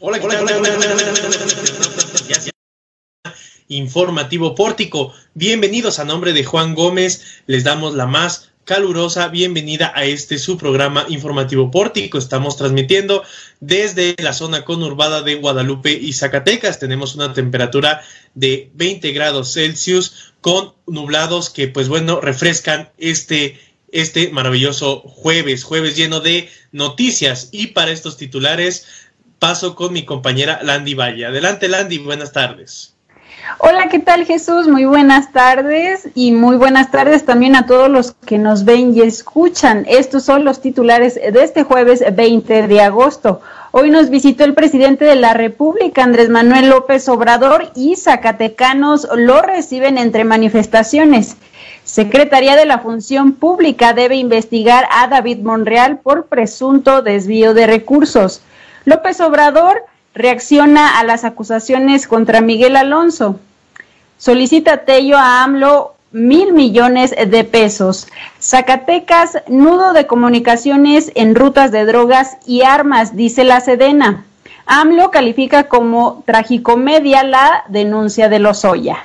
Hola, 0.00 0.20
hola, 0.22 0.40
hola, 0.40 0.56
hola, 0.58 0.76
Informativo 3.66 4.54
Pórtico. 4.54 5.12
Bienvenidos 5.34 5.98
a 5.98 6.04
nombre 6.04 6.32
de 6.32 6.44
Juan 6.44 6.76
Gómez. 6.76 7.42
Les 7.46 7.64
damos 7.64 7.96
la 7.96 8.06
más 8.06 8.52
calurosa 8.64 9.26
bienvenida 9.26 9.92
a 9.96 10.04
este 10.04 10.38
su 10.38 10.56
programa 10.56 11.04
informativo 11.08 11.72
pórtico. 11.72 12.16
Estamos 12.16 12.56
transmitiendo 12.56 13.24
desde 13.58 14.14
la 14.22 14.34
zona 14.34 14.64
conurbada 14.64 15.22
de 15.22 15.34
Guadalupe 15.34 15.90
y 15.92 16.12
Zacatecas. 16.12 16.78
Tenemos 16.78 17.16
una 17.16 17.32
temperatura 17.32 18.00
de 18.34 18.70
20 18.74 19.10
grados 19.10 19.52
Celsius 19.54 20.32
con 20.40 20.74
nublados 20.86 21.50
que 21.50 21.66
pues 21.66 21.88
bueno 21.88 22.20
refrescan 22.20 22.90
este 22.98 23.58
este 23.90 24.28
maravilloso 24.30 25.00
jueves, 25.00 25.64
jueves 25.64 25.96
lleno 25.96 26.20
de 26.20 26.50
noticias 26.72 27.48
y 27.52 27.68
para 27.68 27.90
estos 27.90 28.16
titulares 28.18 28.86
paso 29.38 29.74
con 29.74 29.92
mi 29.92 30.04
compañera 30.04 30.60
Landy 30.62 30.94
Valle. 30.94 31.26
Adelante, 31.26 31.68
Landy, 31.68 31.98
buenas 31.98 32.32
tardes. 32.32 32.94
Hola, 33.58 33.88
¿qué 33.88 33.98
tal 33.98 34.26
Jesús? 34.26 34.68
Muy 34.68 34.84
buenas 34.84 35.32
tardes 35.32 36.08
y 36.14 36.32
muy 36.32 36.56
buenas 36.56 36.90
tardes 36.90 37.24
también 37.24 37.56
a 37.56 37.66
todos 37.66 37.88
los 37.88 38.12
que 38.12 38.36
nos 38.36 38.64
ven 38.64 38.94
y 38.94 39.00
escuchan. 39.00 39.86
Estos 39.88 40.24
son 40.24 40.44
los 40.44 40.60
titulares 40.60 41.14
de 41.14 41.42
este 41.42 41.62
jueves 41.62 42.04
20 42.14 42.66
de 42.66 42.80
agosto. 42.80 43.40
Hoy 43.70 43.90
nos 43.90 44.10
visitó 44.10 44.44
el 44.44 44.54
presidente 44.54 45.04
de 45.04 45.14
la 45.14 45.34
República, 45.34 46.02
Andrés 46.02 46.28
Manuel 46.28 46.68
López 46.68 47.08
Obrador, 47.08 47.70
y 47.74 47.96
Zacatecanos 47.96 49.08
lo 49.14 49.40
reciben 49.40 49.98
entre 49.98 50.24
manifestaciones. 50.24 51.36
Secretaría 51.84 52.54
de 52.56 52.66
la 52.66 52.80
Función 52.80 53.32
Pública 53.32 53.94
debe 53.94 54.16
investigar 54.16 54.86
a 54.90 55.06
David 55.08 55.38
Monreal 55.38 56.00
por 56.00 56.26
presunto 56.26 57.02
desvío 57.02 57.54
de 57.54 57.66
recursos. 57.66 58.42
López 58.88 59.20
Obrador 59.20 59.84
reacciona 60.14 60.98
a 60.98 61.04
las 61.04 61.26
acusaciones 61.26 62.08
contra 62.08 62.40
Miguel 62.40 62.74
Alonso. 62.74 63.38
Solicita 64.16 64.86
Tello 64.86 65.18
a 65.18 65.44
AMLO 65.44 65.94
mil 66.10 66.54
millones 66.54 67.14
de 67.14 67.44
pesos. 67.44 68.08
Zacatecas, 68.40 69.42
nudo 69.46 69.92
de 69.92 70.06
comunicaciones 70.06 71.12
en 71.16 71.34
rutas 71.34 71.70
de 71.70 71.84
drogas 71.84 72.38
y 72.46 72.62
armas, 72.62 73.14
dice 73.14 73.44
la 73.44 73.60
Sedena. 73.60 74.24
AMLO 74.64 75.10
califica 75.10 75.64
como 75.64 76.22
tragicomedia 76.24 77.24
la 77.24 77.64
denuncia 77.68 78.30
de 78.30 78.38
Lozoya. 78.38 78.96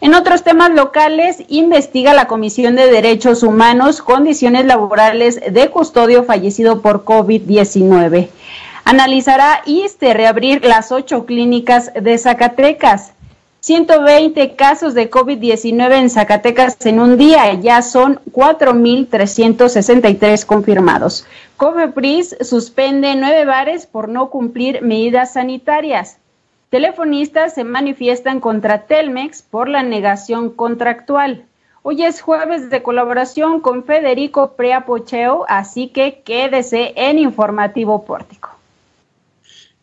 En 0.00 0.14
otros 0.14 0.44
temas 0.44 0.70
locales, 0.70 1.42
investiga 1.48 2.14
la 2.14 2.26
Comisión 2.26 2.74
de 2.74 2.90
Derechos 2.90 3.42
Humanos 3.42 4.00
condiciones 4.00 4.64
laborales 4.64 5.38
de 5.46 5.68
custodio 5.68 6.24
fallecido 6.24 6.80
por 6.80 7.04
COVID-19. 7.04 8.30
Analizará 8.88 9.62
ISTE 9.66 10.14
reabrir 10.14 10.64
las 10.64 10.92
ocho 10.92 11.26
clínicas 11.26 11.92
de 11.92 12.16
Zacatecas. 12.18 13.14
120 13.58 14.54
casos 14.54 14.94
de 14.94 15.10
COVID-19 15.10 15.94
en 15.94 16.08
Zacatecas 16.08 16.76
en 16.86 17.00
un 17.00 17.18
día, 17.18 17.52
ya 17.54 17.82
son 17.82 18.20
4.363 18.30 20.46
confirmados. 20.46 21.26
COFEPRIS 21.56 22.36
suspende 22.42 23.16
nueve 23.16 23.44
bares 23.44 23.88
por 23.88 24.08
no 24.08 24.30
cumplir 24.30 24.82
medidas 24.82 25.32
sanitarias. 25.32 26.18
Telefonistas 26.70 27.54
se 27.54 27.64
manifiestan 27.64 28.38
contra 28.38 28.86
Telmex 28.86 29.42
por 29.42 29.68
la 29.68 29.82
negación 29.82 30.50
contractual. 30.50 31.44
Hoy 31.82 32.04
es 32.04 32.20
jueves 32.20 32.70
de 32.70 32.84
colaboración 32.84 33.60
con 33.60 33.82
Federico 33.82 34.52
Preapocheo, 34.52 35.44
así 35.48 35.88
que 35.88 36.22
quédese 36.24 36.92
en 36.94 37.18
Informativo 37.18 38.04
Pórtico. 38.04 38.55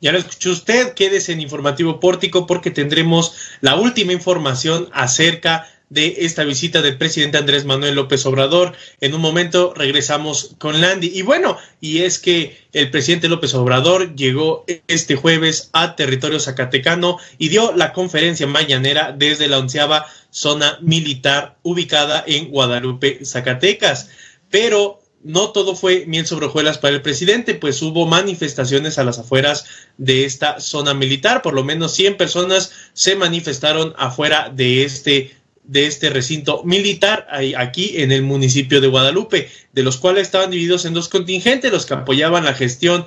Ya 0.03 0.11
lo 0.11 0.17
escuchó 0.17 0.51
usted, 0.51 0.95
quédese 0.95 1.31
en 1.31 1.39
Informativo 1.39 2.01
Pórtico 2.01 2.45
porque 2.45 2.71
tendremos 2.71 3.37
la 3.61 3.77
última 3.77 4.11
información 4.11 4.89
acerca 4.91 5.65
de 5.87 6.15
esta 6.19 6.43
visita 6.43 6.81
del 6.81 6.97
presidente 6.97 7.37
Andrés 7.37 7.63
Manuel 7.63 7.95
López 7.95 8.25
Obrador. 8.25 8.73
En 8.99 9.13
un 9.13 9.21
momento 9.21 9.73
regresamos 9.73 10.57
con 10.57 10.81
Landy. 10.81 11.09
Y 11.15 11.21
bueno, 11.21 11.57
y 11.79 11.99
es 11.99 12.19
que 12.19 12.57
el 12.73 12.91
presidente 12.91 13.29
López 13.29 13.53
Obrador 13.53 14.13
llegó 14.13 14.65
este 14.87 15.15
jueves 15.15 15.69
a 15.71 15.95
territorio 15.95 16.41
zacatecano 16.41 17.17
y 17.37 17.47
dio 17.47 17.71
la 17.71 17.93
conferencia 17.93 18.45
mañanera 18.45 19.15
desde 19.17 19.47
la 19.47 19.59
onceava 19.59 20.05
zona 20.31 20.79
militar 20.81 21.55
ubicada 21.63 22.25
en 22.27 22.49
Guadalupe, 22.49 23.23
Zacatecas. 23.23 24.09
Pero 24.49 25.02
no 25.23 25.51
todo 25.51 25.75
fue 25.75 26.05
miel 26.05 26.27
sobre 26.27 26.47
hojuelas 26.47 26.77
para 26.77 26.95
el 26.95 27.01
presidente, 27.01 27.55
pues 27.55 27.81
hubo 27.81 28.05
manifestaciones 28.05 28.97
a 28.97 29.03
las 29.03 29.19
afueras 29.19 29.65
de 29.97 30.25
esta 30.25 30.59
zona 30.59 30.93
militar. 30.93 31.41
Por 31.41 31.53
lo 31.53 31.63
menos 31.63 31.93
100 31.93 32.17
personas 32.17 32.71
se 32.93 33.15
manifestaron 33.15 33.93
afuera 33.97 34.51
de 34.53 34.83
este 34.83 35.35
de 35.63 35.87
este 35.87 36.09
recinto 36.09 36.61
militar 36.65 37.25
aquí 37.57 37.93
en 38.01 38.11
el 38.11 38.21
municipio 38.21 38.81
de 38.81 38.89
Guadalupe, 38.89 39.49
de 39.71 39.83
los 39.83 39.95
cuales 39.95 40.23
estaban 40.23 40.51
divididos 40.51 40.83
en 40.83 40.93
dos 40.93 41.07
contingentes, 41.07 41.71
los 41.71 41.85
que 41.85 41.93
apoyaban 41.93 42.43
la 42.43 42.53
gestión 42.53 43.05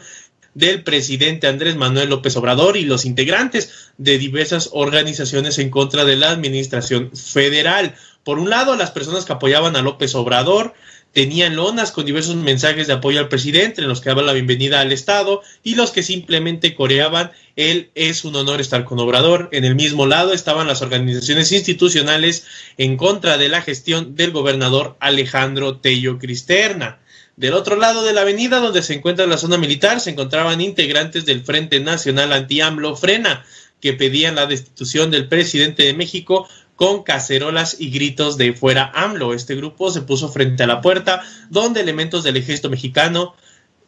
del 0.54 0.83
presidente 0.83 1.48
Andrés 1.48 1.77
Manuel 1.77 2.09
López 2.09 2.34
Obrador 2.37 2.78
y 2.78 2.87
los 2.87 3.04
integrantes 3.04 3.93
de 3.98 4.16
diversas 4.16 4.71
organizaciones 4.72 5.59
en 5.59 5.69
contra 5.69 6.06
de 6.06 6.16
la 6.16 6.31
administración 6.31 7.10
federal. 7.15 7.94
Por 8.25 8.38
un 8.38 8.48
lado, 8.48 8.75
las 8.75 8.91
personas 8.91 9.27
que 9.27 9.34
apoyaban 9.34 9.77
a 9.77 9.83
López 9.83 10.15
Obrador, 10.15 10.72
tenían 11.12 11.56
lonas 11.56 11.93
con 11.93 12.05
diversos 12.05 12.37
mensajes 12.37 12.87
de 12.87 12.93
apoyo 12.93 13.21
al 13.21 13.28
presidente 13.28 13.81
en 13.81 13.89
los 13.89 14.00
que 14.00 14.11
daban 14.11 14.27
la 14.27 14.34
bienvenida 14.34 14.81
al 14.81 14.93
Estado 14.93 15.43
y 15.62 15.75
los 15.75 15.91
que 15.91 16.03
simplemente 16.03 16.75
coreaban 16.75 17.33
él 17.56 17.91
es 17.94 18.25
un 18.25 18.37
honor 18.37 18.61
estar 18.61 18.84
con 18.84 19.00
Obrador. 19.00 19.49
En 19.53 19.65
el 19.65 19.75
mismo 19.75 20.06
lado 20.06 20.34
estaban 20.34 20.66
las 20.66 20.83
organizaciones 20.83 21.50
institucionales 21.53 22.47
en 22.77 22.99
contra 22.99 23.39
de 23.39 23.49
la 23.49 23.62
gestión 23.62 24.15
del 24.15 24.31
gobernador 24.31 24.97
Alejandro 25.00 25.78
Tello 25.78 26.19
Cristerna. 26.19 26.99
Del 27.37 27.55
otro 27.55 27.77
lado 27.77 28.03
de 28.03 28.12
la 28.12 28.22
avenida, 28.22 28.61
donde 28.61 28.83
se 28.83 28.95
encuentra 28.95 29.27
la 29.27 29.39
zona 29.39 29.59
militar, 29.59 30.00
se 30.00 30.11
encontraban 30.11 30.61
integrantes 30.61 31.25
del 31.25 31.45
Frente 31.45 31.81
Nacional 31.81 32.33
Anti-AMLO 32.33 32.97
Frena, 32.97 33.45
que 33.81 33.93
pedían 33.93 34.37
la 34.37 34.47
destitución 34.47 35.11
del 35.11 35.28
presidente 35.28 35.83
de 35.83 35.95
México 35.95 36.49
con 36.77 37.03
cacerolas 37.03 37.77
y 37.81 37.91
gritos 37.91 38.37
de 38.37 38.53
fuera 38.53 38.93
AMLO. 38.95 39.35
Este 39.35 39.57
grupo 39.57 39.91
se 39.91 40.03
puso 40.03 40.29
frente 40.29 40.63
a 40.63 40.67
la 40.67 40.81
puerta 40.81 41.23
donde 41.51 41.81
elementos 41.81 42.23
del 42.23 42.37
ejército 42.37 42.71
mexicano 42.71 43.35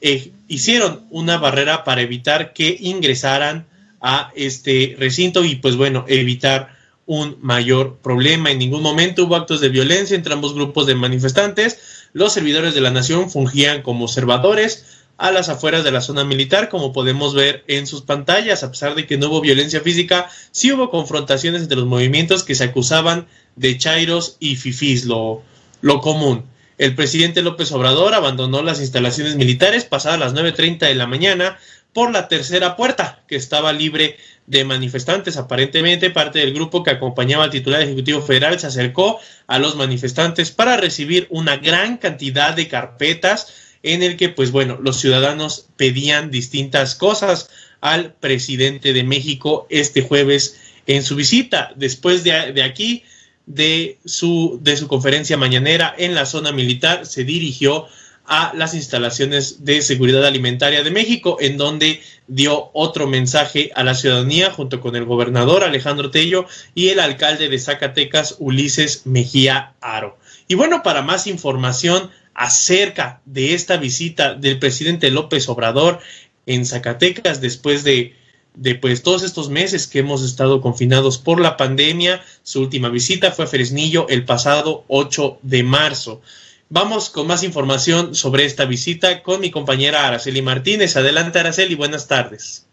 eh, 0.00 0.32
hicieron 0.48 1.06
una 1.10 1.38
barrera 1.38 1.84
para 1.84 2.00
evitar 2.00 2.52
que 2.52 2.76
ingresaran 2.80 3.66
a 4.00 4.32
este 4.34 4.96
recinto 4.98 5.44
y 5.44 5.56
pues 5.56 5.76
bueno, 5.76 6.04
evitar 6.08 6.76
un 7.06 7.36
mayor 7.40 7.96
problema. 8.02 8.50
En 8.50 8.58
ningún 8.58 8.82
momento 8.82 9.24
hubo 9.24 9.36
actos 9.36 9.60
de 9.60 9.70
violencia 9.70 10.14
entre 10.14 10.32
ambos 10.32 10.54
grupos 10.54 10.86
de 10.86 10.94
manifestantes. 10.94 12.08
Los 12.12 12.32
servidores 12.32 12.74
de 12.74 12.80
la 12.80 12.90
nación 12.90 13.30
fungían 13.30 13.82
como 13.82 14.04
observadores 14.04 14.97
a 15.18 15.32
las 15.32 15.48
afueras 15.48 15.84
de 15.84 15.90
la 15.90 16.00
zona 16.00 16.24
militar, 16.24 16.68
como 16.68 16.92
podemos 16.92 17.34
ver 17.34 17.64
en 17.66 17.86
sus 17.86 18.02
pantallas. 18.02 18.62
A 18.62 18.70
pesar 18.70 18.94
de 18.94 19.06
que 19.06 19.18
no 19.18 19.28
hubo 19.28 19.40
violencia 19.40 19.80
física, 19.80 20.30
sí 20.52 20.72
hubo 20.72 20.90
confrontaciones 20.90 21.62
entre 21.62 21.76
los 21.76 21.86
movimientos 21.86 22.44
que 22.44 22.54
se 22.54 22.64
acusaban 22.64 23.26
de 23.56 23.76
chairos 23.76 24.36
y 24.38 24.56
fifís, 24.56 25.04
lo, 25.04 25.42
lo 25.80 26.00
común. 26.00 26.44
El 26.78 26.94
presidente 26.94 27.42
López 27.42 27.72
Obrador 27.72 28.14
abandonó 28.14 28.62
las 28.62 28.80
instalaciones 28.80 29.34
militares 29.34 29.84
pasadas 29.84 30.20
las 30.20 30.34
9.30 30.34 30.86
de 30.86 30.94
la 30.94 31.08
mañana 31.08 31.58
por 31.92 32.12
la 32.12 32.28
tercera 32.28 32.76
puerta, 32.76 33.24
que 33.26 33.34
estaba 33.34 33.72
libre 33.72 34.16
de 34.46 34.64
manifestantes. 34.64 35.36
Aparentemente, 35.36 36.10
parte 36.10 36.38
del 36.38 36.54
grupo 36.54 36.84
que 36.84 36.92
acompañaba 36.92 37.42
al 37.42 37.50
titular 37.50 37.82
ejecutivo 37.82 38.22
federal 38.22 38.60
se 38.60 38.68
acercó 38.68 39.18
a 39.48 39.58
los 39.58 39.74
manifestantes 39.74 40.52
para 40.52 40.76
recibir 40.76 41.26
una 41.30 41.56
gran 41.56 41.96
cantidad 41.96 42.54
de 42.54 42.68
carpetas 42.68 43.67
en 43.94 44.02
el 44.02 44.16
que, 44.16 44.28
pues 44.28 44.50
bueno, 44.50 44.78
los 44.82 45.00
ciudadanos 45.00 45.66
pedían 45.76 46.30
distintas 46.30 46.94
cosas 46.94 47.48
al 47.80 48.12
presidente 48.12 48.92
de 48.92 49.04
México 49.04 49.66
este 49.70 50.02
jueves 50.02 50.58
en 50.86 51.02
su 51.02 51.16
visita. 51.16 51.72
Después 51.76 52.24
de, 52.24 52.62
aquí, 52.62 53.04
de 53.46 53.98
su, 54.04 54.58
de 54.62 54.76
su 54.76 54.88
conferencia 54.88 55.36
mañanera 55.36 55.94
en 55.96 56.14
la 56.14 56.26
zona 56.26 56.52
militar, 56.52 57.06
se 57.06 57.24
dirigió 57.24 57.86
a 58.26 58.52
las 58.54 58.74
instalaciones 58.74 59.64
de 59.64 59.80
seguridad 59.80 60.26
alimentaria 60.26 60.82
de 60.82 60.90
México, 60.90 61.38
en 61.40 61.56
donde 61.56 62.02
dio 62.26 62.70
otro 62.74 63.06
mensaje 63.06 63.70
a 63.74 63.82
la 63.84 63.94
ciudadanía 63.94 64.50
junto 64.50 64.80
con 64.80 64.96
el 64.96 65.06
gobernador 65.06 65.64
Alejandro 65.64 66.10
Tello 66.10 66.46
y 66.74 66.90
el 66.90 67.00
alcalde 67.00 67.48
de 67.48 67.58
Zacatecas, 67.58 68.36
Ulises 68.38 69.06
Mejía 69.06 69.72
Aro. 69.80 70.18
Y 70.46 70.56
bueno, 70.56 70.82
para 70.82 71.00
más 71.00 71.26
información 71.26 72.10
acerca 72.38 73.20
de 73.26 73.52
esta 73.52 73.78
visita 73.78 74.34
del 74.34 74.60
presidente 74.60 75.10
López 75.10 75.48
Obrador 75.48 75.98
en 76.46 76.64
Zacatecas 76.64 77.40
después 77.40 77.82
de, 77.82 78.14
de 78.54 78.76
pues 78.76 79.02
todos 79.02 79.24
estos 79.24 79.50
meses 79.50 79.88
que 79.88 79.98
hemos 79.98 80.22
estado 80.22 80.60
confinados 80.60 81.18
por 81.18 81.40
la 81.40 81.56
pandemia. 81.56 82.22
Su 82.44 82.60
última 82.60 82.90
visita 82.90 83.32
fue 83.32 83.46
a 83.46 83.48
Fresnillo 83.48 84.06
el 84.08 84.24
pasado 84.24 84.84
8 84.86 85.40
de 85.42 85.64
marzo. 85.64 86.22
Vamos 86.68 87.10
con 87.10 87.26
más 87.26 87.42
información 87.42 88.14
sobre 88.14 88.44
esta 88.44 88.66
visita 88.66 89.24
con 89.24 89.40
mi 89.40 89.50
compañera 89.50 90.06
Araceli 90.06 90.40
Martínez. 90.40 90.96
Adelante 90.96 91.40
Araceli, 91.40 91.74
buenas 91.74 92.06
tardes. 92.06 92.67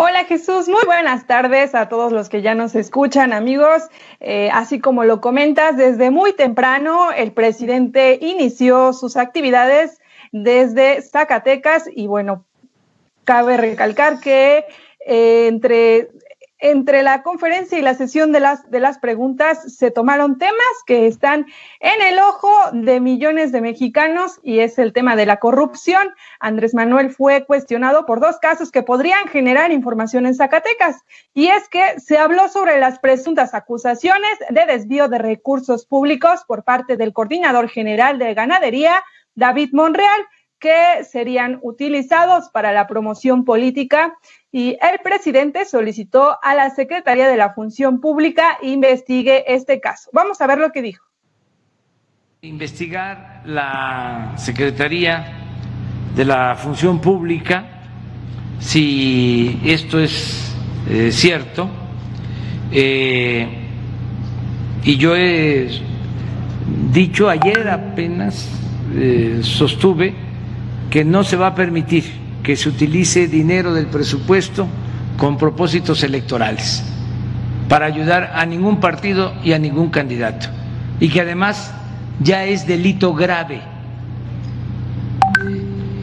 Hola 0.00 0.26
Jesús, 0.26 0.68
muy 0.68 0.84
buenas 0.86 1.26
tardes 1.26 1.74
a 1.74 1.88
todos 1.88 2.12
los 2.12 2.28
que 2.28 2.40
ya 2.40 2.54
nos 2.54 2.76
escuchan 2.76 3.32
amigos. 3.32 3.82
Eh, 4.20 4.48
así 4.52 4.78
como 4.78 5.02
lo 5.02 5.20
comentas, 5.20 5.76
desde 5.76 6.12
muy 6.12 6.32
temprano 6.34 7.10
el 7.10 7.32
presidente 7.32 8.16
inició 8.22 8.92
sus 8.92 9.16
actividades 9.16 10.00
desde 10.30 11.02
Zacatecas 11.02 11.90
y 11.92 12.06
bueno, 12.06 12.44
cabe 13.24 13.56
recalcar 13.56 14.20
que 14.20 14.66
eh, 15.04 15.48
entre 15.48 16.10
entre 16.58 17.02
la 17.02 17.22
conferencia 17.22 17.78
y 17.78 17.82
la 17.82 17.94
sesión 17.94 18.32
de 18.32 18.40
las, 18.40 18.68
de 18.70 18.80
las 18.80 18.98
preguntas 18.98 19.76
se 19.76 19.90
tomaron 19.90 20.38
temas 20.38 20.56
que 20.86 21.06
están 21.06 21.46
en 21.80 22.02
el 22.02 22.18
ojo 22.18 22.50
de 22.72 23.00
millones 23.00 23.52
de 23.52 23.60
mexicanos 23.60 24.40
y 24.42 24.58
es 24.58 24.78
el 24.78 24.92
tema 24.92 25.14
de 25.14 25.26
la 25.26 25.38
corrupción. 25.38 26.14
Andrés 26.40 26.74
Manuel 26.74 27.10
fue 27.10 27.44
cuestionado 27.46 28.06
por 28.06 28.20
dos 28.20 28.38
casos 28.38 28.72
que 28.72 28.82
podrían 28.82 29.28
generar 29.28 29.70
información 29.70 30.26
en 30.26 30.34
Zacatecas 30.34 30.96
y 31.32 31.48
es 31.48 31.68
que 31.68 32.00
se 32.00 32.18
habló 32.18 32.48
sobre 32.48 32.80
las 32.80 32.98
presuntas 32.98 33.54
acusaciones 33.54 34.38
de 34.50 34.66
desvío 34.66 35.08
de 35.08 35.18
recursos 35.18 35.86
públicos 35.86 36.44
por 36.46 36.64
parte 36.64 36.96
del 36.96 37.12
coordinador 37.12 37.68
general 37.68 38.18
de 38.18 38.34
ganadería, 38.34 39.04
David 39.34 39.70
Monreal 39.72 40.26
que 40.58 41.04
serían 41.04 41.58
utilizados 41.62 42.48
para 42.50 42.72
la 42.72 42.86
promoción 42.86 43.44
política 43.44 44.18
y 44.50 44.76
el 44.80 44.98
presidente 45.02 45.64
solicitó 45.64 46.38
a 46.42 46.54
la 46.54 46.70
Secretaría 46.70 47.28
de 47.28 47.36
la 47.36 47.54
Función 47.54 48.00
Pública 48.00 48.58
investigue 48.62 49.44
este 49.52 49.80
caso. 49.80 50.10
Vamos 50.12 50.40
a 50.40 50.46
ver 50.46 50.58
lo 50.58 50.70
que 50.72 50.82
dijo. 50.82 51.04
Investigar 52.42 53.42
la 53.44 54.34
Secretaría 54.36 55.26
de 56.14 56.24
la 56.24 56.54
Función 56.56 57.00
Pública 57.00 57.78
si 58.58 59.60
esto 59.64 60.00
es 60.00 60.54
eh, 60.88 61.10
cierto. 61.12 61.68
Eh, 62.72 63.46
y 64.84 64.96
yo 64.96 65.16
he 65.16 65.68
dicho 66.92 67.28
ayer 67.28 67.68
apenas, 67.68 68.48
eh, 68.94 69.40
sostuve, 69.42 70.14
que 70.90 71.04
no 71.04 71.24
se 71.24 71.36
va 71.36 71.48
a 71.48 71.54
permitir 71.54 72.04
que 72.42 72.56
se 72.56 72.68
utilice 72.68 73.28
dinero 73.28 73.74
del 73.74 73.86
presupuesto 73.86 74.66
con 75.16 75.36
propósitos 75.36 76.02
electorales 76.02 76.82
para 77.68 77.86
ayudar 77.86 78.32
a 78.34 78.46
ningún 78.46 78.80
partido 78.80 79.34
y 79.44 79.52
a 79.52 79.58
ningún 79.58 79.90
candidato. 79.90 80.48
Y 81.00 81.08
que 81.10 81.20
además 81.20 81.72
ya 82.20 82.44
es 82.44 82.66
delito 82.66 83.14
grave 83.14 83.60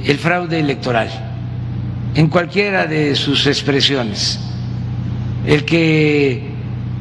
el 0.05 0.17
fraude 0.19 0.59
electoral 0.59 1.09
en 2.13 2.27
cualquiera 2.27 2.85
de 2.85 3.15
sus 3.15 3.47
expresiones. 3.47 4.39
El 5.45 5.65
que 5.65 6.49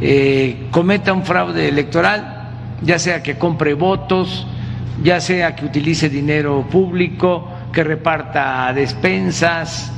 eh, 0.00 0.66
cometa 0.70 1.12
un 1.12 1.25
fraude 1.25 1.69
electoral, 1.69 2.50
ya 2.82 2.98
sea 2.98 3.22
que 3.22 3.37
compre 3.37 3.75
votos, 3.75 4.46
ya 5.02 5.20
sea 5.20 5.54
que 5.54 5.64
utilice 5.66 6.08
dinero 6.08 6.66
público, 6.70 7.53
que 7.75 7.85
reparta 7.85 8.73
despensas 8.73 9.93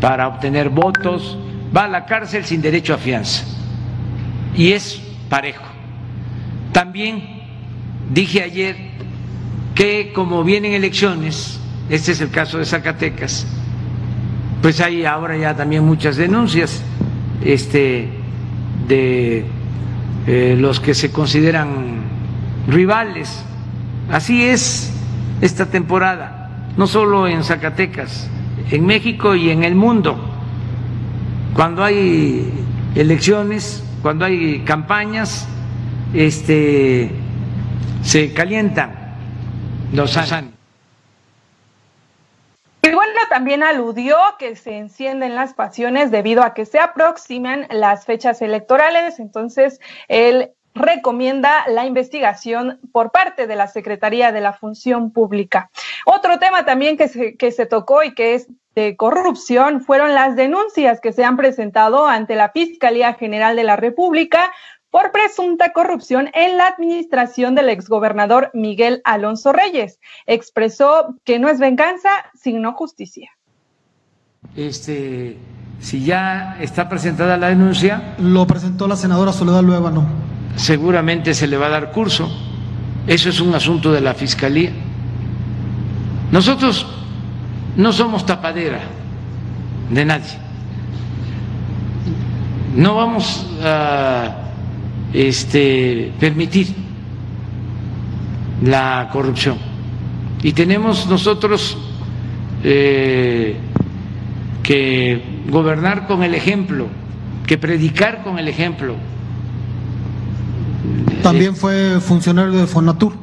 para 0.00 0.28
obtener 0.28 0.70
votos, 0.70 1.36
va 1.76 1.84
a 1.84 1.88
la 1.88 2.06
cárcel 2.06 2.44
sin 2.44 2.62
derecho 2.62 2.94
a 2.94 2.98
fianza. 2.98 3.44
Y 4.56 4.72
es 4.72 5.02
parejo. 5.28 5.64
También 6.72 7.42
dije 8.10 8.42
ayer 8.42 8.76
que 9.74 10.12
como 10.14 10.44
vienen 10.44 10.72
elecciones, 10.72 11.60
este 11.90 12.12
es 12.12 12.20
el 12.20 12.30
caso 12.30 12.58
de 12.58 12.64
Zacatecas, 12.64 13.46
pues 14.62 14.80
hay 14.80 15.04
ahora 15.04 15.36
ya 15.36 15.54
también 15.54 15.84
muchas 15.84 16.16
denuncias 16.16 16.82
este, 17.44 18.08
de 18.86 19.44
eh, 20.26 20.56
los 20.58 20.78
que 20.78 20.94
se 20.94 21.10
consideran 21.10 22.02
rivales. 22.68 23.44
Así 24.10 24.44
es 24.44 24.92
esta 25.40 25.66
temporada 25.66 26.41
no 26.76 26.86
solo 26.86 27.26
en 27.26 27.44
Zacatecas, 27.44 28.28
en 28.70 28.86
México 28.86 29.34
y 29.34 29.50
en 29.50 29.64
el 29.64 29.74
mundo. 29.74 30.16
Cuando 31.54 31.84
hay 31.84 32.50
elecciones, 32.94 33.84
cuando 34.00 34.24
hay 34.24 34.60
campañas, 34.64 35.46
este, 36.14 37.10
se 38.02 38.32
calientan 38.32 38.92
los 39.92 40.16
ánimos. 40.16 40.54
Y 42.84 42.90
bueno, 42.90 43.12
también 43.30 43.62
aludió 43.62 44.16
que 44.38 44.56
se 44.56 44.76
encienden 44.76 45.36
las 45.36 45.54
pasiones 45.54 46.10
debido 46.10 46.42
a 46.42 46.52
que 46.52 46.66
se 46.66 46.80
aproximan 46.80 47.66
las 47.70 48.06
fechas 48.06 48.42
electorales. 48.42 49.20
Entonces, 49.20 49.80
él 50.08 50.50
recomienda 50.74 51.64
la 51.68 51.86
investigación 51.86 52.80
por 52.92 53.10
parte 53.10 53.46
de 53.46 53.56
la 53.56 53.68
Secretaría 53.68 54.32
de 54.32 54.40
la 54.40 54.52
Función 54.52 55.10
Pública. 55.10 55.70
Otro 56.06 56.38
tema 56.38 56.64
también 56.64 56.96
que 56.96 57.08
se, 57.08 57.36
que 57.36 57.52
se 57.52 57.66
tocó 57.66 58.02
y 58.02 58.14
que 58.14 58.34
es 58.34 58.48
de 58.74 58.96
corrupción 58.96 59.82
fueron 59.82 60.14
las 60.14 60.34
denuncias 60.34 61.00
que 61.00 61.12
se 61.12 61.24
han 61.24 61.36
presentado 61.36 62.06
ante 62.06 62.36
la 62.36 62.50
Fiscalía 62.50 63.14
General 63.14 63.54
de 63.54 63.64
la 63.64 63.76
República 63.76 64.50
por 64.90 65.10
presunta 65.10 65.72
corrupción 65.72 66.30
en 66.34 66.58
la 66.58 66.68
administración 66.68 67.54
del 67.54 67.70
exgobernador 67.70 68.50
Miguel 68.52 69.00
Alonso 69.04 69.52
Reyes. 69.52 69.98
Expresó 70.26 71.16
que 71.24 71.38
no 71.38 71.48
es 71.48 71.58
venganza, 71.58 72.10
sino 72.34 72.72
justicia. 72.74 73.30
Este, 74.54 75.38
si 75.80 76.04
ya 76.04 76.56
está 76.60 76.88
presentada 76.88 77.36
la 77.36 77.48
denuncia. 77.48 78.14
Lo 78.18 78.46
presentó 78.46 78.86
la 78.86 78.96
senadora 78.96 79.32
Soledad 79.32 79.62
Luevano 79.62 80.06
seguramente 80.56 81.34
se 81.34 81.46
le 81.46 81.56
va 81.56 81.66
a 81.66 81.70
dar 81.70 81.92
curso. 81.92 82.30
Eso 83.06 83.28
es 83.28 83.40
un 83.40 83.54
asunto 83.54 83.92
de 83.92 84.00
la 84.00 84.14
Fiscalía. 84.14 84.70
Nosotros 86.30 86.86
no 87.76 87.92
somos 87.92 88.24
tapadera 88.24 88.80
de 89.90 90.04
nadie. 90.04 90.38
No 92.76 92.94
vamos 92.94 93.46
a 93.62 94.36
este, 95.12 96.12
permitir 96.18 96.74
la 98.64 99.08
corrupción. 99.12 99.58
Y 100.42 100.52
tenemos 100.52 101.06
nosotros 101.06 101.76
eh, 102.64 103.56
que 104.62 105.22
gobernar 105.48 106.06
con 106.06 106.22
el 106.22 106.34
ejemplo, 106.34 106.86
que 107.46 107.58
predicar 107.58 108.22
con 108.22 108.38
el 108.38 108.48
ejemplo 108.48 108.94
también 111.22 111.56
fue 111.56 112.00
funcionario 112.00 112.52
de 112.52 112.66
Fonatur. 112.66 113.14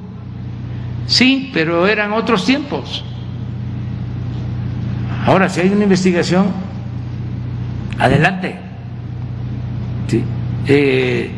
Sí, 1.07 1.49
pero 1.53 1.87
eran 1.87 2.13
otros 2.13 2.45
tiempos. 2.45 3.03
Ahora, 5.25 5.49
si 5.49 5.61
hay 5.61 5.69
una 5.69 5.83
investigación, 5.83 6.47
adelante. 7.97 8.55
Sí. 10.07 10.23
Eh, 10.67 11.31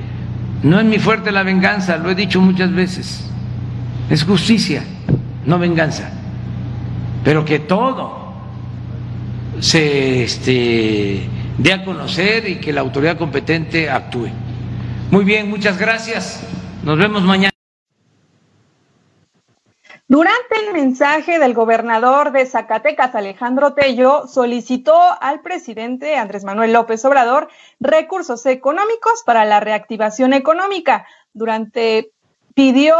no 0.64 0.80
es 0.80 0.86
mi 0.86 1.00
fuerte 1.00 1.32
la 1.32 1.44
venganza, 1.44 1.98
lo 1.98 2.12
he 2.12 2.16
dicho 2.16 2.40
muchas 2.42 2.72
veces. 2.74 3.26
Es 4.10 4.24
justicia, 4.24 4.84
no 5.46 5.58
venganza. 5.58 6.12
Pero 7.24 7.46
que 7.46 7.60
todo 7.60 8.34
se 9.60 10.24
este, 10.24 11.24
dé 11.58 11.74
a 11.74 11.84
conocer 11.84 12.48
y 12.50 12.56
que 12.56 12.74
la 12.74 12.82
autoridad 12.82 13.18
competente 13.18 13.90
actúe. 13.90 14.30
Muy 15.12 15.26
bien, 15.26 15.50
muchas 15.50 15.78
gracias. 15.78 16.42
Nos 16.84 16.98
vemos 16.98 17.24
mañana. 17.24 17.52
Durante 20.08 20.56
el 20.66 20.72
mensaje 20.72 21.38
del 21.38 21.54
gobernador 21.54 22.32
de 22.32 22.46
Zacatecas, 22.46 23.14
Alejandro 23.14 23.74
Tello, 23.74 24.26
solicitó 24.28 24.98
al 25.20 25.42
presidente 25.42 26.16
Andrés 26.16 26.46
Manuel 26.46 26.72
López 26.72 27.04
Obrador 27.04 27.50
recursos 27.82 28.46
económicos 28.46 29.24
para 29.26 29.44
la 29.44 29.60
reactivación 29.60 30.32
económica. 30.32 31.06
Durante 31.34 32.14
pidió 32.56 32.96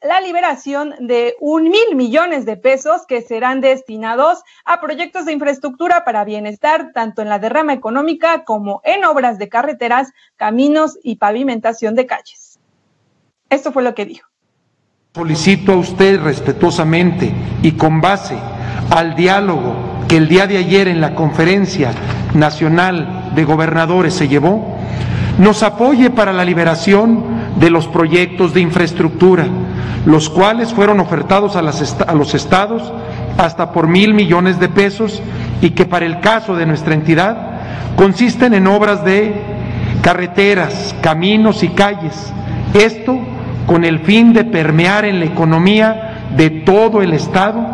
la 0.00 0.20
liberación 0.20 0.94
de 1.00 1.34
un 1.40 1.64
mil 1.64 1.96
millones 1.96 2.44
de 2.44 2.56
pesos 2.56 3.02
que 3.06 3.22
serán 3.22 3.60
destinados 3.60 4.42
a 4.64 4.80
proyectos 4.80 5.24
de 5.24 5.32
infraestructura 5.32 6.04
para 6.04 6.24
bienestar, 6.24 6.92
tanto 6.92 7.22
en 7.22 7.28
la 7.28 7.38
derrama 7.38 7.72
económica 7.72 8.44
como 8.44 8.80
en 8.84 9.04
obras 9.04 9.38
de 9.38 9.48
carreteras, 9.48 10.12
caminos 10.36 10.98
y 11.02 11.16
pavimentación 11.16 11.94
de 11.94 12.06
calles. 12.06 12.58
Esto 13.48 13.72
fue 13.72 13.82
lo 13.82 13.94
que 13.94 14.04
dijo. 14.04 14.28
Solicito 15.14 15.72
a 15.72 15.76
usted 15.76 16.20
respetuosamente 16.20 17.32
y 17.62 17.72
con 17.72 18.00
base 18.00 18.36
al 18.90 19.14
diálogo 19.14 19.74
que 20.08 20.16
el 20.16 20.28
día 20.28 20.46
de 20.46 20.58
ayer 20.58 20.88
en 20.88 21.00
la 21.00 21.14
Conferencia 21.14 21.92
Nacional 22.34 23.32
de 23.34 23.44
Gobernadores 23.44 24.14
se 24.14 24.28
llevó, 24.28 24.76
nos 25.38 25.62
apoye 25.62 26.10
para 26.10 26.32
la 26.32 26.44
liberación 26.44 27.43
de 27.56 27.70
los 27.70 27.86
proyectos 27.86 28.52
de 28.52 28.60
infraestructura, 28.60 29.46
los 30.06 30.28
cuales 30.28 30.72
fueron 30.72 31.00
ofertados 31.00 31.56
a, 31.56 31.62
los 31.62 32.34
estados 32.34 32.92
hasta 33.38 33.72
por 33.72 33.86
mil 33.88 34.14
millones 34.14 34.58
de 34.60 34.68
pesos 34.68 35.22
y 35.60 35.70
que 35.70 35.86
para 35.86 36.06
el 36.06 36.20
caso 36.20 36.56
de 36.56 36.66
nuestra 36.66 36.94
entidad 36.94 37.36
consisten 37.96 38.54
en 38.54 38.66
obras 38.66 39.04
de 39.04 39.34
carreteras, 40.02 40.94
caminos 41.00 41.62
y 41.62 41.68
calles. 41.68 42.32
Esto 42.74 43.18
con 43.66 43.84
el 43.84 44.00
fin 44.00 44.32
de 44.32 44.44
permear 44.44 45.04
en 45.04 45.20
la 45.20 45.26
economía 45.26 46.26
de 46.36 46.50
todo 46.50 47.02
el 47.02 47.14
Estado 47.14 47.64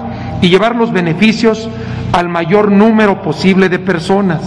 y 0.40 0.48
llevar 0.48 0.76
los 0.76 0.92
beneficios 0.92 1.68
al 2.12 2.28
mayor 2.28 2.70
número 2.70 3.22
posible 3.22 3.68
de 3.68 3.78
personas, 3.78 4.40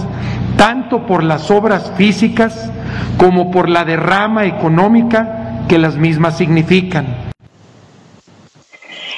tanto 0.58 1.06
por 1.06 1.24
las 1.24 1.50
obras 1.52 1.92
físicas 1.98 2.72
como 3.18 3.52
por 3.52 3.70
la 3.70 3.86
derrama 3.86 4.46
económica 4.46 5.66
que 5.68 5.78
las 5.78 5.96
mismas 5.96 6.38
significan. 6.38 7.34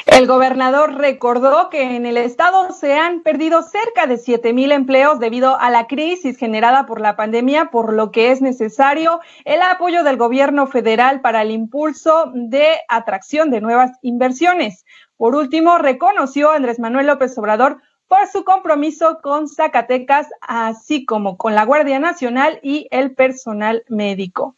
El 0.05 0.27
gobernador 0.27 0.95
recordó 0.95 1.69
que 1.69 1.95
en 1.95 2.05
el 2.05 2.15
estado 2.15 2.71
se 2.71 2.93
han 2.93 3.21
perdido 3.21 3.63
cerca 3.63 4.07
de 4.07 4.17
7 4.17 4.53
mil 4.53 4.71
empleos 4.71 5.19
debido 5.19 5.59
a 5.59 5.69
la 5.69 5.87
crisis 5.87 6.37
generada 6.37 6.85
por 6.85 7.01
la 7.01 7.17
pandemia, 7.17 7.65
por 7.65 7.91
lo 7.91 8.11
que 8.11 8.31
es 8.31 8.41
necesario 8.41 9.19
el 9.43 9.61
apoyo 9.61 10.03
del 10.03 10.15
gobierno 10.15 10.67
federal 10.67 11.19
para 11.19 11.41
el 11.41 11.51
impulso 11.51 12.31
de 12.33 12.77
atracción 12.87 13.49
de 13.49 13.59
nuevas 13.59 13.91
inversiones. 14.03 14.85
Por 15.17 15.35
último, 15.35 15.79
reconoció 15.79 16.51
Andrés 16.51 16.79
Manuel 16.79 17.07
López 17.07 17.37
Obrador 17.37 17.81
por 18.07 18.27
su 18.27 18.43
compromiso 18.43 19.19
con 19.21 19.47
Zacatecas, 19.47 20.27
así 20.41 21.05
como 21.05 21.37
con 21.37 21.55
la 21.55 21.65
Guardia 21.65 21.99
Nacional 21.99 22.59
y 22.61 22.87
el 22.91 23.15
personal 23.15 23.83
médico 23.89 24.55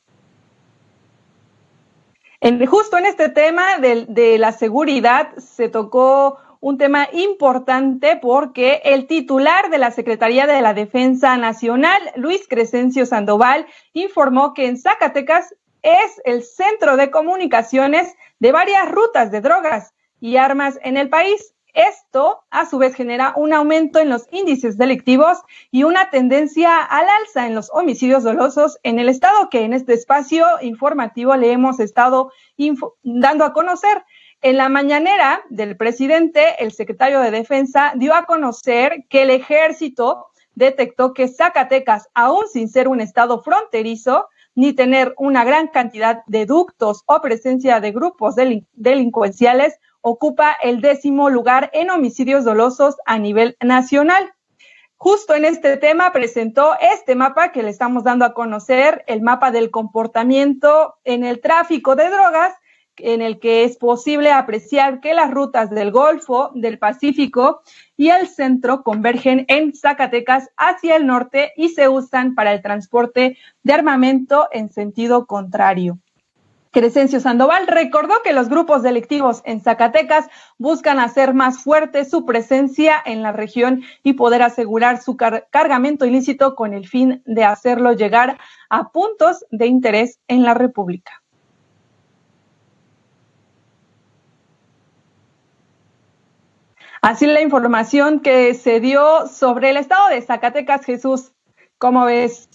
justo 2.67 2.97
en 2.97 3.05
este 3.05 3.29
tema 3.29 3.77
de, 3.79 4.37
la 4.37 4.51
seguridad 4.51 5.35
se 5.37 5.69
tocó 5.69 6.37
un 6.59 6.77
tema 6.77 7.07
importante 7.13 8.17
porque 8.21 8.81
el 8.83 9.07
titular 9.07 9.69
de 9.69 9.77
la 9.77 9.91
Secretaría 9.91 10.47
de 10.47 10.61
la 10.61 10.73
Defensa 10.73 11.37
Nacional, 11.37 12.01
Luis 12.15 12.47
Crescencio 12.47 13.05
Sandoval, 13.05 13.67
informó 13.93 14.53
que 14.53 14.67
en 14.67 14.77
Zacatecas 14.77 15.55
es 15.83 16.21
el 16.25 16.43
centro 16.43 16.97
de 16.97 17.11
comunicaciones 17.11 18.15
de 18.39 18.51
varias 18.51 18.89
rutas 18.89 19.31
de 19.31 19.41
drogas 19.41 19.93
y 20.19 20.37
armas 20.37 20.79
en 20.83 20.97
el 20.97 21.09
país. 21.09 21.53
Esto, 21.77 22.43
a 22.49 22.65
su 22.65 22.79
vez, 22.79 22.95
genera 22.95 23.33
un 23.35 23.53
aumento 23.53 23.99
en 23.99 24.09
los 24.09 24.25
índices 24.31 24.79
delictivos 24.79 25.37
y 25.69 25.83
una 25.83 26.09
tendencia 26.09 26.83
al 26.83 27.07
alza 27.07 27.45
en 27.45 27.53
los 27.53 27.69
homicidios 27.71 28.23
dolosos 28.23 28.79
en 28.81 28.97
el 28.97 29.09
estado 29.09 29.51
que 29.51 29.61
en 29.61 29.73
este 29.73 29.93
espacio 29.93 30.47
informativo 30.61 31.35
le 31.35 31.51
hemos 31.51 31.79
estado 31.79 32.31
dando 33.03 33.45
a 33.45 33.53
conocer. 33.53 34.03
En 34.41 34.57
la 34.57 34.69
mañanera 34.69 35.43
del 35.51 35.77
presidente, 35.77 36.63
el 36.63 36.71
secretario 36.71 37.19
de 37.19 37.29
Defensa 37.29 37.93
dio 37.95 38.15
a 38.15 38.25
conocer 38.25 39.05
que 39.07 39.21
el 39.21 39.29
ejército 39.29 40.31
detectó 40.55 41.13
que 41.13 41.27
Zacatecas, 41.27 42.09
aún 42.15 42.47
sin 42.51 42.69
ser 42.69 42.87
un 42.87 43.01
estado 43.01 43.43
fronterizo, 43.43 44.29
ni 44.55 44.73
tener 44.73 45.13
una 45.19 45.43
gran 45.43 45.67
cantidad 45.67 46.23
de 46.25 46.47
ductos 46.47 47.03
o 47.05 47.21
presencia 47.21 47.79
de 47.79 47.91
grupos 47.91 48.33
delincuenciales, 48.73 49.79
ocupa 50.01 50.55
el 50.61 50.81
décimo 50.81 51.29
lugar 51.29 51.69
en 51.73 51.89
homicidios 51.89 52.45
dolosos 52.45 52.95
a 53.05 53.19
nivel 53.19 53.57
nacional. 53.61 54.33
Justo 54.95 55.35
en 55.35 55.45
este 55.45 55.77
tema 55.77 56.11
presentó 56.11 56.75
este 56.79 57.15
mapa 57.15 57.51
que 57.51 57.61
le 57.61 57.69
estamos 57.69 58.03
dando 58.03 58.25
a 58.25 58.33
conocer, 58.33 59.03
el 59.07 59.21
mapa 59.21 59.51
del 59.51 59.69
comportamiento 59.69 60.95
en 61.03 61.23
el 61.23 61.39
tráfico 61.39 61.95
de 61.95 62.09
drogas, 62.09 62.55
en 62.97 63.21
el 63.21 63.39
que 63.39 63.63
es 63.63 63.77
posible 63.77 64.31
apreciar 64.31 64.99
que 64.99 65.13
las 65.13 65.31
rutas 65.31 65.69
del 65.69 65.91
Golfo, 65.91 66.51
del 66.55 66.79
Pacífico 66.79 67.61
y 67.95 68.09
el 68.09 68.27
centro 68.27 68.83
convergen 68.83 69.45
en 69.49 69.75
Zacatecas 69.75 70.49
hacia 70.57 70.95
el 70.95 71.05
norte 71.05 71.53
y 71.55 71.69
se 71.69 71.89
usan 71.89 72.35
para 72.35 72.51
el 72.51 72.61
transporte 72.61 73.37
de 73.63 73.73
armamento 73.73 74.47
en 74.51 74.69
sentido 74.69 75.27
contrario. 75.27 75.99
Crescencio 76.77 77.19
Sandoval 77.19 77.65
recordó 77.65 78.21
que 78.23 78.33
los 78.33 78.49
grupos 78.49 78.83
delictivos 78.83 79.41
en 79.45 79.61
Zacatecas 79.61 80.27
buscan 80.59 80.99
hacer 80.99 81.33
más 81.33 81.63
fuerte 81.63 82.05
su 82.05 82.23
presencia 82.23 83.01
en 83.03 83.23
la 83.23 83.31
región 83.31 83.81
y 84.03 84.13
poder 84.13 84.43
asegurar 84.43 85.01
su 85.01 85.17
cargamento 85.17 86.05
ilícito 86.05 86.53
con 86.53 86.75
el 86.75 86.87
fin 86.87 87.23
de 87.25 87.45
hacerlo 87.45 87.93
llegar 87.93 88.37
a 88.69 88.91
puntos 88.91 89.43
de 89.49 89.65
interés 89.65 90.19
en 90.27 90.43
la 90.43 90.53
República. 90.53 91.23
Así 97.01 97.25
la 97.25 97.41
información 97.41 98.19
que 98.19 98.53
se 98.53 98.79
dio 98.79 99.25
sobre 99.25 99.71
el 99.71 99.77
estado 99.77 100.09
de 100.09 100.21
Zacatecas, 100.21 100.85
Jesús. 100.85 101.31
¿Cómo 101.79 102.05
ves? 102.05 102.46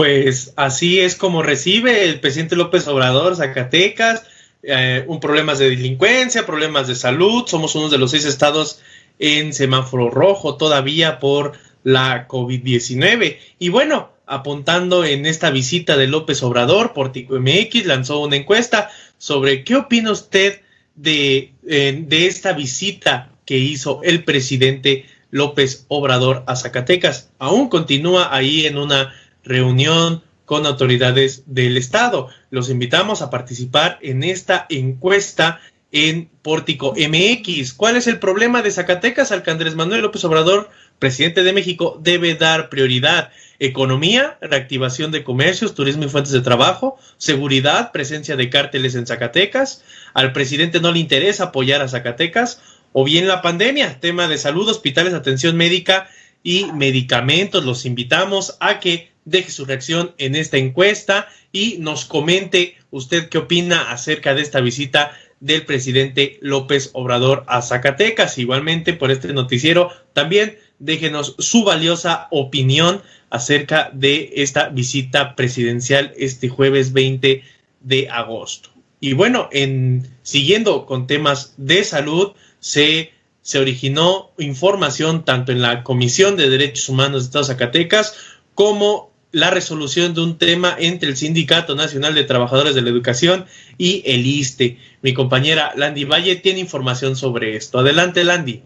Pues 0.00 0.54
así 0.56 0.98
es 0.98 1.14
como 1.14 1.42
recibe 1.42 2.04
el 2.04 2.20
presidente 2.20 2.56
López 2.56 2.88
Obrador 2.88 3.36
Zacatecas, 3.36 4.22
eh, 4.62 5.04
un 5.06 5.20
problemas 5.20 5.58
de 5.58 5.68
delincuencia, 5.68 6.46
problemas 6.46 6.88
de 6.88 6.94
salud. 6.94 7.44
Somos 7.46 7.74
uno 7.74 7.90
de 7.90 7.98
los 7.98 8.12
seis 8.12 8.24
estados 8.24 8.80
en 9.18 9.52
semáforo 9.52 10.08
rojo 10.08 10.56
todavía 10.56 11.18
por 11.18 11.52
la 11.84 12.26
COVID-19. 12.28 13.36
Y 13.58 13.68
bueno, 13.68 14.08
apuntando 14.24 15.04
en 15.04 15.26
esta 15.26 15.50
visita 15.50 15.98
de 15.98 16.06
López 16.06 16.42
Obrador, 16.42 16.94
Portico 16.94 17.38
MX 17.38 17.84
lanzó 17.84 18.20
una 18.20 18.36
encuesta 18.36 18.88
sobre 19.18 19.64
qué 19.64 19.76
opina 19.76 20.12
usted 20.12 20.62
de, 20.94 21.52
eh, 21.68 22.02
de 22.06 22.26
esta 22.26 22.54
visita 22.54 23.32
que 23.44 23.58
hizo 23.58 24.00
el 24.02 24.24
presidente 24.24 25.04
López 25.30 25.84
Obrador 25.88 26.42
a 26.46 26.56
Zacatecas. 26.56 27.28
Aún 27.38 27.68
continúa 27.68 28.34
ahí 28.34 28.64
en 28.64 28.78
una 28.78 29.14
reunión 29.44 30.22
con 30.44 30.66
autoridades 30.66 31.44
del 31.46 31.76
Estado. 31.76 32.28
Los 32.50 32.70
invitamos 32.70 33.22
a 33.22 33.30
participar 33.30 33.98
en 34.02 34.24
esta 34.24 34.66
encuesta 34.68 35.60
en 35.92 36.28
Pórtico 36.42 36.94
MX. 36.96 37.72
¿Cuál 37.74 37.96
es 37.96 38.06
el 38.06 38.18
problema 38.18 38.62
de 38.62 38.70
Zacatecas 38.70 39.32
al 39.32 39.44
Manuel 39.76 40.02
López 40.02 40.24
Obrador, 40.24 40.70
presidente 40.98 41.42
de 41.42 41.52
México, 41.52 41.98
debe 42.02 42.34
dar 42.34 42.68
prioridad? 42.68 43.30
Economía, 43.58 44.38
reactivación 44.40 45.10
de 45.10 45.22
comercios, 45.22 45.74
turismo 45.74 46.04
y 46.04 46.08
fuentes 46.08 46.32
de 46.32 46.40
trabajo, 46.40 46.98
seguridad, 47.18 47.92
presencia 47.92 48.34
de 48.36 48.48
cárteles 48.48 48.94
en 48.94 49.06
Zacatecas. 49.06 49.84
Al 50.14 50.32
presidente 50.32 50.80
no 50.80 50.92
le 50.92 50.98
interesa 50.98 51.44
apoyar 51.44 51.82
a 51.82 51.88
Zacatecas. 51.88 52.60
O 52.92 53.04
bien 53.04 53.28
la 53.28 53.42
pandemia, 53.42 54.00
tema 54.00 54.26
de 54.26 54.38
salud, 54.38 54.68
hospitales, 54.68 55.14
atención 55.14 55.56
médica 55.56 56.08
y 56.42 56.66
medicamentos. 56.72 57.64
Los 57.64 57.84
invitamos 57.84 58.56
a 58.60 58.80
que 58.80 59.10
deje 59.30 59.50
su 59.50 59.64
reacción 59.64 60.12
en 60.18 60.34
esta 60.34 60.58
encuesta 60.58 61.28
y 61.52 61.76
nos 61.78 62.04
comente 62.04 62.76
usted 62.90 63.28
qué 63.28 63.38
opina 63.38 63.90
acerca 63.90 64.34
de 64.34 64.42
esta 64.42 64.60
visita 64.60 65.12
del 65.38 65.64
presidente 65.64 66.38
López 66.42 66.90
Obrador 66.92 67.44
a 67.46 67.62
Zacatecas. 67.62 68.38
Igualmente 68.38 68.92
por 68.92 69.10
este 69.10 69.32
noticiero 69.32 69.90
también 70.12 70.58
déjenos 70.78 71.36
su 71.38 71.64
valiosa 71.64 72.28
opinión 72.30 73.02
acerca 73.30 73.90
de 73.92 74.32
esta 74.36 74.68
visita 74.68 75.36
presidencial 75.36 76.12
este 76.16 76.48
jueves 76.48 76.92
20 76.92 77.42
de 77.80 78.08
agosto. 78.10 78.70
Y 78.98 79.14
bueno, 79.14 79.48
en 79.52 80.08
siguiendo 80.22 80.84
con 80.84 81.06
temas 81.06 81.54
de 81.56 81.84
salud, 81.84 82.32
se, 82.58 83.12
se 83.40 83.58
originó 83.58 84.32
información 84.38 85.24
tanto 85.24 85.52
en 85.52 85.62
la 85.62 85.84
Comisión 85.84 86.36
de 86.36 86.50
Derechos 86.50 86.88
Humanos 86.88 87.22
de 87.22 87.26
Estado 87.26 87.44
de 87.44 87.52
Zacatecas 87.54 88.14
como 88.54 89.09
la 89.32 89.50
resolución 89.50 90.14
de 90.14 90.22
un 90.22 90.38
tema 90.38 90.74
entre 90.78 91.08
el 91.08 91.16
Sindicato 91.16 91.74
Nacional 91.74 92.14
de 92.14 92.24
Trabajadores 92.24 92.74
de 92.74 92.82
la 92.82 92.90
Educación 92.90 93.46
y 93.78 94.02
el 94.06 94.26
ISTE. 94.26 94.78
Mi 95.02 95.14
compañera 95.14 95.72
Landy 95.76 96.04
Valle 96.04 96.36
tiene 96.36 96.60
información 96.60 97.16
sobre 97.16 97.56
esto. 97.56 97.78
Adelante, 97.78 98.24
Landy. 98.24 98.62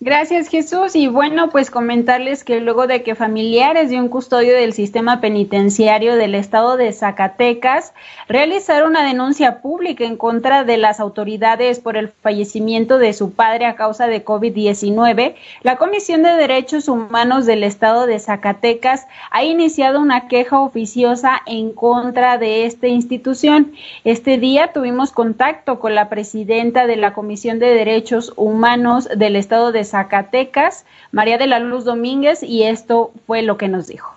Gracias 0.00 0.46
Jesús. 0.46 0.94
Y 0.94 1.08
bueno, 1.08 1.50
pues 1.50 1.72
comentarles 1.72 2.44
que 2.44 2.60
luego 2.60 2.86
de 2.86 3.02
que 3.02 3.16
familiares 3.16 3.90
de 3.90 3.98
un 3.98 4.08
custodio 4.08 4.54
del 4.54 4.72
sistema 4.72 5.20
penitenciario 5.20 6.14
del 6.14 6.36
estado 6.36 6.76
de 6.76 6.92
Zacatecas 6.92 7.92
realizaron 8.28 8.90
una 8.90 9.04
denuncia 9.04 9.60
pública 9.60 10.04
en 10.04 10.16
contra 10.16 10.62
de 10.62 10.76
las 10.76 11.00
autoridades 11.00 11.80
por 11.80 11.96
el 11.96 12.10
fallecimiento 12.10 12.98
de 12.98 13.12
su 13.12 13.32
padre 13.32 13.66
a 13.66 13.74
causa 13.74 14.06
de 14.06 14.24
COVID-19, 14.24 15.34
la 15.62 15.76
Comisión 15.78 16.22
de 16.22 16.36
Derechos 16.36 16.86
Humanos 16.86 17.44
del 17.44 17.64
estado 17.64 18.06
de 18.06 18.20
Zacatecas 18.20 19.08
ha 19.32 19.42
iniciado 19.42 19.98
una 19.98 20.28
queja 20.28 20.60
oficiosa 20.60 21.42
en 21.44 21.72
contra 21.72 22.38
de 22.38 22.66
esta 22.66 22.86
institución. 22.86 23.72
Este 24.04 24.38
día 24.38 24.72
tuvimos 24.72 25.10
contacto 25.10 25.80
con 25.80 25.96
la 25.96 26.08
presidenta 26.08 26.86
de 26.86 26.94
la 26.94 27.14
Comisión 27.14 27.58
de 27.58 27.74
Derechos 27.74 28.32
Humanos 28.36 29.08
del 29.16 29.34
estado 29.34 29.72
de 29.72 29.87
Zacatecas, 29.90 30.84
María 31.12 31.38
de 31.38 31.46
la 31.46 31.58
Luz 31.58 31.84
Domínguez, 31.84 32.42
y 32.42 32.62
esto 32.62 33.12
fue 33.26 33.42
lo 33.42 33.56
que 33.56 33.68
nos 33.68 33.86
dijo. 33.86 34.14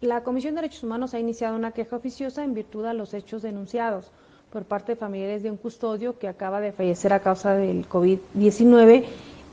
La 0.00 0.24
Comisión 0.24 0.54
de 0.56 0.62
Derechos 0.62 0.82
Humanos 0.82 1.14
ha 1.14 1.20
iniciado 1.20 1.54
una 1.54 1.70
queja 1.70 1.94
oficiosa 1.94 2.42
en 2.42 2.54
virtud 2.54 2.84
de 2.84 2.92
los 2.94 3.14
hechos 3.14 3.42
denunciados 3.42 4.10
por 4.52 4.64
parte 4.64 4.92
de 4.92 4.96
familiares 4.96 5.42
de 5.42 5.50
un 5.50 5.56
custodio 5.56 6.18
que 6.18 6.28
acaba 6.28 6.60
de 6.60 6.72
fallecer 6.72 7.12
a 7.12 7.20
causa 7.20 7.54
del 7.54 7.88
COVID-19 7.88 9.04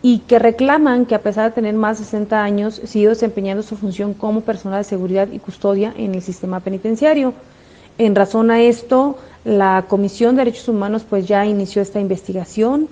y 0.01 0.19
que 0.19 0.39
reclaman 0.39 1.05
que 1.05 1.15
a 1.15 1.21
pesar 1.21 1.49
de 1.49 1.55
tener 1.55 1.75
más 1.75 1.99
de 1.99 2.05
60 2.05 2.41
años, 2.41 2.81
sigue 2.83 3.09
desempeñando 3.09 3.63
su 3.63 3.77
función 3.77 4.13
como 4.13 4.41
personal 4.41 4.79
de 4.79 4.85
seguridad 4.85 5.27
y 5.31 5.39
custodia 5.39 5.93
en 5.95 6.15
el 6.15 6.21
sistema 6.21 6.61
penitenciario. 6.61 7.33
En 7.97 8.15
razón 8.15 8.49
a 8.49 8.61
esto, 8.61 9.17
la 9.43 9.85
Comisión 9.87 10.35
de 10.35 10.45
Derechos 10.45 10.67
Humanos 10.67 11.05
pues 11.09 11.27
ya 11.27 11.45
inició 11.45 11.81
esta 11.81 11.99
investigación. 11.99 12.89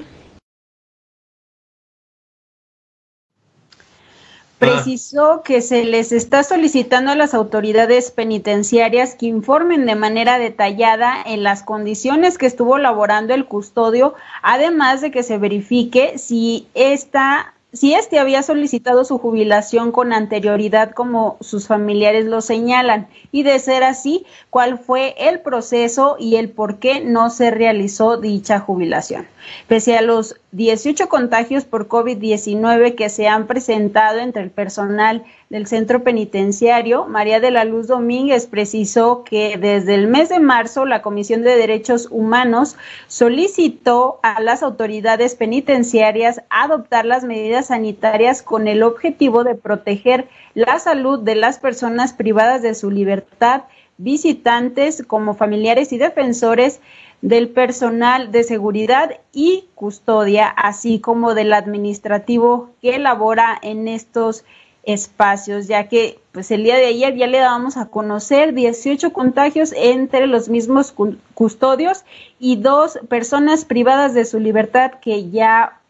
Precisó 4.60 5.44
que 5.44 5.62
se 5.62 5.86
les 5.86 6.12
está 6.12 6.44
solicitando 6.44 7.12
a 7.12 7.16
las 7.16 7.36
autoridades 7.36 8.10
penitenciarias 8.10 9.13
que 9.13 9.27
informen 9.27 9.86
de 9.86 9.94
manera 9.94 10.39
detallada 10.39 11.22
en 11.24 11.44
las 11.44 11.62
condiciones 11.62 12.39
que 12.39 12.48
estuvo 12.48 12.80
laborando 12.80 13.36
el 13.36 13.46
custodio, 13.46 14.16
además 14.42 15.01
de 15.01 15.12
que 15.12 15.22
se 15.22 15.38
verifique 15.38 16.18
si 16.18 16.68
esta 16.74 17.54
si 17.74 17.93
éste 17.93 18.17
había 18.17 18.43
solicitado 18.43 19.03
su 19.03 19.17
jubilación 19.17 19.91
con 19.91 20.13
anterioridad 20.13 20.91
como 20.91 21.38
sus 21.41 21.67
familiares 21.67 22.25
lo 22.25 22.41
señalan 22.41 23.07
y 23.31 23.43
de 23.43 23.59
ser 23.59 23.83
así, 23.83 24.25
cuál 24.50 24.79
fue 24.79 25.15
el 25.17 25.41
proceso 25.41 26.15
y 26.17 26.38
el 26.38 26.50
por 26.50 26.79
qué 26.79 27.01
no 27.01 27.29
se 27.29 27.51
realizó 27.51 28.17
dicha 28.17 28.59
jubilación. 28.59 29.27
Pese 29.67 29.97
a 29.97 30.01
los 30.01 30.39
18 30.54 31.10
contagios 31.10 31.66
por 31.66 31.89
COVID-19 31.89 32.96
que 32.96 33.10
se 33.10 33.27
han 33.27 33.48
presentado 33.48 34.20
entre 34.20 34.44
el 34.44 34.50
personal 34.50 35.25
del 35.50 35.68
centro 35.68 36.04
penitenciario, 36.04 37.06
María 37.06 37.42
de 37.42 37.51
la 37.51 37.66
Luz 37.66 37.88
Domínguez 37.88 38.48
precisó 38.48 39.25
que 39.25 39.58
desde 39.58 39.96
el 39.96 40.08
mes 40.08 40.30
de 40.30 40.39
marzo 40.39 40.86
la 40.86 41.01
Comisión 41.01 41.42
de 41.42 41.58
Derechos 41.58 42.08
Humanos 42.10 42.77
solicitó 43.08 44.22
a 44.24 44.39
las 44.39 44.63
autoridades 44.63 45.36
penitenciarias 45.36 46.42
adoptar 46.50 47.06
las 47.06 47.25
medidas 47.25 47.68
sanitarias 47.68 48.42
con 48.42 48.70
el 48.70 48.84
objetivo 48.84 49.44
de 49.44 49.56
proteger 49.56 50.30
la 50.54 50.80
salud 50.80 51.20
de 51.20 51.36
las 51.36 51.60
personas 51.60 52.13
privadas 52.13 52.62
de 52.62 52.74
su 52.74 52.89
libertad, 52.89 53.63
visitantes 53.98 55.04
como 55.06 55.34
familiares 55.34 55.92
y 55.92 55.98
defensores 55.98 56.80
del 57.21 57.50
personal 57.50 58.31
de 58.31 58.43
seguridad 58.43 59.12
y 59.33 59.65
custodia, 59.75 60.47
así 60.47 61.00
como 61.00 61.33
del 61.33 61.53
administrativo 61.53 62.69
que 62.81 62.95
elabora 62.95 63.57
en 63.62 63.88
estos 63.88 64.43
espacios, 64.83 65.67
ya 65.67 65.89
que 65.89 66.19
pues 66.31 66.50
el 66.51 66.63
día 66.63 66.77
de 66.77 66.86
ayer 66.86 67.15
ya 67.15 67.27
le 67.27 67.39
dábamos 67.39 67.75
a 67.75 67.88
conocer 67.88 68.53
18 68.53 69.12
contagios 69.12 69.74
entre 69.75 70.27
los 70.27 70.47
mismos 70.47 70.93
custodios 71.33 72.05
y 72.39 72.55
dos 72.55 72.97
personas 73.09 73.65
privadas 73.65 74.13
de 74.13 74.24
su 74.24 74.39
libertad 74.39 74.91
que 75.01 75.29
ya 75.29 75.81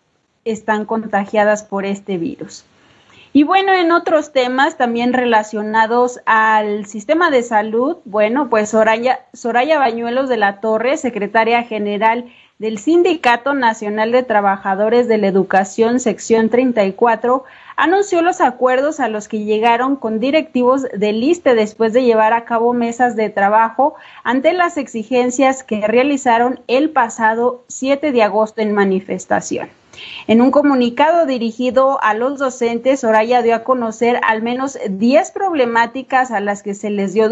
están 0.45 0.85
contagiadas 0.85 1.63
por 1.63 1.85
este 1.85 2.17
virus. 2.17 2.63
Y 3.37 3.43
bueno, 3.43 3.71
en 3.71 3.91
otros 3.91 4.31
temas 4.31 4.77
también 4.77 5.13
relacionados 5.13 6.19
al 6.25 6.87
sistema 6.87 7.29
de 7.29 7.43
salud, 7.43 7.97
bueno, 8.03 8.49
pues 8.49 8.69
Soraya, 8.69 9.27
Soraya 9.31 9.77
Bañuelos 9.77 10.27
de 10.27 10.37
la 10.37 10.59
Torre, 10.59 10.97
secretaria 10.97 11.61
general 11.61 12.33
del 12.57 12.79
Sindicato 12.79 13.53
Nacional 13.53 14.11
de 14.11 14.23
Trabajadores 14.23 15.07
de 15.07 15.19
la 15.19 15.27
Educación, 15.27 15.99
sección 15.99 16.49
34, 16.49 17.43
anunció 17.75 18.23
los 18.23 18.41
acuerdos 18.41 18.99
a 18.99 19.07
los 19.07 19.27
que 19.27 19.43
llegaron 19.43 19.97
con 19.97 20.19
directivos 20.19 20.87
del 20.91 21.21
ISTE 21.21 21.53
después 21.53 21.93
de 21.93 22.05
llevar 22.05 22.33
a 22.33 22.43
cabo 22.43 22.73
mesas 22.73 23.15
de 23.15 23.29
trabajo 23.29 23.93
ante 24.23 24.51
las 24.53 24.77
exigencias 24.77 25.61
que 25.61 25.85
realizaron 25.85 26.59
el 26.65 26.89
pasado 26.89 27.63
7 27.67 28.11
de 28.11 28.23
agosto 28.23 28.61
en 28.61 28.73
manifestación. 28.73 29.69
En 30.27 30.41
un 30.41 30.51
comunicado 30.51 31.25
dirigido 31.25 31.99
a 32.03 32.13
los 32.13 32.39
docentes, 32.39 33.01
Soraya 33.01 33.41
dio 33.41 33.55
a 33.55 33.63
conocer 33.63 34.19
al 34.23 34.41
menos 34.41 34.77
10 34.89 35.31
problemáticas 35.31 36.31
a 36.31 36.39
las 36.39 36.63
que 36.63 36.73
se 36.73 36.89
les 36.89 37.13
dio, 37.13 37.29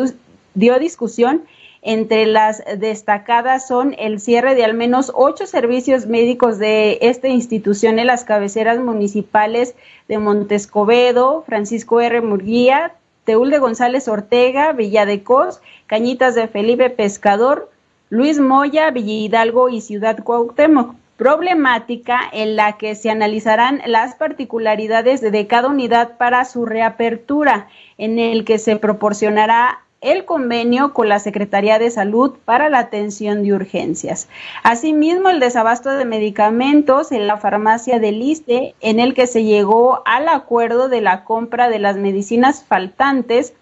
dio 0.54 0.80
discusión. 0.80 1.44
Entre 1.82 2.26
las 2.26 2.64
destacadas 2.78 3.68
son 3.68 3.96
el 4.00 4.20
cierre 4.20 4.56
de 4.56 4.64
al 4.64 4.74
menos 4.74 5.12
ocho 5.14 5.46
servicios 5.46 6.08
médicos 6.08 6.58
de 6.58 6.98
esta 7.02 7.28
institución 7.28 8.00
en 8.00 8.08
las 8.08 8.24
cabeceras 8.24 8.80
municipales 8.80 9.76
de 10.08 10.18
Montescobedo, 10.18 11.44
Francisco 11.46 12.02
R. 12.02 12.22
Murguía, 12.22 12.94
Teúl 13.24 13.52
de 13.52 13.60
González 13.60 14.08
Ortega, 14.08 14.72
Villa 14.72 15.06
de 15.06 15.22
Cos, 15.22 15.62
Cañitas 15.86 16.34
de 16.34 16.48
Felipe 16.48 16.90
Pescador, 16.90 17.70
Luis 18.10 18.40
Moya, 18.40 18.90
Villa 18.90 19.14
Hidalgo 19.14 19.70
y 19.70 19.82
Ciudad 19.82 20.24
Cuauhtémoc 20.24 20.96
problemática 21.18 22.20
en 22.32 22.56
la 22.56 22.74
que 22.78 22.96
se 22.96 23.10
analizarán 23.10 23.82
las 23.86 24.16
particularidades 24.16 25.22
de 25.22 25.48
cada 25.48 25.70
unidad 25.70 26.18
para 26.18 26.46
su 26.46 26.66
reapertura, 26.66 27.68
en 27.98 28.20
el 28.20 28.44
que 28.44 28.60
se 28.60 28.76
proporcionará 28.76 29.80
el 30.02 30.26
convenio 30.26 30.94
con 30.94 31.10
la 31.10 31.20
Secretaría 31.20 31.80
de 31.80 31.90
Salud 31.90 32.36
para 32.46 32.70
la 32.70 32.80
atención 32.80 33.44
de 33.44 33.54
urgencias. 33.54 34.28
Asimismo, 34.62 35.30
el 35.30 35.40
desabasto 35.40 35.90
de 35.90 36.06
medicamentos 36.06 37.12
en 37.12 37.26
la 37.26 37.38
farmacia 37.38 37.98
del 37.98 38.22
ISTE, 38.22 38.76
en 38.82 39.00
el 39.00 39.16
que 39.16 39.26
se 39.26 39.44
llegó 39.44 40.04
al 40.06 40.28
acuerdo 40.28 40.90
de 40.90 41.02
la 41.02 41.24
compra 41.24 41.70
de 41.70 41.80
las 41.80 41.98
medicinas 41.98 42.64
faltantes 42.64 43.54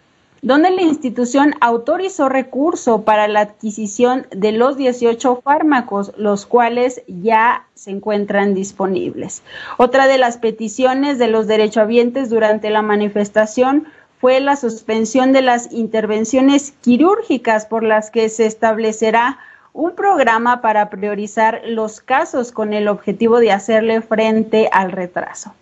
donde 0.44 0.72
la 0.72 0.82
institución 0.82 1.56
autorizó 1.62 2.28
recurso 2.28 3.04
para 3.04 3.30
la 3.30 3.40
adquisición 3.40 4.28
de 4.36 4.52
los 4.52 4.76
18 4.76 5.42
fármacos, 5.42 6.12
los 6.18 6.46
cuales 6.46 7.02
ya 7.08 7.66
se 7.76 7.92
encuentran 7.92 8.54
disponibles. 8.54 9.42
Otra 9.78 10.06
de 10.06 10.18
las 10.18 10.38
peticiones 10.38 11.18
de 11.18 11.30
los 11.30 11.48
derechohabientes 11.48 12.30
durante 12.30 12.70
la 12.70 12.82
manifestación 12.82 13.88
fue 14.20 14.42
la 14.42 14.58
suspensión 14.58 15.32
de 15.32 15.44
las 15.44 15.72
intervenciones 15.72 16.74
quirúrgicas 16.82 17.66
por 17.66 17.84
las 17.84 18.12
que 18.12 18.28
se 18.28 18.46
establecerá 18.46 19.40
un 19.72 19.96
programa 19.96 20.62
para 20.62 20.90
priorizar 20.90 21.62
los 21.66 22.02
casos 22.02 22.52
con 22.52 22.74
el 22.74 22.90
objetivo 22.90 23.40
de 23.40 23.54
hacerle 23.54 24.02
frente 24.02 24.70
al 24.74 24.92
retraso. 24.92 25.54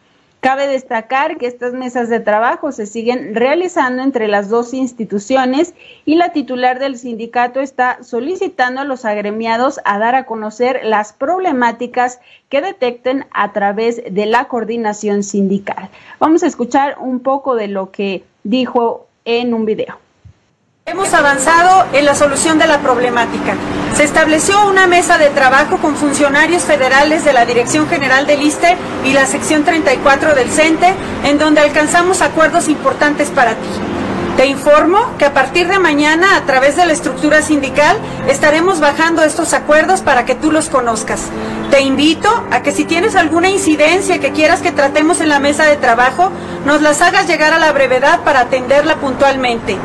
Cabe 0.42 0.66
destacar 0.66 1.38
que 1.38 1.46
estas 1.46 1.74
mesas 1.74 2.10
de 2.10 2.20
trabajo 2.20 2.72
se 2.72 2.88
siguen 2.88 3.36
realizando 3.36 4.02
entre 4.02 4.28
las 4.28 4.50
dos 4.50 4.74
instituciones 4.74 5.76
y 6.04 6.16
la 6.16 6.34
titular 6.34 6.80
del 6.80 6.98
sindicato 6.98 7.60
está 7.60 8.00
solicitando 8.02 8.82
a 8.82 8.84
los 8.84 9.06
agremiados 9.06 9.80
a 9.86 10.00
dar 10.00 10.16
a 10.16 10.26
conocer 10.26 10.82
las 10.84 11.14
problemáticas 11.14 12.20
que 12.50 12.60
detecten 12.62 13.28
a 13.32 13.54
través 13.54 14.02
de 14.10 14.26
la 14.26 14.48
coordinación 14.48 15.22
sindical. 15.22 15.90
Vamos 16.18 16.42
a 16.42 16.48
escuchar 16.48 16.96
un 17.00 17.20
poco 17.20 17.54
de 17.54 17.68
lo 17.68 17.92
que 17.92 18.24
dijo 18.44 19.06
en 19.26 19.54
un 19.54 19.66
video. 19.66 20.00
Hemos 20.88 21.14
avanzado 21.14 21.86
en 21.94 22.04
la 22.06 22.16
solución 22.16 22.58
de 22.58 22.66
la 22.66 22.80
problemática. 22.80 23.56
Se 24.02 24.06
estableció 24.06 24.68
una 24.68 24.88
mesa 24.88 25.20
de 25.20 25.30
trabajo 25.30 25.78
con 25.78 25.96
funcionarios 25.96 26.64
federales 26.64 27.24
de 27.24 27.34
la 27.34 27.46
Dirección 27.46 27.88
General 27.88 28.26
del 28.26 28.42
ISTE 28.42 28.76
y 29.06 29.14
la 29.14 29.28
sección 29.28 29.64
34 29.64 30.34
del 30.34 30.50
CENTE, 30.50 30.96
en 31.24 31.38
donde 31.38 31.62
alcanzamos 31.62 32.24
acuerdos 32.24 32.68
importantes 32.68 33.30
para 33.30 33.52
ti. 33.52 33.70
Te 34.38 34.48
informo 34.48 34.98
que 35.20 35.26
a 35.26 35.36
partir 35.36 35.68
de 35.68 35.78
mañana, 35.78 36.36
a 36.36 36.42
través 36.48 36.76
de 36.78 36.88
la 36.88 36.94
estructura 36.94 37.44
sindical, 37.44 37.96
estaremos 38.28 38.80
bajando 38.80 39.22
estos 39.22 39.54
acuerdos 39.54 40.02
para 40.02 40.26
que 40.26 40.34
tú 40.34 40.52
los 40.52 40.70
conozcas. 40.70 41.28
Te 41.70 41.82
invito 41.82 42.28
a 42.50 42.64
que 42.64 42.72
si 42.72 42.86
tienes 42.86 43.16
alguna 43.16 43.52
incidencia 43.52 44.18
que 44.18 44.32
quieras 44.32 44.62
que 44.62 44.72
tratemos 44.72 45.22
en 45.22 45.30
la 45.30 45.40
mesa 45.40 45.66
de 45.66 45.78
trabajo, 45.78 46.32
nos 46.66 46.82
las 46.82 47.04
hagas 47.04 47.28
llegar 47.28 47.54
a 47.54 47.60
la 47.60 47.72
brevedad 47.72 48.22
para 48.22 48.40
atenderla 48.40 48.96
puntualmente. 48.96 49.78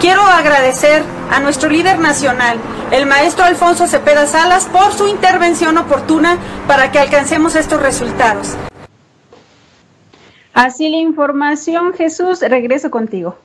Quiero 0.00 0.22
agradecer 0.22 1.04
a 1.30 1.38
nuestro 1.40 1.68
líder 1.68 1.98
nacional, 1.98 2.58
el 2.92 3.06
maestro 3.06 3.44
Alfonso 3.44 3.86
Cepeda 3.86 4.26
Salas, 4.26 4.66
por 4.66 4.92
su 4.92 5.06
intervención 5.06 5.78
oportuna 5.78 6.38
para 6.66 6.90
que 6.90 6.98
alcancemos 6.98 7.54
estos 7.54 7.80
resultados. 7.80 8.56
Así 10.52 10.88
la 10.88 10.98
información, 10.98 11.94
Jesús, 11.94 12.40
regreso 12.40 12.90
contigo. 12.90 13.38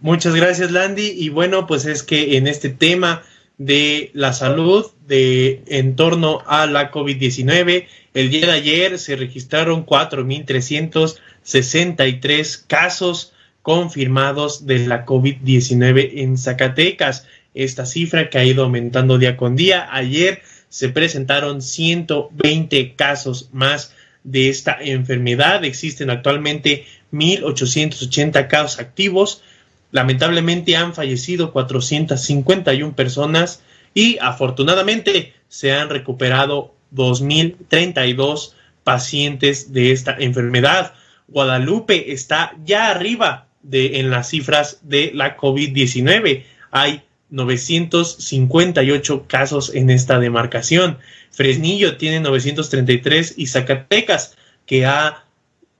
Muchas 0.00 0.34
gracias, 0.34 0.70
Landy. 0.70 1.12
Y 1.16 1.30
bueno, 1.30 1.66
pues 1.66 1.86
es 1.86 2.02
que 2.02 2.36
en 2.36 2.46
este 2.46 2.68
tema 2.68 3.22
de 3.58 4.10
la 4.12 4.32
salud 4.32 4.86
de 5.06 5.62
en 5.66 5.96
torno 5.96 6.42
a 6.46 6.66
la 6.66 6.92
COVID-19, 6.92 7.86
el 8.14 8.30
día 8.30 8.46
de 8.46 8.52
ayer 8.52 8.98
se 8.98 9.16
registraron 9.16 9.84
4.363 9.84 12.64
casos 12.66 13.34
confirmados 13.62 14.66
de 14.66 14.86
la 14.86 15.04
COVID-19 15.04 16.22
en 16.22 16.38
Zacatecas. 16.38 17.26
Esta 17.56 17.86
cifra 17.86 18.30
que 18.30 18.38
ha 18.38 18.44
ido 18.44 18.62
aumentando 18.62 19.18
día 19.18 19.36
con 19.36 19.56
día. 19.56 19.88
Ayer 19.90 20.42
se 20.68 20.90
presentaron 20.90 21.62
120 21.62 22.94
casos 22.94 23.48
más 23.52 23.94
de 24.24 24.50
esta 24.50 24.76
enfermedad. 24.80 25.64
Existen 25.64 26.10
actualmente 26.10 26.84
1.880 27.12 28.46
casos 28.46 28.78
activos. 28.78 29.42
Lamentablemente 29.90 30.76
han 30.76 30.94
fallecido 30.94 31.52
451 31.52 32.94
personas 32.94 33.62
y 33.94 34.18
afortunadamente 34.20 35.32
se 35.48 35.72
han 35.72 35.88
recuperado 35.88 36.74
2.032 36.94 38.52
pacientes 38.84 39.72
de 39.72 39.92
esta 39.92 40.14
enfermedad. 40.18 40.92
Guadalupe 41.28 42.12
está 42.12 42.54
ya 42.64 42.90
arriba 42.90 43.48
de, 43.62 44.00
en 44.00 44.10
las 44.10 44.28
cifras 44.28 44.80
de 44.82 45.10
la 45.14 45.36
COVID-19. 45.36 46.44
Hay 46.70 47.02
958 47.30 49.26
casos 49.26 49.74
en 49.74 49.90
esta 49.90 50.18
demarcación. 50.18 50.98
Fresnillo 51.30 51.96
tiene 51.96 52.20
933 52.20 53.34
y 53.36 53.46
Zacatecas, 53.46 54.36
que 54.64 54.86
ha 54.86 55.24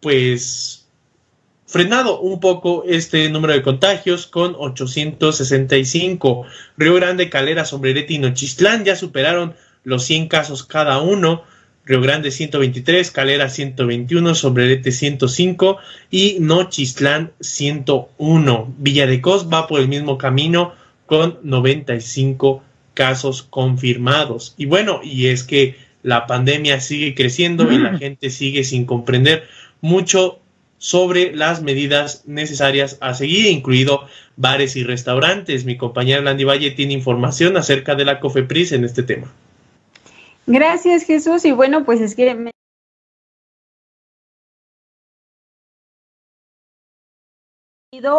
pues 0.01 0.87
frenado 1.67 2.21
un 2.21 2.41
poco 2.41 2.85
este 2.87 3.29
número 3.29 3.53
de 3.53 3.63
contagios 3.63 4.27
con 4.27 4.55
865. 4.57 6.47
Río 6.77 6.95
Grande, 6.95 7.29
Calera, 7.29 7.65
Sombrerete 7.65 8.15
y 8.15 8.19
Nochistlán 8.19 8.85
ya 8.85 8.97
superaron 8.97 9.55
los 9.85 10.05
100 10.05 10.29
casos 10.29 10.65
cada 10.65 11.01
uno. 11.01 11.45
Río 11.85 12.01
Grande 12.01 12.33
123, 12.33 13.11
Calera 13.13 13.49
121, 13.49 14.35
Sombrerete 14.35 14.91
105 14.91 15.79
y 16.11 16.39
Nochistlán 16.41 17.33
101. 17.41 18.75
Villa 18.79 19.07
de 19.07 19.21
Cos 19.21 19.49
va 19.49 19.69
por 19.69 19.81
el 19.81 19.89
mismo 19.89 20.19
camino 20.19 20.73
con 21.07 21.39
95 21.43 22.63
casos 22.95 23.43
confirmados. 23.43 24.55
Y 24.57 24.67
bueno, 24.67 25.01
y 25.03 25.27
es 25.27 25.45
que 25.45 25.77
la 26.03 26.27
pandemia 26.27 26.81
sigue 26.81 27.15
creciendo 27.15 27.71
y 27.73 27.79
la 27.79 27.93
mm. 27.93 27.99
gente 27.99 28.31
sigue 28.31 28.65
sin 28.65 28.85
comprender 28.87 29.45
mucho 29.81 30.41
sobre 30.79 31.35
las 31.35 31.63
medidas 31.63 32.25
necesarias 32.27 32.99
a 33.01 33.15
seguir, 33.15 33.47
incluido 33.47 34.07
bares 34.37 34.77
y 34.77 34.85
restaurantes. 34.85 35.65
Mi 35.65 35.77
compañera 35.77 36.23
Landy 36.23 36.45
Valle 36.45 36.71
tiene 36.71 36.93
información 36.93 37.57
acerca 37.57 37.95
de 37.95 38.05
la 38.05 38.21
COFEPRIS 38.21 38.73
en 38.73 38.85
este 38.85 39.03
tema. 39.03 39.33
Gracias, 40.47 41.05
Jesús. 41.05 41.45
Y 41.45 41.53
bueno, 41.53 41.85
pues 41.85 42.01
es 42.01 42.15
que 42.15 42.51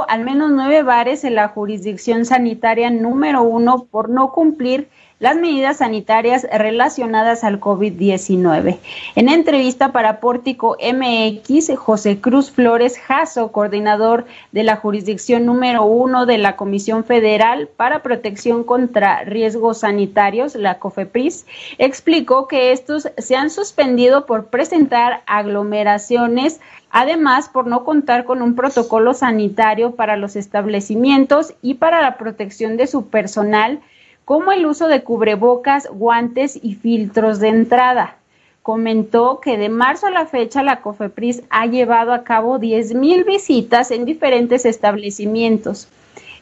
al 0.07 0.23
menos 0.23 0.51
nueve 0.51 0.81
bares 0.81 1.23
en 1.23 1.35
la 1.35 1.49
jurisdicción 1.49 2.25
sanitaria 2.25 2.89
número 2.89 3.43
uno 3.43 3.85
por 3.85 4.09
no 4.09 4.31
cumplir 4.31 4.89
las 5.19 5.35
medidas 5.35 5.77
sanitarias 5.77 6.45
relacionadas 6.51 7.43
al 7.43 7.59
COVID-19. 7.59 8.77
En 9.15 9.29
entrevista 9.29 9.91
para 9.91 10.19
Pórtico 10.19 10.77
MX, 10.79 11.75
José 11.75 12.21
Cruz 12.21 12.51
Flores 12.51 12.99
Jasso, 12.99 13.51
coordinador 13.51 14.25
de 14.51 14.63
la 14.63 14.75
jurisdicción 14.75 15.45
número 15.45 15.83
uno 15.85 16.27
de 16.27 16.37
la 16.37 16.55
Comisión 16.55 17.03
Federal 17.03 17.67
para 17.67 18.03
Protección 18.03 18.63
contra 18.63 19.23
Riesgos 19.23 19.79
Sanitarios, 19.79 20.53
la 20.53 20.77
COFEPRIS, 20.77 21.47
explicó 21.79 22.47
que 22.47 22.71
estos 22.71 23.09
se 23.17 23.35
han 23.35 23.49
suspendido 23.49 24.25
por 24.25 24.47
presentar 24.47 25.23
aglomeraciones 25.25 26.59
Además, 26.89 27.49
por 27.49 27.67
no 27.67 27.83
contar 27.83 28.23
con 28.23 28.41
un 28.41 28.55
protocolo 28.55 29.13
sanitario 29.13 29.95
para 29.95 30.15
los 30.15 30.37
establecimientos 30.37 31.53
y 31.61 31.75
para 31.75 32.01
la 32.01 32.17
protección 32.17 32.77
de 32.77 32.87
su 32.87 33.09
personal, 33.09 33.81
como 34.27 34.51
el 34.51 34.65
uso 34.65 34.89
de 34.89 35.03
cubrebocas, 35.03 35.87
guantes 35.89 36.59
y 36.61 36.75
filtros 36.75 37.39
de 37.39 37.47
entrada. 37.47 38.17
Comentó 38.61 39.39
que 39.39 39.57
de 39.57 39.69
marzo 39.69 40.07
a 40.07 40.11
la 40.11 40.25
fecha 40.25 40.63
la 40.63 40.81
COFEPRIS 40.81 41.43
ha 41.49 41.65
llevado 41.65 42.11
a 42.11 42.25
cabo 42.25 42.59
10.000 42.59 43.25
visitas 43.25 43.89
en 43.89 44.03
diferentes 44.03 44.65
establecimientos. 44.65 45.87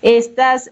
Estas, 0.02 0.72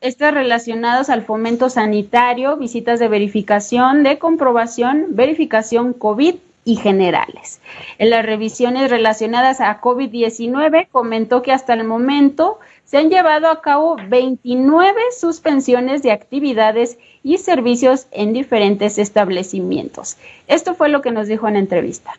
estas 0.00 0.34
relacionadas 0.34 1.08
al 1.08 1.22
fomento 1.22 1.70
sanitario, 1.70 2.56
visitas 2.56 2.98
de 2.98 3.06
verificación, 3.06 4.02
de 4.02 4.18
comprobación, 4.18 5.06
verificación 5.10 5.92
COVID 5.92 6.34
y 6.64 6.76
generales. 6.76 7.60
En 7.98 8.10
las 8.10 8.24
revisiones 8.24 8.90
relacionadas 8.90 9.60
a 9.60 9.80
COVID-19 9.80 10.88
comentó 10.90 11.42
que 11.42 11.52
hasta 11.52 11.74
el 11.74 11.84
momento 11.84 12.60
se 12.84 12.98
han 12.98 13.10
llevado 13.10 13.48
a 13.48 13.60
cabo 13.62 13.96
29 14.08 15.00
suspensiones 15.18 16.02
de 16.02 16.12
actividades 16.12 16.98
y 17.22 17.38
servicios 17.38 18.06
en 18.10 18.32
diferentes 18.32 18.98
establecimientos. 18.98 20.18
Esto 20.46 20.74
fue 20.74 20.88
lo 20.88 21.02
que 21.02 21.10
nos 21.10 21.26
dijo 21.26 21.48
en 21.48 21.54
la 21.54 21.60
entrevista. 21.60 22.12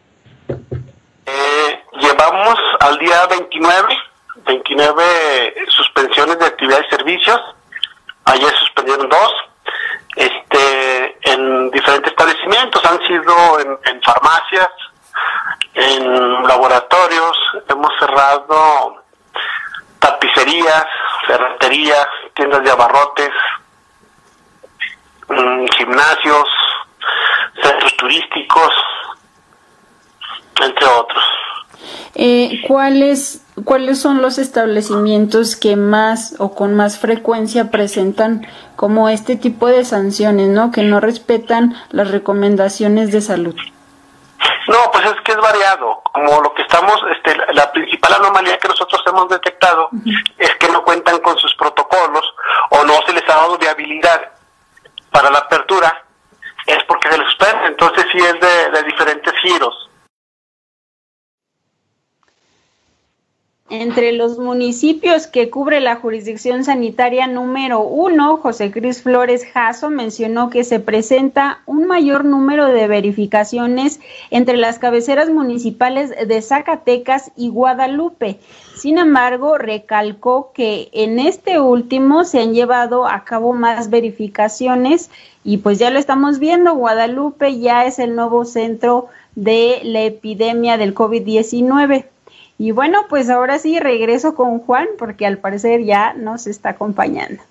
Eh, 1.26 1.80
llevamos 2.02 2.58
al 2.80 2.98
día 3.00 3.26
29, 3.28 3.96
29 4.46 5.04
suspensiones 5.70 6.40
de 6.40 6.46
actividades 6.46 6.86
y 6.88 6.96
servicios. 6.96 7.40
Ayer 8.26 8.54
suspendieron 8.56 9.10
dos. 9.10 9.32
Este, 10.16 11.18
en 11.32 11.72
diferentes 11.72 12.12
establecimientos, 12.12 12.84
han 12.86 13.00
sido 13.08 13.60
en, 13.60 14.02
farmacias, 14.04 14.70
en 15.74 16.48
laboratorios, 16.48 17.38
hemos 17.68 17.92
cerrado 18.00 19.04
tapicerías, 20.00 20.86
ferreterías, 21.26 22.08
tiendas 22.36 22.64
de 22.64 22.72
abarrotes, 22.72 23.32
mm, 25.30 25.66
gimnasios, 25.78 26.48
centros 27.62 27.98
turísticos, 27.98 28.74
entre 30.62 30.86
otros. 30.86 31.24
Eh, 32.16 32.62
¿cuáles, 32.68 33.44
¿Cuáles 33.66 34.00
son 34.00 34.22
los 34.22 34.38
establecimientos 34.38 35.56
que 35.56 35.76
más 35.76 36.36
o 36.40 36.54
con 36.54 36.76
más 36.76 37.00
frecuencia 37.00 37.72
presentan 37.72 38.48
como 38.76 39.10
este 39.10 39.36
tipo 39.36 39.68
de 39.68 39.86
sanciones, 39.86 40.50
¿no? 40.50 40.72
Que 40.72 40.84
no 40.84 41.00
respetan 41.00 41.76
las 41.92 42.12
recomendaciones 42.12 43.12
de 43.12 43.22
salud. 43.22 43.56
No, 44.68 44.78
pues 44.92 45.06
es 45.06 45.22
que 45.22 45.32
es 45.32 45.38
variado. 45.38 46.02
Como 46.14 46.42
lo 46.42 46.54
que 46.54 46.62
estamos, 46.62 46.96
este, 47.16 47.36
la 47.54 47.72
principal 47.72 48.14
anomalía 48.14 48.58
que 48.58 48.68
nosotros 48.68 49.02
hemos 49.08 49.28
detectado 49.30 49.90
es 50.38 50.56
que 50.56 50.70
no 50.70 50.84
cuentan 50.84 51.20
con 51.20 51.38
sus 51.38 51.54
protocolos 51.56 52.24
o 52.70 52.84
no 52.84 52.94
se 53.06 53.14
les 53.14 53.24
ha 53.30 53.36
dado 53.36 53.58
viabilidad 53.58 54.32
para 55.12 55.30
la 55.30 55.40
apertura, 55.40 56.06
es 56.66 56.84
porque 56.88 57.10
se 57.10 57.18
les 57.18 57.28
suspende. 57.28 57.68
Entonces 57.68 58.06
sí 58.12 58.18
es 58.18 58.40
de, 58.40 58.72
de 58.72 58.84
diferentes 58.84 59.34
giros. 59.42 59.90
Entre 63.70 64.12
los 64.12 64.38
municipios 64.40 65.26
que 65.26 65.50
cubre 65.50 65.80
la 65.80 65.96
jurisdicción 65.96 66.66
sanitaria 66.66 67.28
número 67.28 67.80
uno, 67.82 68.36
José 68.36 68.72
Cris 68.72 69.02
Flores 69.02 69.46
Jasso 69.46 69.90
mencionó 69.90 70.50
que 70.50 70.66
se 70.66 70.82
presenta 70.82 71.62
un 71.66 71.86
mayor 71.86 72.26
número 72.26 72.68
de 72.68 72.88
verificaciones 72.88 74.02
entre 74.32 74.58
las 74.58 74.80
cabeceras 74.80 75.30
municipales 75.30 76.12
de 76.28 76.42
Zacatecas 76.42 77.32
y 77.38 77.50
Guadalupe. 77.50 78.38
Sin 78.76 78.98
embargo, 78.98 79.58
recalcó 79.58 80.52
que 80.54 80.90
en 80.92 81.18
este 81.18 81.62
último 81.62 82.26
se 82.26 82.42
han 82.42 82.54
llevado 82.54 83.08
a 83.08 83.24
cabo 83.24 83.54
más 83.54 83.90
verificaciones 83.90 85.10
y 85.46 85.58
pues 85.58 85.80
ya 85.80 85.90
lo 85.90 86.00
estamos 86.00 86.38
viendo, 86.38 86.76
Guadalupe 86.76 87.58
ya 87.60 87.86
es 87.86 87.98
el 87.98 88.14
nuevo 88.14 88.44
centro 88.44 89.08
de 89.36 89.80
la 89.84 90.02
epidemia 90.02 90.78
del 90.78 90.94
COVID-19. 90.94 92.08
Y 92.58 92.72
bueno, 92.72 93.00
pues 93.10 93.30
ahora 93.30 93.60
sí 93.60 93.80
regreso 93.80 94.36
con 94.36 94.60
Juan 94.60 94.88
porque 94.98 95.26
al 95.26 95.40
parecer 95.40 95.84
ya 95.84 96.14
nos 96.14 96.48
está 96.48 96.70
acompañando. 96.70 97.42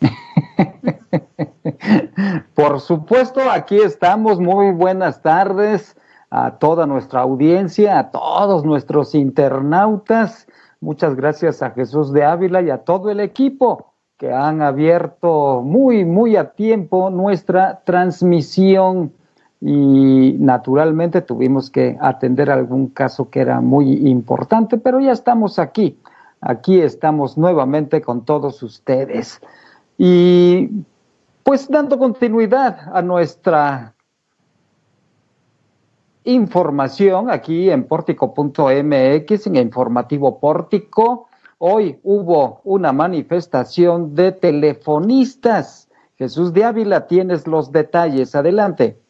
Por 2.54 2.80
supuesto, 2.80 3.40
aquí 3.50 3.80
estamos. 3.80 4.40
Muy 4.40 4.72
buenas 4.72 5.22
tardes 5.22 5.96
a 6.30 6.58
toda 6.58 6.86
nuestra 6.86 7.20
audiencia, 7.20 7.98
a 7.98 8.10
todos 8.10 8.64
nuestros 8.64 9.14
internautas. 9.14 10.46
Muchas 10.80 11.14
gracias 11.14 11.62
a 11.62 11.70
Jesús 11.70 12.12
de 12.12 12.24
Ávila 12.24 12.62
y 12.62 12.70
a 12.70 12.78
todo 12.78 13.10
el 13.10 13.20
equipo 13.20 13.94
que 14.16 14.32
han 14.32 14.62
abierto 14.62 15.62
muy, 15.62 16.04
muy 16.04 16.36
a 16.36 16.52
tiempo 16.52 17.10
nuestra 17.10 17.82
transmisión 17.84 19.12
y 19.64 20.34
naturalmente 20.40 21.22
tuvimos 21.22 21.70
que 21.70 21.96
atender 22.00 22.50
algún 22.50 22.88
caso 22.88 23.30
que 23.30 23.38
era 23.38 23.60
muy 23.60 24.08
importante, 24.08 24.76
pero 24.76 24.98
ya 24.98 25.12
estamos 25.12 25.60
aquí, 25.60 25.96
aquí 26.40 26.80
estamos 26.80 27.38
nuevamente 27.38 28.00
con 28.02 28.24
todos 28.24 28.60
ustedes. 28.64 29.40
Y 29.96 30.68
pues 31.44 31.68
dando 31.68 31.96
continuidad 31.96 32.76
a 32.92 33.02
nuestra 33.02 33.94
información 36.24 37.30
aquí 37.30 37.70
en 37.70 37.84
pórtico.mx, 37.84 39.46
en 39.46 39.56
informativo 39.56 40.40
pórtico, 40.40 41.28
hoy 41.58 42.00
hubo 42.02 42.62
una 42.64 42.92
manifestación 42.92 44.16
de 44.16 44.32
telefonistas. 44.32 45.88
Jesús 46.16 46.52
de 46.52 46.64
Ávila, 46.64 47.06
tienes 47.06 47.46
los 47.46 47.70
detalles. 47.70 48.34
Adelante. 48.34 49.01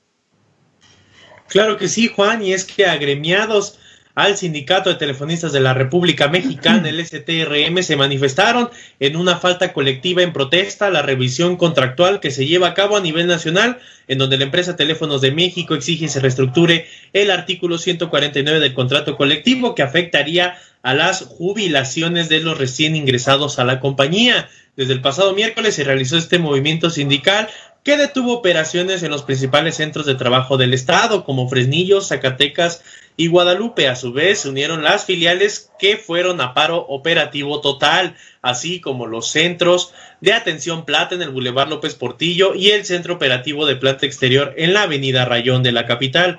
Claro 1.52 1.76
que 1.76 1.86
sí, 1.86 2.08
Juan, 2.08 2.42
y 2.42 2.54
es 2.54 2.64
que 2.64 2.86
agremiados 2.86 3.78
al 4.14 4.38
Sindicato 4.38 4.88
de 4.88 4.96
Telefonistas 4.96 5.52
de 5.52 5.60
la 5.60 5.74
República 5.74 6.28
Mexicana, 6.28 6.88
el 6.88 7.04
STRM, 7.06 7.82
se 7.82 7.94
manifestaron 7.94 8.70
en 9.00 9.16
una 9.16 9.36
falta 9.36 9.74
colectiva 9.74 10.22
en 10.22 10.32
protesta 10.32 10.86
a 10.86 10.90
la 10.90 11.02
revisión 11.02 11.56
contractual 11.56 12.20
que 12.20 12.30
se 12.30 12.46
lleva 12.46 12.68
a 12.68 12.74
cabo 12.74 12.96
a 12.96 13.02
nivel 13.02 13.26
nacional, 13.26 13.80
en 14.08 14.16
donde 14.16 14.38
la 14.38 14.44
empresa 14.44 14.76
Teléfonos 14.76 15.20
de 15.20 15.32
México 15.32 15.74
exige 15.74 16.08
se 16.08 16.20
reestructure 16.20 16.86
el 17.12 17.30
artículo 17.30 17.76
149 17.76 18.58
del 18.58 18.72
contrato 18.72 19.18
colectivo 19.18 19.74
que 19.74 19.82
afectaría 19.82 20.56
a 20.82 20.94
las 20.94 21.20
jubilaciones 21.20 22.30
de 22.30 22.40
los 22.40 22.56
recién 22.56 22.96
ingresados 22.96 23.58
a 23.58 23.64
la 23.64 23.78
compañía. 23.78 24.48
Desde 24.74 24.94
el 24.94 25.02
pasado 25.02 25.34
miércoles 25.34 25.74
se 25.74 25.84
realizó 25.84 26.16
este 26.16 26.38
movimiento 26.38 26.88
sindical 26.88 27.50
que 27.82 27.96
detuvo 27.96 28.34
operaciones 28.34 29.02
en 29.02 29.10
los 29.10 29.24
principales 29.24 29.76
centros 29.76 30.06
de 30.06 30.14
trabajo 30.14 30.56
del 30.56 30.72
estado, 30.72 31.24
como 31.24 31.48
Fresnillo, 31.48 32.00
Zacatecas 32.00 32.82
y 33.16 33.26
Guadalupe. 33.26 33.88
A 33.88 33.96
su 33.96 34.12
vez, 34.12 34.40
se 34.40 34.48
unieron 34.48 34.84
las 34.84 35.04
filiales 35.04 35.70
que 35.80 35.96
fueron 35.96 36.40
a 36.40 36.54
paro 36.54 36.78
operativo 36.78 37.60
total, 37.60 38.14
así 38.40 38.80
como 38.80 39.06
los 39.06 39.28
centros 39.28 39.92
de 40.20 40.32
atención 40.32 40.84
plata 40.84 41.16
en 41.16 41.22
el 41.22 41.30
Boulevard 41.30 41.68
López 41.68 41.96
Portillo 41.96 42.54
y 42.54 42.70
el 42.70 42.84
centro 42.84 43.14
operativo 43.14 43.66
de 43.66 43.76
planta 43.76 44.06
exterior 44.06 44.54
en 44.56 44.74
la 44.74 44.82
avenida 44.82 45.24
Rayón 45.24 45.64
de 45.64 45.72
la 45.72 45.86
capital. 45.86 46.38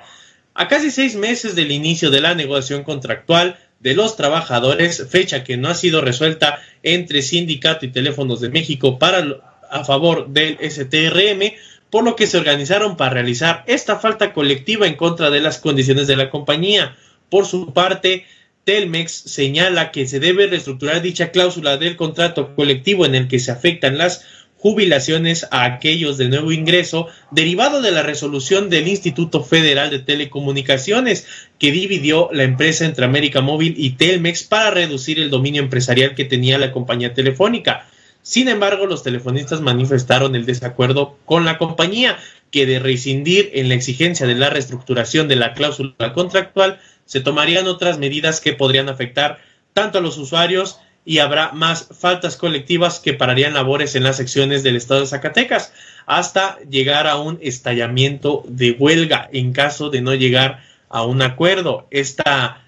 A 0.54 0.68
casi 0.68 0.90
seis 0.90 1.14
meses 1.14 1.54
del 1.54 1.72
inicio 1.72 2.10
de 2.10 2.22
la 2.22 2.34
negociación 2.34 2.84
contractual, 2.84 3.58
de 3.80 3.94
los 3.94 4.16
trabajadores, 4.16 5.06
fecha 5.10 5.44
que 5.44 5.58
no 5.58 5.68
ha 5.68 5.74
sido 5.74 6.00
resuelta 6.00 6.62
entre 6.82 7.20
Sindicato 7.20 7.84
y 7.84 7.90
Teléfonos 7.90 8.40
de 8.40 8.48
México 8.48 8.98
para 8.98 9.53
a 9.74 9.84
favor 9.84 10.28
del 10.28 10.56
STRM, 10.58 11.52
por 11.90 12.04
lo 12.04 12.16
que 12.16 12.26
se 12.26 12.38
organizaron 12.38 12.96
para 12.96 13.14
realizar 13.14 13.64
esta 13.66 13.98
falta 13.98 14.32
colectiva 14.32 14.86
en 14.86 14.94
contra 14.94 15.30
de 15.30 15.40
las 15.40 15.58
condiciones 15.58 16.06
de 16.06 16.16
la 16.16 16.30
compañía. 16.30 16.96
Por 17.28 17.44
su 17.44 17.72
parte, 17.72 18.24
Telmex 18.64 19.12
señala 19.12 19.90
que 19.90 20.06
se 20.06 20.20
debe 20.20 20.46
reestructurar 20.46 21.02
dicha 21.02 21.30
cláusula 21.30 21.76
del 21.76 21.96
contrato 21.96 22.54
colectivo 22.54 23.04
en 23.04 23.16
el 23.16 23.28
que 23.28 23.40
se 23.40 23.50
afectan 23.50 23.98
las 23.98 24.24
jubilaciones 24.56 25.46
a 25.50 25.64
aquellos 25.64 26.16
de 26.18 26.28
nuevo 26.28 26.50
ingreso, 26.52 27.08
derivado 27.32 27.82
de 27.82 27.90
la 27.90 28.02
resolución 28.02 28.70
del 28.70 28.88
Instituto 28.88 29.42
Federal 29.42 29.90
de 29.90 29.98
Telecomunicaciones, 29.98 31.26
que 31.58 31.70
dividió 31.70 32.30
la 32.32 32.44
empresa 32.44 32.86
entre 32.86 33.04
América 33.04 33.42
Móvil 33.42 33.74
y 33.76 33.90
Telmex 33.90 34.44
para 34.44 34.70
reducir 34.70 35.18
el 35.18 35.30
dominio 35.30 35.62
empresarial 35.62 36.14
que 36.14 36.24
tenía 36.24 36.58
la 36.58 36.72
compañía 36.72 37.12
telefónica. 37.12 37.86
Sin 38.24 38.48
embargo, 38.48 38.86
los 38.86 39.02
telefonistas 39.02 39.60
manifestaron 39.60 40.34
el 40.34 40.46
desacuerdo 40.46 41.18
con 41.26 41.44
la 41.44 41.58
compañía, 41.58 42.16
que 42.50 42.64
de 42.64 42.78
rescindir 42.78 43.50
en 43.52 43.68
la 43.68 43.74
exigencia 43.74 44.26
de 44.26 44.34
la 44.34 44.48
reestructuración 44.48 45.28
de 45.28 45.36
la 45.36 45.52
cláusula 45.52 46.14
contractual, 46.14 46.80
se 47.04 47.20
tomarían 47.20 47.66
otras 47.66 47.98
medidas 47.98 48.40
que 48.40 48.54
podrían 48.54 48.88
afectar 48.88 49.40
tanto 49.74 49.98
a 49.98 50.00
los 50.00 50.16
usuarios 50.16 50.78
y 51.04 51.18
habrá 51.18 51.52
más 51.52 51.88
faltas 51.92 52.38
colectivas 52.38 52.98
que 52.98 53.12
pararían 53.12 53.52
labores 53.52 53.94
en 53.94 54.04
las 54.04 54.16
secciones 54.16 54.62
del 54.62 54.76
estado 54.76 55.00
de 55.00 55.06
Zacatecas 55.06 55.74
hasta 56.06 56.58
llegar 56.60 57.06
a 57.06 57.18
un 57.18 57.38
estallamiento 57.42 58.42
de 58.48 58.72
huelga 58.72 59.28
en 59.34 59.52
caso 59.52 59.90
de 59.90 60.00
no 60.00 60.14
llegar 60.14 60.62
a 60.88 61.04
un 61.04 61.20
acuerdo. 61.20 61.86
Esta, 61.90 62.64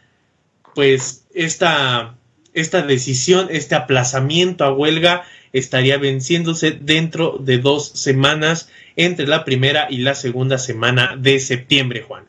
pues, 0.75 1.25
esta, 1.33 2.17
esta 2.53 2.83
decisión, 2.83 3.49
este 3.51 3.75
aplazamiento 3.75 4.65
a 4.65 4.73
huelga 4.75 5.25
estaría 5.59 5.97
venciéndose 5.99 6.73
dentro 6.73 7.39
de 7.39 7.59
dos 7.59 7.89
semanas 7.89 8.69
entre 8.95 9.27
la 9.27 9.45
primera 9.45 9.87
y 9.89 9.99
la 9.99 10.15
segunda 10.15 10.59
semana 10.59 11.17
de 11.17 11.39
septiembre, 11.39 12.03
Juan. 12.03 12.25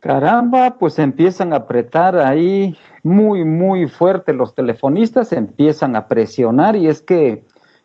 Caramba, 0.00 0.76
pues 0.78 0.98
empiezan 0.98 1.52
a 1.52 1.56
apretar 1.56 2.18
ahí 2.18 2.76
muy, 3.02 3.44
muy 3.44 3.86
fuerte 3.86 4.34
los 4.34 4.54
telefonistas, 4.54 5.32
empiezan 5.32 5.96
a 5.96 6.08
presionar 6.08 6.76
y 6.76 6.88
es 6.88 7.00
que, 7.00 7.44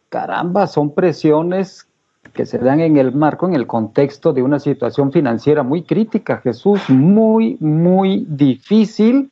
caramba, 0.10 0.67
son 0.67 0.93
presiones 0.93 1.88
que 2.34 2.45
se 2.45 2.58
dan 2.58 2.79
en 2.82 2.97
el 2.97 3.13
marco, 3.13 3.47
en 3.47 3.53
el 3.53 3.67
contexto 3.67 4.34
de 4.34 4.41
una 4.41 4.60
situación 4.60 5.12
financiera 5.12 5.63
muy 5.63 5.84
crítica, 5.84 6.38
Jesús, 6.38 6.82
muy, 6.89 7.55
muy 7.60 8.25
difícil 8.27 9.32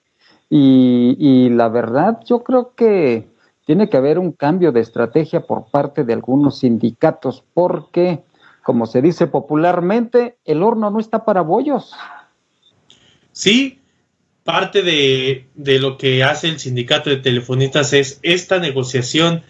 y, 0.50 1.16
y 1.20 1.50
la 1.50 1.68
verdad 1.70 2.20
yo 2.26 2.44
creo 2.44 2.74
que 2.76 3.28
tiene 3.68 3.90
que 3.90 3.98
haber 3.98 4.18
un 4.18 4.32
cambio 4.32 4.72
de 4.72 4.80
estrategia 4.80 5.42
por 5.42 5.70
parte 5.70 6.06
de 6.06 6.14
algunos 6.14 6.60
sindicatos 6.60 7.44
porque, 7.54 8.24
como 8.64 8.86
se 8.86 9.02
dice 9.02 9.28
popularmente, 9.28 10.38
el 10.46 10.64
horno 10.64 10.90
no 10.90 11.02
está 11.02 11.26
para 11.26 11.42
bollos. 11.42 11.94
Sí, 13.34 13.82
parte 14.46 14.84
de, 14.84 15.50
lo 15.80 15.98
que 15.98 16.24
hace 16.24 16.48
el 16.48 16.60
sindicato 16.60 17.10
de 17.10 17.18
telefonistas 17.18 17.92
es 17.92 18.22
esta 18.24 18.60
negociación 18.60 19.44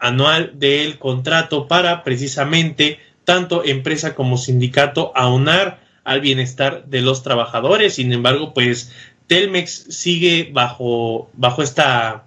anual 0.00 0.52
del 0.58 0.98
contrato 0.98 1.66
para 1.66 2.04
precisamente 2.04 2.98
tanto 3.24 3.64
empresa 3.64 4.14
como 4.14 4.36
sindicato 4.36 5.12
aunar 5.16 5.80
al 6.04 6.20
bienestar 6.20 6.84
de 6.84 7.00
los 7.00 7.22
trabajadores. 7.22 7.94
Sin 7.94 8.12
embargo, 8.12 8.52
pues 8.52 8.92
Telmex 9.28 9.86
sigue 9.88 10.50
bajo, 10.52 11.30
bajo 11.32 11.62
esta, 11.62 12.25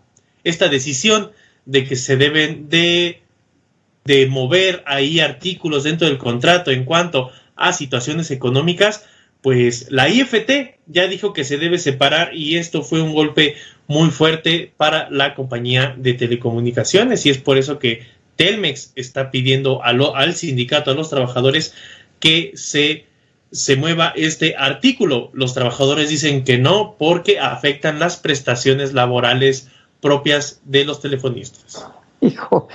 esta 0.49 0.67
decisión 0.69 1.31
de 1.65 1.85
que 1.85 1.95
se 1.95 2.17
deben 2.17 2.69
de, 2.69 3.21
de 4.05 4.27
mover 4.27 4.83
ahí 4.85 5.19
artículos 5.19 5.83
dentro 5.83 6.07
del 6.07 6.17
contrato 6.17 6.71
en 6.71 6.85
cuanto 6.85 7.31
a 7.55 7.73
situaciones 7.73 8.31
económicas 8.31 9.05
pues 9.41 9.87
la 9.89 10.09
IFT 10.09 10.79
ya 10.87 11.07
dijo 11.07 11.33
que 11.33 11.45
se 11.45 11.57
debe 11.57 11.77
separar 11.77 12.35
y 12.35 12.57
esto 12.57 12.81
fue 12.81 13.01
un 13.01 13.13
golpe 13.13 13.55
muy 13.87 14.09
fuerte 14.09 14.73
para 14.75 15.09
la 15.09 15.33
compañía 15.33 15.95
de 15.97 16.13
telecomunicaciones 16.13 17.25
y 17.25 17.29
es 17.29 17.37
por 17.37 17.57
eso 17.57 17.79
que 17.79 18.05
Telmex 18.35 18.91
está 18.95 19.31
pidiendo 19.31 19.83
al 19.83 20.35
sindicato, 20.35 20.91
a 20.91 20.93
los 20.93 21.09
trabajadores 21.09 21.73
que 22.19 22.51
se, 22.55 23.05
se 23.51 23.75
mueva 23.75 24.13
este 24.15 24.55
artículo. 24.57 25.29
Los 25.33 25.53
trabajadores 25.53 26.09
dicen 26.09 26.43
que 26.43 26.57
no 26.57 26.95
porque 26.97 27.39
afectan 27.39 27.99
las 27.99 28.17
prestaciones 28.17 28.93
laborales 28.93 29.69
propias 30.01 30.61
de 30.65 30.85
los 30.85 31.01
telefonistas. 31.01 31.87
Hijo, 32.21 32.67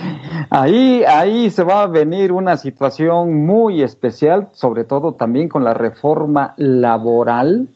ahí, 0.48 1.04
ahí 1.06 1.50
se 1.50 1.64
va 1.64 1.82
a 1.82 1.87
venir 1.87 2.32
una 2.32 2.56
situación 2.56 3.44
muy 3.44 3.82
especial, 3.82 4.48
sobre 4.52 4.84
todo 4.84 5.12
también 5.12 5.48
con 5.48 5.64
la 5.64 5.74
reforma 5.74 6.54
laboral, 6.56 7.68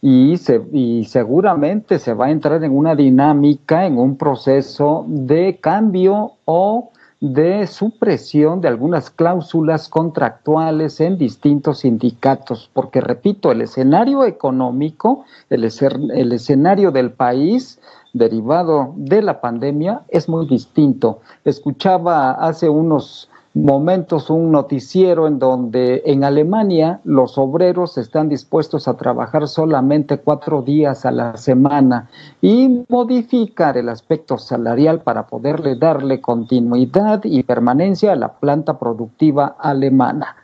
y, 0.00 0.36
se, 0.36 0.62
y 0.72 1.04
seguramente 1.06 1.98
se 1.98 2.14
va 2.14 2.26
a 2.26 2.30
entrar 2.30 2.62
en 2.62 2.76
una 2.76 2.94
dinámica, 2.94 3.86
en 3.86 3.98
un 3.98 4.16
proceso 4.16 5.04
de 5.08 5.58
cambio 5.60 6.34
o 6.44 6.92
de 7.20 7.66
supresión 7.66 8.60
de 8.60 8.68
algunas 8.68 9.10
cláusulas 9.10 9.88
contractuales 9.88 11.00
en 11.00 11.16
distintos 11.16 11.80
sindicatos, 11.80 12.70
porque 12.72 13.00
repito, 13.00 13.50
el 13.50 13.62
escenario 13.62 14.24
económico, 14.24 15.24
el, 15.48 15.64
el 15.64 16.32
escenario 16.32 16.90
del 16.90 17.12
país 17.12 17.80
derivado 18.12 18.92
de 18.96 19.22
la 19.22 19.40
pandemia 19.40 20.02
es 20.08 20.28
muy 20.28 20.46
distinto. 20.46 21.20
Escuchaba 21.44 22.32
hace 22.32 22.68
unos 22.68 23.28
momentos 23.56 24.28
un 24.28 24.52
noticiero 24.52 25.26
en 25.26 25.38
donde 25.38 26.02
en 26.04 26.24
Alemania 26.24 27.00
los 27.04 27.38
obreros 27.38 27.96
están 27.96 28.28
dispuestos 28.28 28.86
a 28.86 28.98
trabajar 28.98 29.48
solamente 29.48 30.18
cuatro 30.18 30.60
días 30.60 31.06
a 31.06 31.10
la 31.10 31.38
semana 31.38 32.10
y 32.42 32.84
modificar 32.88 33.78
el 33.78 33.88
aspecto 33.88 34.36
salarial 34.36 35.00
para 35.00 35.26
poderle 35.26 35.74
darle 35.74 36.20
continuidad 36.20 37.24
y 37.24 37.42
permanencia 37.44 38.12
a 38.12 38.16
la 38.16 38.34
planta 38.34 38.78
productiva 38.78 39.56
alemana. 39.58 40.36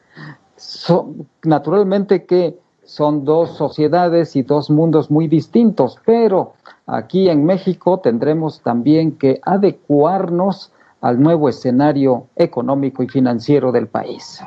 naturalmente 1.44 2.24
que 2.24 2.58
son 2.84 3.24
dos 3.24 3.56
sociedades 3.56 4.36
y 4.36 4.42
dos 4.42 4.70
mundos 4.70 5.10
muy 5.10 5.28
distintos, 5.28 5.98
pero 6.06 6.54
aquí 6.86 7.28
en 7.28 7.44
México 7.44 8.00
tendremos 8.00 8.62
también 8.62 9.12
que 9.18 9.38
adecuarnos 9.42 10.71
al 11.02 11.20
nuevo 11.20 11.48
escenario 11.48 12.28
económico 12.36 13.02
y 13.02 13.08
financiero 13.08 13.72
del 13.72 13.88
país. 13.88 14.40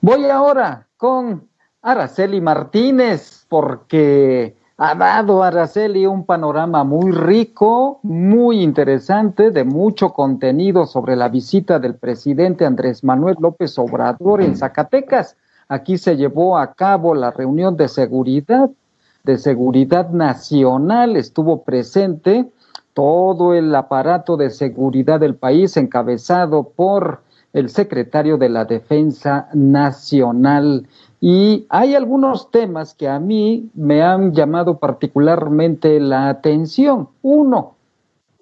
Voy 0.00 0.24
ahora 0.26 0.86
con 0.96 1.48
Araceli 1.82 2.40
Martínez, 2.40 3.44
porque 3.48 4.56
ha 4.76 4.94
dado 4.94 5.42
Araceli 5.42 6.06
un 6.06 6.24
panorama 6.24 6.84
muy 6.84 7.10
rico, 7.10 7.98
muy 8.02 8.62
interesante, 8.62 9.50
de 9.50 9.64
mucho 9.64 10.10
contenido 10.10 10.86
sobre 10.86 11.16
la 11.16 11.28
visita 11.28 11.78
del 11.78 11.96
presidente 11.96 12.64
Andrés 12.64 13.02
Manuel 13.02 13.36
López 13.40 13.78
Obrador 13.78 14.42
en 14.42 14.56
Zacatecas. 14.56 15.36
Aquí 15.68 15.98
se 15.98 16.16
llevó 16.16 16.56
a 16.56 16.74
cabo 16.74 17.14
la 17.14 17.32
reunión 17.32 17.76
de 17.76 17.88
seguridad, 17.88 18.70
de 19.24 19.38
seguridad 19.38 20.10
nacional, 20.10 21.16
estuvo 21.16 21.64
presente 21.64 22.50
todo 22.92 23.54
el 23.54 23.74
aparato 23.74 24.36
de 24.36 24.50
seguridad 24.50 25.20
del 25.20 25.34
país 25.34 25.76
encabezado 25.76 26.70
por 26.74 27.22
el 27.52 27.70
secretario 27.70 28.36
de 28.36 28.48
la 28.48 28.64
Defensa 28.64 29.48
Nacional. 29.54 30.86
Y 31.20 31.66
hay 31.70 31.94
algunos 31.94 32.50
temas 32.50 32.94
que 32.94 33.08
a 33.08 33.18
mí 33.18 33.70
me 33.74 34.02
han 34.02 34.34
llamado 34.34 34.78
particularmente 34.78 35.98
la 36.00 36.28
atención. 36.28 37.08
Uno, 37.22 37.76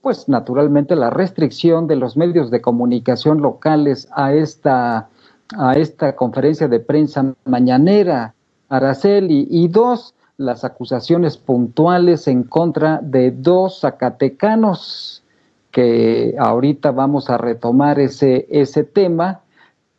pues 0.01 0.29
naturalmente 0.29 0.97
la 0.97 1.11
restricción 1.11 1.87
de 1.87 1.97
los 1.97 2.16
medios 2.16 2.51
de 2.51 2.61
comunicación 2.61 3.40
locales 3.40 4.09
a 4.12 4.33
esta, 4.33 5.09
a 5.57 5.73
esta 5.75 6.16
conferencia 6.16 6.66
de 6.66 6.81
prensa 6.81 7.35
mañanera, 7.45 8.35
Araceli. 8.68 9.47
Y 9.51 9.68
dos, 9.68 10.14
las 10.37 10.64
acusaciones 10.64 11.37
puntuales 11.37 12.27
en 12.29 12.42
contra 12.42 13.01
de 13.03 13.31
dos 13.31 13.81
zacatecanos, 13.81 15.23
que 15.71 16.35
ahorita 16.38 16.90
vamos 16.90 17.31
a 17.31 17.38
retomar 17.38 17.99
ese, 17.99 18.47
ese 18.51 18.85
tema. 18.85 19.40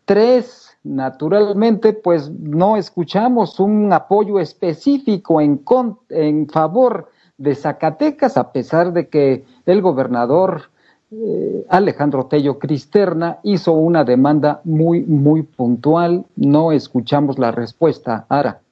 Tres, 0.05 0.77
naturalmente, 0.83 1.93
pues 1.93 2.29
no 2.29 2.77
escuchamos 2.77 3.59
un 3.59 3.91
apoyo 3.91 4.39
específico 4.39 5.41
en, 5.41 5.63
en 6.09 6.47
favor 6.49 7.09
de 7.37 7.55
Zacatecas, 7.55 8.37
a 8.37 8.51
pesar 8.51 8.93
de 8.93 9.07
que 9.07 9.45
el 9.65 9.81
gobernador 9.81 10.69
eh, 11.11 11.65
Alejandro 11.69 12.25
Tello 12.25 12.57
Cristerna 12.57 13.39
hizo 13.43 13.73
una 13.73 14.03
demanda 14.03 14.61
muy, 14.63 15.01
muy 15.01 15.43
puntual. 15.43 16.25
No 16.35 16.71
escuchamos 16.71 17.37
la 17.37 17.51
respuesta. 17.51 18.25
Ara. 18.29 18.62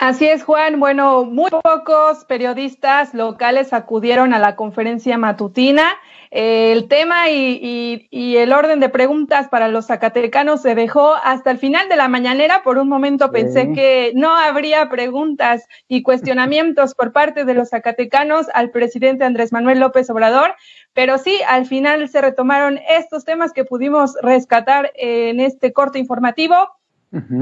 Así 0.00 0.26
es, 0.26 0.44
Juan. 0.44 0.80
Bueno, 0.80 1.26
muy 1.26 1.50
pocos 1.50 2.24
periodistas 2.24 3.12
locales 3.12 3.74
acudieron 3.74 4.32
a 4.32 4.38
la 4.38 4.56
conferencia 4.56 5.18
matutina. 5.18 5.92
el 6.30 6.88
tema 6.88 7.28
y, 7.28 8.08
el 8.10 8.52
orden 8.54 8.80
de 8.80 8.88
preguntas 8.88 9.48
para 9.48 9.68
los 9.68 9.88
zacatecanos 9.88 10.62
se 10.62 10.74
dejó 10.74 11.16
hasta 11.22 11.50
el 11.50 11.58
final 11.58 11.90
de 11.90 11.96
la 11.96 12.08
mañanera. 12.08 12.62
Por 12.62 12.78
un 12.78 12.88
momento 12.88 13.30
pensé 13.30 13.74
que 13.74 14.12
no 14.14 14.34
habría 14.34 14.88
preguntas 14.88 15.68
y 15.86 16.02
cuestionamientos 16.02 16.94
por 16.94 17.12
parte 17.12 17.44
de 17.44 17.52
los 17.52 17.68
zacatecanos 17.68 18.46
al 18.54 18.70
presidente 18.70 19.24
Andrés 19.24 19.52
Manuel 19.52 19.80
López 19.80 20.08
Obrador, 20.08 20.54
pero 20.94 21.18
sí, 21.18 21.40
al 21.46 21.66
final 21.66 22.08
se 22.08 22.22
retomaron 22.22 22.80
estos 22.88 23.26
temas 23.26 23.52
que 23.52 23.66
pudimos 23.66 24.16
rescatar 24.22 24.92
en 24.94 25.40
este 25.40 25.74
corte 25.74 25.98
informativo. 25.98 26.56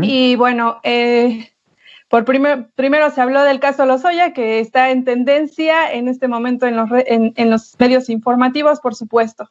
Y 0.01 0.35
bueno, 0.35 0.81
eh, 0.83 1.53
por 2.09 2.25
primero 2.25 3.11
se 3.11 3.21
habló 3.21 3.43
del 3.43 3.61
caso 3.61 3.85
Lozoya, 3.85 4.33
que 4.33 4.61
está 4.61 4.91
en 4.91 5.05
tendencia 5.05 5.93
en 5.93 6.09
este 6.09 6.27
momento 6.27 6.67
en 6.67 6.77
los, 6.77 6.89
en, 6.93 7.51
los 7.51 7.77
medios 7.79 8.09
informativos, 8.09 8.81
por 8.81 8.95
supuesto. 8.95 9.51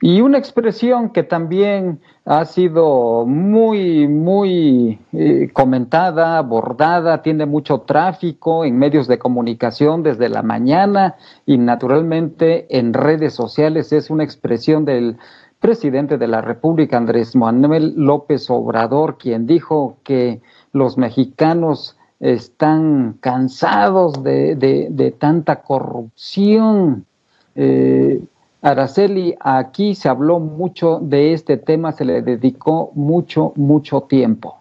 Y 0.00 0.20
una 0.20 0.38
expresión 0.38 1.10
que 1.10 1.22
también 1.22 2.00
ha 2.24 2.44
sido 2.44 3.24
muy, 3.26 4.08
muy 4.08 4.98
eh, 5.12 5.50
comentada, 5.52 6.36
abordada, 6.36 7.22
tiene 7.22 7.46
mucho 7.46 7.82
tráfico 7.82 8.64
en 8.64 8.76
medios 8.76 9.06
de 9.06 9.18
comunicación 9.18 10.02
desde 10.02 10.28
la 10.28 10.42
mañana 10.42 11.14
y 11.46 11.58
naturalmente 11.58 12.66
en 12.76 12.92
redes 12.92 13.34
sociales, 13.34 13.92
es 13.92 14.10
una 14.10 14.24
expresión 14.24 14.84
del 14.84 15.16
presidente 15.60 16.18
de 16.18 16.28
la 16.28 16.42
República, 16.42 16.98
Andrés 16.98 17.34
Manuel 17.34 17.94
López 17.96 18.50
Obrador, 18.50 19.16
quien 19.16 19.46
dijo 19.46 19.96
que 20.04 20.42
los 20.74 20.98
mexicanos 20.98 21.96
están 22.20 23.16
cansados 23.20 24.22
de, 24.22 25.14
tanta 25.18 25.62
corrupción. 25.62 27.06
Eh, 27.54 28.20
Araceli, 28.60 29.36
aquí 29.40 29.94
se 29.94 30.08
habló 30.08 30.40
mucho 30.40 30.98
de 31.00 31.32
este 31.32 31.56
tema, 31.56 31.92
se 31.92 32.04
le 32.04 32.22
dedicó 32.22 32.90
mucho, 32.94 33.52
mucho 33.56 34.02
tiempo. 34.02 34.58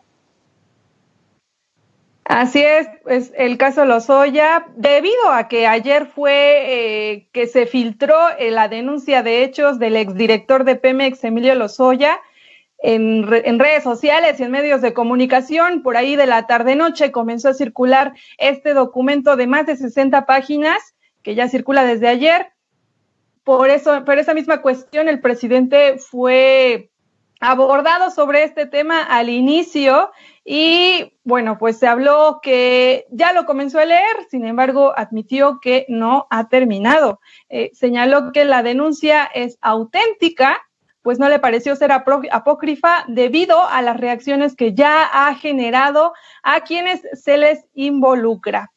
Así 2.26 2.62
es, 2.63 2.88
pues 3.04 3.34
el 3.36 3.58
caso 3.58 3.84
Lozoya, 3.86 4.67
debido 4.76 5.32
a 5.32 5.47
que 5.47 5.67
ayer 5.67 6.06
fue 6.06 7.13
eh, 7.13 7.28
que 7.32 7.47
se 7.47 7.65
filtró 7.65 8.15
eh, 8.38 8.52
la 8.52 8.67
denuncia 8.67 9.23
de 9.23 9.43
hechos 9.43 9.80
del 9.80 9.95
exdirector 9.97 10.63
de 10.63 10.76
Pemex, 10.76 11.23
Emilio 11.23 11.56
Lozoya, 11.56 12.19
en, 12.84 13.60
redes 13.60 13.84
sociales 13.84 14.39
y 14.39 14.43
en 14.43 14.52
medios 14.52 14.82
de 14.82 14.93
comunicación. 14.93 15.82
Por 15.82 15.98
ahí 15.98 16.15
de 16.15 16.28
la 16.28 16.46
tarde-noche 16.46 17.12
comenzó 17.12 17.50
a 17.50 17.54
circular 17.54 18.13
este 18.38 18.74
documento 18.74 19.36
de 19.36 19.48
más 19.48 19.65
de 19.65 19.78
60 19.78 20.26
páginas 20.26 20.93
que 21.24 21.34
ya 21.34 21.48
circula 21.50 21.86
desde 21.86 22.10
ayer. 22.10 22.52
Por 23.43 23.69
eso, 23.69 24.06
por 24.06 24.19
esa 24.19 24.34
misma 24.34 24.62
cuestión, 24.62 25.08
el 25.08 25.22
presidente 25.22 25.98
fue 25.98 26.91
abordado 27.39 28.12
sobre 28.12 28.43
este 28.43 28.65
tema 28.65 29.04
al 29.04 29.30
inicio 29.30 30.12
y 30.46 31.13
bueno, 31.24 31.58
pues 31.58 31.78
se 31.78 31.88
habló 31.88 32.39
que 32.41 33.06
ya 33.10 33.34
lo 33.34 33.46
comenzó 33.46 33.80
a 33.80 33.86
leer, 33.86 34.28
sin 34.30 34.46
embargo, 34.46 34.93
admitió 34.96 35.60
que 35.62 35.86
no 35.88 36.28
ha 36.30 36.48
terminado. 36.50 37.22
Eh, 37.50 37.72
señaló 37.74 38.32
que 38.34 38.43
la 38.46 38.62
denuncia 38.62 39.26
es 39.26 39.58
auténtica 39.62 40.62
pues 41.03 41.19
no 41.19 41.29
le 41.29 41.37
pareció 41.37 41.75
ser 41.75 41.91
apócrifa 41.91 43.03
debido 43.07 43.61
a 43.61 43.81
las 43.81 43.97
reacciones 43.97 44.55
que 44.55 44.73
ya 44.73 45.03
ha 45.03 45.35
generado 45.35 46.13
a 46.41 46.61
quienes 46.61 47.01
se 47.13 47.37
les 47.37 47.65
involucra. 47.75 48.71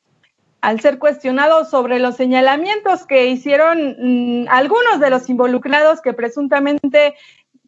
Al 0.61 0.81
ser 0.81 0.99
cuestionado 0.99 1.65
sobre 1.65 2.01
los 2.01 2.17
señalamientos 2.17 3.07
que 3.07 3.29
hicieron 3.29 3.97
mm, 3.99 4.49
algunos 4.49 4.99
de 4.99 5.11
los 5.11 5.31
involucrados 5.31 6.03
que 6.03 6.13
presuntamente 6.13 7.15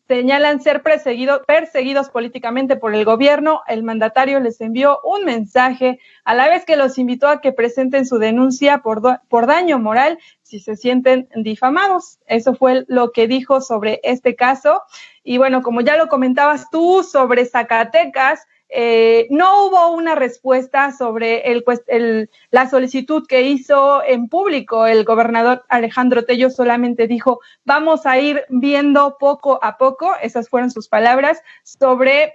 señalan 0.09 0.63
ser 0.63 0.83
perseguidos, 0.83 1.43
perseguidos 1.47 2.09
políticamente 2.09 2.77
por 2.77 2.95
el 2.95 3.05
gobierno, 3.05 3.61
el 3.69 3.83
mandatario 3.83 4.41
les 4.41 4.59
envió 4.63 5.01
un 5.05 5.25
mensaje 5.25 6.01
a 6.25 6.35
la 6.35 6.49
vez 6.49 6.65
que 6.65 6.77
los 6.77 6.97
invitó 6.99 7.29
a 7.29 7.43
que 7.43 7.53
presenten 7.53 8.07
su 8.07 8.19
denuncia 8.19 8.79
por, 8.79 9.03
por 9.29 9.47
daño 9.47 9.79
moral 9.79 10.19
si 10.43 10.61
se 10.61 10.77
sienten 10.77 11.29
difamados. 11.37 12.19
Eso 12.27 12.55
fue 12.55 12.87
lo 12.89 13.13
que 13.13 13.29
dijo 13.29 13.61
sobre 13.61 14.01
este 14.03 14.35
caso. 14.35 14.83
Y 15.23 15.37
bueno, 15.37 15.61
como 15.61 15.83
ya 15.83 15.99
lo 15.99 16.09
comentabas 16.09 16.71
tú 16.71 17.03
sobre 17.05 17.45
Zacatecas, 17.45 18.47
eh, 18.71 19.27
no 19.31 19.67
hubo 19.67 19.93
una 19.93 20.15
respuesta 20.15 20.93
sobre 20.93 21.51
el, 21.51 22.31
la 22.51 22.69
solicitud 22.69 23.27
que 23.27 23.43
hizo 23.43 24.03
en 24.05 24.29
público 24.29 24.87
el 24.87 25.05
gobernador 25.05 25.65
Alejandro 25.69 26.25
Tello, 26.25 26.51
solamente 26.51 27.07
dijo, 27.07 27.41
vamos 27.65 28.05
a 28.05 28.19
ir 28.19 28.45
viendo 28.51 29.17
poco 29.19 29.59
a 29.63 29.79
poco, 29.79 30.15
esas 30.23 30.49
fueron 30.49 30.71
sus 30.71 30.89
palabras, 30.89 31.43
sobre 31.63 32.35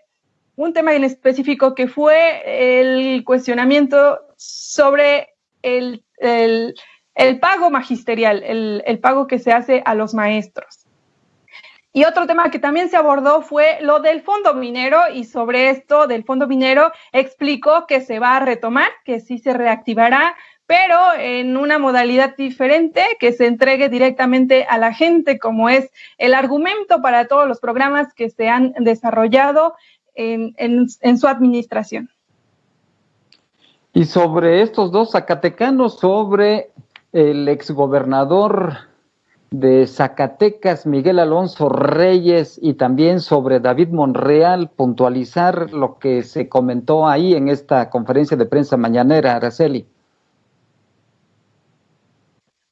un 0.56 0.74
tema 0.74 0.96
en 0.96 1.04
específico 1.04 1.76
que 1.76 1.88
fue 1.88 2.41
el 2.80 3.24
cuestionamiento 3.24 4.19
sobre 4.36 5.36
el, 5.62 6.04
pago 7.41 7.69
magisterial, 7.69 8.43
el 8.43 9.00
pago 9.00 9.28
que 9.28 9.39
se 9.39 9.52
hace 9.52 9.84
a 9.86 9.93
los 9.93 10.13
maestros. 10.13 10.83
Y 11.95 12.06
otro 12.06 12.25
tema 12.25 12.49
que 12.49 12.58
también 12.58 12.89
se 12.89 12.97
abordó 12.97 13.43
fue 13.43 13.77
lo 13.82 13.99
del 13.99 14.21
fondo 14.21 14.56
minero 14.56 14.99
y 15.13 15.25
sobre 15.25 15.69
esto 15.69 16.08
del 16.08 16.23
fondo 16.23 16.47
minero 16.47 16.91
explicó 17.12 17.86
que 17.86 18.01
se 18.01 18.17
va 18.17 18.36
a 18.36 18.39
retomar, 18.39 18.89
que 19.06 19.19
sí 19.19 19.38
se 19.38 19.53
reactivará, 19.53 20.36
pero 20.65 20.97
en 21.19 21.56
una 21.56 21.77
modalidad 21.77 22.36
diferente, 22.36 23.03
que 23.19 23.32
se 23.32 23.45
entregue 23.45 23.89
directamente 23.89 24.65
a 24.67 24.79
la 24.79 24.91
gente, 24.91 25.38
como 25.38 25.69
es 25.69 25.91
el 26.17 26.34
argumento 26.34 26.99
para 27.03 27.27
todos 27.27 27.47
los 27.47 27.60
programas 27.60 28.12
que 28.15 28.32
se 28.32 28.49
han 28.49 28.73
desarrollado 28.79 29.75
en, 30.15 30.89
su 30.89 31.27
administración. 31.27 32.10
Y 33.93 34.06
sobre 34.06 34.63
estos 34.63 34.91
dos 34.91 35.12
zacatecanos, 35.12 35.99
sobre 35.99 36.71
el 37.12 37.47
exgobernador 37.47 38.92
de 39.54 39.86
Zacatecas, 39.86 40.88
Miguel 40.88 41.20
Alonso 41.20 41.70
Reyes, 41.70 42.60
y 42.60 42.74
también 42.74 43.20
sobre 43.20 43.60
David 43.60 43.89
Monreal, 43.89 44.72
puntualizar 44.76 45.72
lo 45.72 46.00
que 46.00 46.24
se 46.24 46.50
comentó 46.50 47.08
ahí 47.08 47.36
en 47.36 47.50
esta 47.50 47.92
conferencia 47.92 48.36
de 48.36 48.48
prensa 48.48 48.78
mañanera, 48.78 49.36
Araceli. 49.36 49.86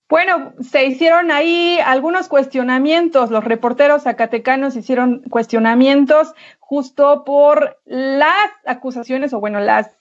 Bueno, 0.10 0.54
se 0.60 0.88
hicieron 0.88 1.30
ahí 1.30 1.78
algunos 1.86 2.28
cuestionamientos, 2.28 3.30
los 3.30 3.44
reporteros 3.44 4.02
zacatecanos 4.02 4.76
hicieron 4.76 5.22
cuestionamientos 5.30 6.34
justo 6.60 7.24
por 7.24 7.78
las 7.86 8.50
acusaciones 8.66 9.34
o 9.34 9.40
bueno, 9.40 9.60
las 9.60 9.92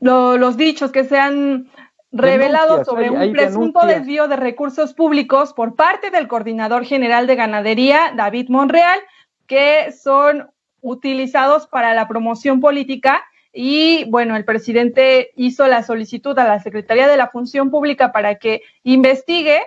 los 0.00 0.56
dichos 0.56 0.92
que 0.92 1.04
se 1.04 1.18
han 1.18 1.68
revelado 2.12 2.84
sobre 2.84 3.10
un 3.10 3.32
presunto 3.32 3.86
desvío 3.86 4.28
de 4.28 4.36
recursos 4.36 4.94
públicos 4.94 5.52
por 5.52 5.76
parte 5.76 6.10
del 6.10 6.28
coordinador 6.28 6.84
general 6.84 7.26
de 7.26 7.36
ganadería, 7.36 8.12
David 8.16 8.48
Monreal, 8.48 8.98
que 9.46 9.92
son 9.92 10.50
utilizados 10.80 11.66
para 11.66 11.94
la 11.94 12.08
promoción 12.08 12.60
política. 12.60 13.22
Y 13.52 14.04
bueno, 14.10 14.36
el 14.36 14.44
presidente 14.44 15.32
hizo 15.36 15.66
la 15.66 15.82
solicitud 15.82 16.38
a 16.38 16.44
la 16.44 16.60
Secretaría 16.60 17.08
de 17.08 17.16
la 17.16 17.28
Función 17.28 17.70
Pública 17.70 18.12
para 18.12 18.36
que 18.36 18.62
investigue. 18.82 19.60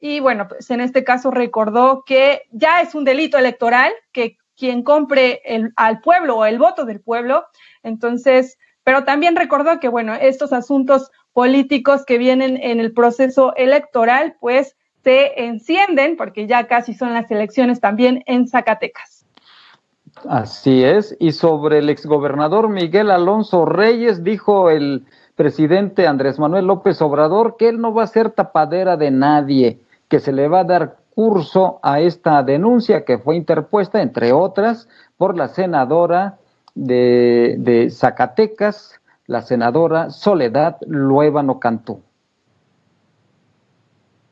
Y 0.00 0.20
bueno, 0.20 0.46
pues 0.48 0.70
en 0.70 0.80
este 0.80 1.04
caso 1.04 1.30
recordó 1.30 2.04
que 2.04 2.42
ya 2.50 2.80
es 2.80 2.94
un 2.94 3.04
delito 3.04 3.38
electoral 3.38 3.92
que 4.12 4.38
quien 4.56 4.82
compre 4.82 5.40
el, 5.44 5.72
al 5.76 6.00
pueblo 6.00 6.38
o 6.38 6.44
el 6.44 6.58
voto 6.58 6.84
del 6.84 7.00
pueblo, 7.00 7.46
entonces, 7.84 8.58
pero 8.82 9.04
también 9.04 9.36
recordó 9.36 9.78
que 9.78 9.88
bueno, 9.88 10.14
estos 10.14 10.52
asuntos 10.52 11.12
políticos 11.32 12.04
que 12.04 12.18
vienen 12.18 12.58
en 12.62 12.80
el 12.80 12.92
proceso 12.92 13.54
electoral, 13.56 14.36
pues 14.40 14.76
se 15.04 15.44
encienden 15.44 16.16
porque 16.16 16.46
ya 16.46 16.66
casi 16.66 16.94
son 16.94 17.14
las 17.14 17.30
elecciones 17.30 17.80
también 17.80 18.22
en 18.26 18.48
Zacatecas. 18.48 19.24
Así 20.28 20.82
es, 20.82 21.16
y 21.20 21.32
sobre 21.32 21.78
el 21.78 21.90
exgobernador 21.90 22.68
Miguel 22.68 23.10
Alonso 23.10 23.64
Reyes, 23.64 24.24
dijo 24.24 24.68
el 24.68 25.06
presidente 25.36 26.08
Andrés 26.08 26.40
Manuel 26.40 26.66
López 26.66 27.00
Obrador 27.00 27.56
que 27.56 27.68
él 27.68 27.80
no 27.80 27.94
va 27.94 28.02
a 28.02 28.08
ser 28.08 28.30
tapadera 28.30 28.96
de 28.96 29.12
nadie, 29.12 29.80
que 30.08 30.18
se 30.18 30.32
le 30.32 30.48
va 30.48 30.60
a 30.60 30.64
dar 30.64 30.96
curso 31.14 31.78
a 31.82 32.00
esta 32.00 32.42
denuncia 32.42 33.04
que 33.04 33.18
fue 33.18 33.36
interpuesta, 33.36 34.02
entre 34.02 34.32
otras, 34.32 34.88
por 35.16 35.36
la 35.36 35.48
senadora 35.48 36.38
de, 36.74 37.88
Zacatecas, 37.90 39.00
la 39.28 39.42
senadora 39.42 40.10
Soledad 40.10 40.78
Luébano 40.88 41.60
Cantú. 41.60 42.02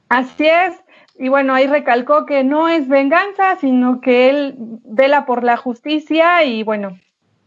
Así 0.09 0.47
es, 0.47 0.75
y 1.19 1.29
bueno, 1.29 1.55
ahí 1.55 1.67
recalcó 1.67 2.27
que 2.27 2.45
no 2.45 2.69
es 2.69 2.89
venganza, 2.89 3.57
sino 3.61 4.01
que 4.01 4.31
él 4.31 4.55
vela 4.85 5.27
por 5.27 5.45
la 5.45 5.57
justicia 5.57 6.45
y 6.45 6.63
bueno, 6.63 6.99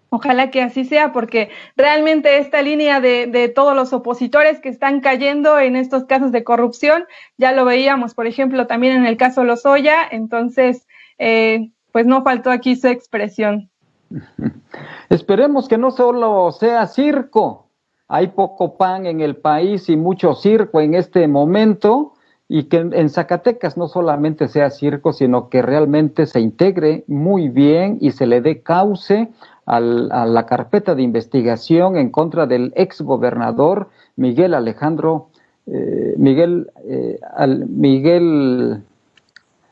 ojalá 0.10 0.52
que 0.52 0.62
así 0.62 0.86
sea, 0.86 1.12
porque 1.12 1.50
realmente 1.76 2.38
esta 2.38 2.62
línea 2.62 3.00
de, 3.00 3.52
todos 3.56 3.76
los 3.76 3.93
opositores 3.93 4.60
que 4.60 4.70
están 4.70 5.02
cayendo 5.02 5.60
en 5.60 5.76
estos 5.76 6.06
casos 6.06 6.32
de 6.32 6.43
corrupción, 6.43 7.06
ya 7.38 7.52
lo 7.52 7.66
veíamos, 7.66 8.14
por 8.14 8.28
ejemplo, 8.28 8.68
también 8.68 8.95
en 8.95 9.06
el 9.06 9.18
caso 9.18 9.43
Lozoya, 9.43 10.08
entonces, 10.10 10.88
eh, 11.18 11.72
pues 11.91 12.06
no 12.06 12.24
faltó 12.24 12.52
aquí 12.52 12.76
su 12.76 12.88
expresión. 12.88 13.70
Esperemos 15.10 15.68
que 15.68 15.78
no 15.78 15.91
solo 15.91 16.51
sea 16.51 16.86
circo, 16.88 17.68
hay 18.07 18.28
poco 18.28 18.76
pan 18.78 19.05
en 19.05 19.22
el 19.22 19.36
país 19.36 19.89
y 19.89 19.95
mucho 19.95 20.34
circo 20.34 20.82
en 20.82 20.95
este 20.95 21.28
momento 21.28 22.14
y 22.47 22.64
que 22.64 22.78
en 22.78 23.10
Zacatecas 23.10 23.78
no 23.78 23.88
solamente 23.88 24.47
sea 24.47 24.72
circo, 24.72 25.14
sino 25.14 25.49
que 25.49 25.62
realmente 25.62 26.26
se 26.26 26.39
integre 26.39 27.03
muy 27.05 27.47
bien 27.47 27.99
y 28.01 28.10
se 28.12 28.26
le 28.26 28.41
dé 28.41 28.64
cauce 28.64 29.30
al, 29.68 30.12
a 30.12 30.26
la 30.26 30.47
carpeta 30.47 30.95
de 30.95 31.03
investigación 31.03 31.95
en 31.95 32.10
contra 32.10 32.47
del 32.47 32.74
ex 32.76 33.01
gobernador 33.01 33.89
Miguel 34.16 34.55
Alejandro, 34.55 35.30
eh, 35.68 36.16
Miguel, 36.18 36.72
eh, 36.84 37.20
al, 37.36 37.68
Miguel 37.68 38.82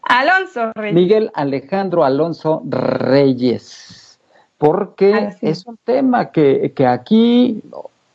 Alonso 0.04 0.72
Reyes. 0.76 0.96
Miguel 0.96 1.32
Alejandro 1.34 2.06
Alonso 2.06 2.62
Reyes, 2.70 4.07
porque 4.58 5.36
es 5.42 5.66
un 5.68 5.78
tema 5.84 6.32
que, 6.32 6.74
que 6.76 6.88
aquí 6.88 7.62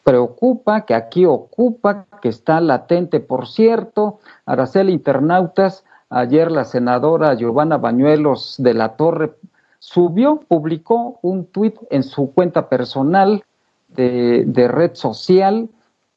preocupa, 0.03 0.85
que 0.85 0.95
aquí 0.95 1.25
ocupa, 1.25 2.07
que 2.21 2.29
está 2.29 2.61
latente, 2.61 3.21
por 3.21 3.49
cierto. 3.49 4.19
Araceli 4.47 4.93
Internautas, 4.93 5.85
ayer 6.11 6.51
la 6.51 6.65
senadora 6.65 7.35
Giovanna 7.35 7.79
Bañuelos 7.79 8.57
de 8.59 8.75
la 8.75 8.97
Torre 8.97 9.33
subió, 9.79 10.41
publicó 10.49 11.19
un 11.23 11.47
tuit 11.47 11.77
en 11.91 12.03
su 12.03 12.33
cuenta 12.33 12.69
personal 12.69 13.45
de, 13.89 14.45
de, 14.47 14.69
red 14.69 14.93
social 14.95 15.69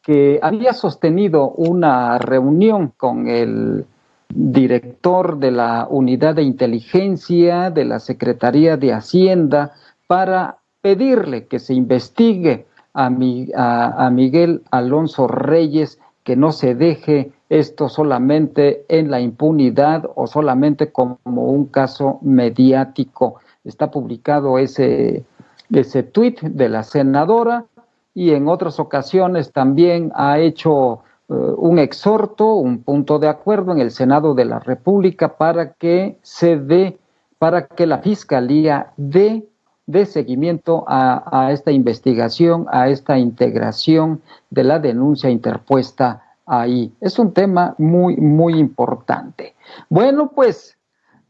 que 0.01 0.39
había 0.41 0.73
sostenido 0.73 1.49
una 1.49 2.17
reunión 2.19 2.93
con 2.95 3.27
el 3.27 3.85
director 4.29 5.37
de 5.37 5.51
la 5.51 5.87
unidad 5.89 6.35
de 6.35 6.43
inteligencia 6.43 7.69
de 7.69 7.85
la 7.85 7.99
Secretaría 7.99 8.77
de 8.77 8.93
Hacienda 8.93 9.73
para 10.07 10.57
pedirle 10.81 11.47
que 11.47 11.59
se 11.59 11.73
investigue 11.73 12.65
a, 12.93 13.09
mi, 13.09 13.47
a, 13.55 14.09
Miguel 14.11 14.61
Alonso 14.71 15.27
Reyes 15.27 15.99
que 16.23 16.35
no 16.35 16.51
se 16.51 16.75
deje 16.75 17.31
esto 17.49 17.89
solamente 17.89 18.85
en 18.87 19.11
la 19.11 19.19
impunidad 19.19 20.09
o 20.15 20.25
solamente 20.27 20.91
como 20.91 21.19
un 21.23 21.65
caso 21.67 22.19
mediático. 22.21 23.35
Está 23.63 23.91
publicado 23.91 24.57
ese, 24.57 25.23
ese 25.71 26.03
tuit 26.03 26.41
de 26.41 26.69
la 26.69 26.83
senadora 26.83 27.65
y 28.13 28.31
en 28.31 28.47
otras 28.47 28.79
ocasiones 28.79 29.51
también 29.51 30.11
ha 30.15 30.39
hecho 30.39 31.01
uh, 31.27 31.35
un 31.57 31.79
exhorto, 31.79 32.55
un 32.55 32.81
punto 32.81 33.19
de 33.19 33.27
acuerdo 33.27 33.71
en 33.73 33.79
el 33.79 33.91
Senado 33.91 34.33
de 34.33 34.45
la 34.45 34.59
República 34.59 35.35
para 35.37 35.73
que 35.73 36.17
se 36.23 36.57
dé, 36.57 36.97
para 37.37 37.67
que 37.67 37.85
la 37.85 37.99
Fiscalía 37.99 38.93
dé 38.97 39.45
de 39.87 40.05
seguimiento 40.05 40.83
a, 40.87 41.49
esta 41.51 41.71
investigación, 41.71 42.65
a 42.71 42.89
esta 42.89 43.17
integración 43.17 44.21
de 44.49 44.63
la 44.63 44.79
denuncia 44.79 45.29
interpuesta 45.29 46.23
ahí. 46.45 46.91
Es 47.01 47.19
un 47.19 47.33
tema 47.33 47.75
muy, 47.77 48.17
muy 48.17 48.55
importante. 48.55 49.55
Bueno, 49.89 50.31
pues, 50.33 50.77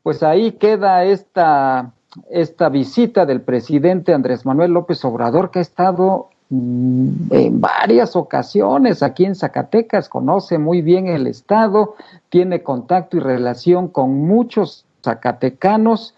pues 0.03 0.24
ahí 0.24 0.53
queda 0.53 1.03
esta, 1.03 1.91
esta 2.30 2.70
visita 2.70 3.26
del 3.26 3.41
presidente 3.41 4.14
Andrés 4.14 4.45
Manuel 4.45 4.72
López 4.72 5.03
Obrador, 5.03 5.51
que 5.51 5.60
ha 5.60 5.62
estado 5.62 6.30
mm, 6.49 7.34
en 7.34 7.60
varias 7.60 8.16
ocasiones 8.16 9.03
aquí 9.03 9.26
en 9.26 9.36
Zacatecas, 9.36 10.08
conoce 10.08 10.58
muy 10.58 10.82
bien 10.82 11.08
el 11.08 11.28
estado, 11.28 11.95
tiene 12.30 12.64
contacto 12.64 13.18
y 13.18 13.20
relación 13.20 13.89
con 13.89 14.26
muchos 14.26 14.86
zacatecanos 15.03 16.14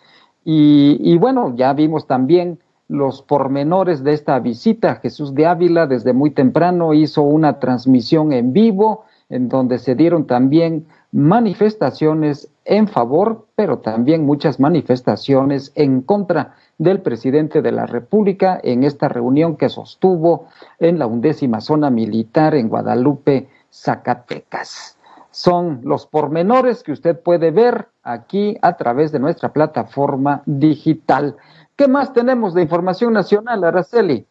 y, 0.49 1.17
bueno, 1.17 1.53
ya 1.57 1.73
vimos 1.73 2.07
también 2.07 2.59
los 2.87 3.21
pormenores 3.21 4.01
de 4.05 4.13
esta 4.13 4.39
visita. 4.39 4.95
Jesús 4.95 5.35
de 5.35 5.45
Ávila 5.45 5.87
desde 5.87 6.13
muy 6.13 6.31
temprano 6.31 6.93
hizo 6.93 7.21
una 7.21 7.59
transmisión 7.59 8.31
en 8.31 8.53
vivo 8.53 9.03
en 9.27 9.49
donde 9.49 9.77
se 9.77 9.93
dieron 9.93 10.25
también 10.25 10.87
manifestaciones 11.11 12.49
en 12.63 12.87
favor, 12.87 13.47
pero 13.55 13.79
también 13.79 14.25
muchas 14.25 14.57
manifestaciones 14.57 15.73
en 15.75 15.99
contra 15.99 16.55
del 16.77 17.01
presidente 17.01 17.61
de 17.61 17.73
la 17.73 17.85
República 17.85 18.57
en 18.63 18.85
esta 18.85 19.09
reunión 19.09 19.57
que 19.57 19.67
sostuvo 19.67 20.47
en 20.79 20.97
la 20.97 21.07
undécima 21.07 21.59
zona 21.59 21.89
militar 21.89 22.55
en 22.55 22.69
Guadalupe, 22.69 23.49
Zacatecas 23.69 24.97
son 25.37 25.81
los 25.83 26.07
pormenores 26.07 26.81
que 26.81 26.91
usted 26.91 27.19
puede 27.19 27.51
ver 27.51 27.89
aquí 28.07 28.57
a 28.61 28.77
través 28.77 29.11
de 29.11 29.19
nuestra 29.19 29.51
plataforma 29.51 30.41
digital. 30.45 31.35
¿Qué 31.75 31.87
más 31.87 32.13
tenemos 32.13 32.53
de 32.53 32.61
información 32.61 33.13
nacional, 33.13 33.63
Araceli? 33.63 34.25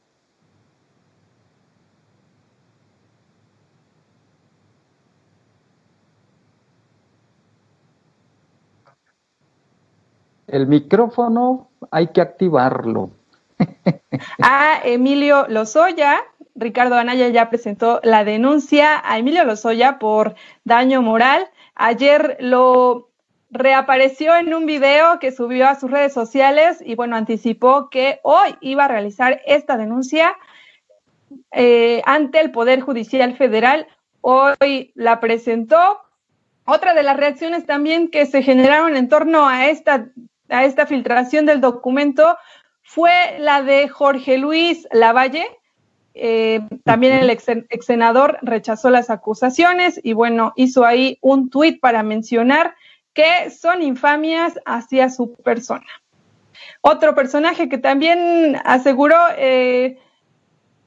El 10.47 10.67
micrófono 10.67 11.69
hay 11.91 12.09
que 12.09 12.21
activarlo. 12.21 13.11
A 14.43 14.81
Emilio 14.85 15.47
Lozoya, 15.49 16.21
Ricardo 16.55 16.97
Anaya 16.97 17.29
ya 17.29 17.51
presentó 17.51 18.01
la 18.03 18.25
denuncia 18.25 19.03
a 19.05 19.19
Emilio 19.19 19.45
Lozoya 19.45 19.99
por 19.99 20.35
daño 20.65 21.03
moral. 21.03 21.47
Ayer 21.75 22.39
lo 22.41 23.06
reapareció 23.51 24.37
en 24.37 24.53
un 24.55 24.67
video 24.67 25.19
que 25.19 25.33
subió 25.33 25.69
a 25.69 25.79
sus 25.79 25.91
redes 25.91 26.13
sociales 26.13 26.83
y 26.85 26.95
bueno, 26.95 27.17
anticipó 27.17 27.91
que 27.91 28.21
hoy 28.23 28.57
iba 28.61 28.85
a 28.85 28.89
realizar 28.89 29.41
esta 29.47 29.77
denuncia 29.77 30.37
eh, 31.53 32.03
ante 32.05 32.41
el 32.41 32.51
Poder 32.51 32.81
Judicial 32.81 33.37
Federal. 33.37 33.87
Hoy 34.21 34.93
la 34.95 35.21
presentó. 35.21 36.01
Otra 36.65 36.95
de 36.95 37.05
las 37.05 37.17
reacciones 37.17 37.65
también 37.65 38.09
que 38.09 38.27
se 38.27 38.43
generaron 38.43 38.97
en 38.97 39.09
torno 39.09 39.49
a 39.49 39.69
esta, 39.69 40.09
a 40.49 40.65
esta 40.65 40.87
filtración 40.87 41.47
del 41.47 41.61
documento 41.61 42.37
fue 42.83 43.37
la 43.39 43.63
de 43.63 43.89
Jorge 43.89 44.39
Luis 44.39 44.89
Lavalle. 44.93 45.47
Eh, 46.15 46.63
también 46.83 47.13
el 47.13 47.31
ex, 47.31 47.45
senador 47.85 48.39
rechazó 48.43 48.91
las 48.91 49.11
acusaciones 49.11 50.01
y 50.03 50.15
bueno, 50.15 50.55
hizo 50.57 50.85
ahí 50.85 51.19
un 51.21 51.51
tuit 51.51 51.79
para 51.79 52.03
mencionar 52.03 52.75
que 53.17 53.51
son 53.51 53.83
infamias 53.83 54.61
hacia 54.67 55.09
su 55.09 55.35
persona. 55.37 55.87
Otro 56.83 57.15
personaje 57.15 57.69
que 57.69 57.79
también 57.79 58.61
aseguró 58.63 59.17
eh, 59.39 59.99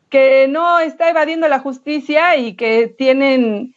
que 0.10 0.48
no 0.48 0.80
está 0.80 1.10
evadiendo 1.10 1.48
la 1.48 1.60
justicia 1.60 2.38
y 2.38 2.56
que 2.56 2.88
tienen 2.88 3.76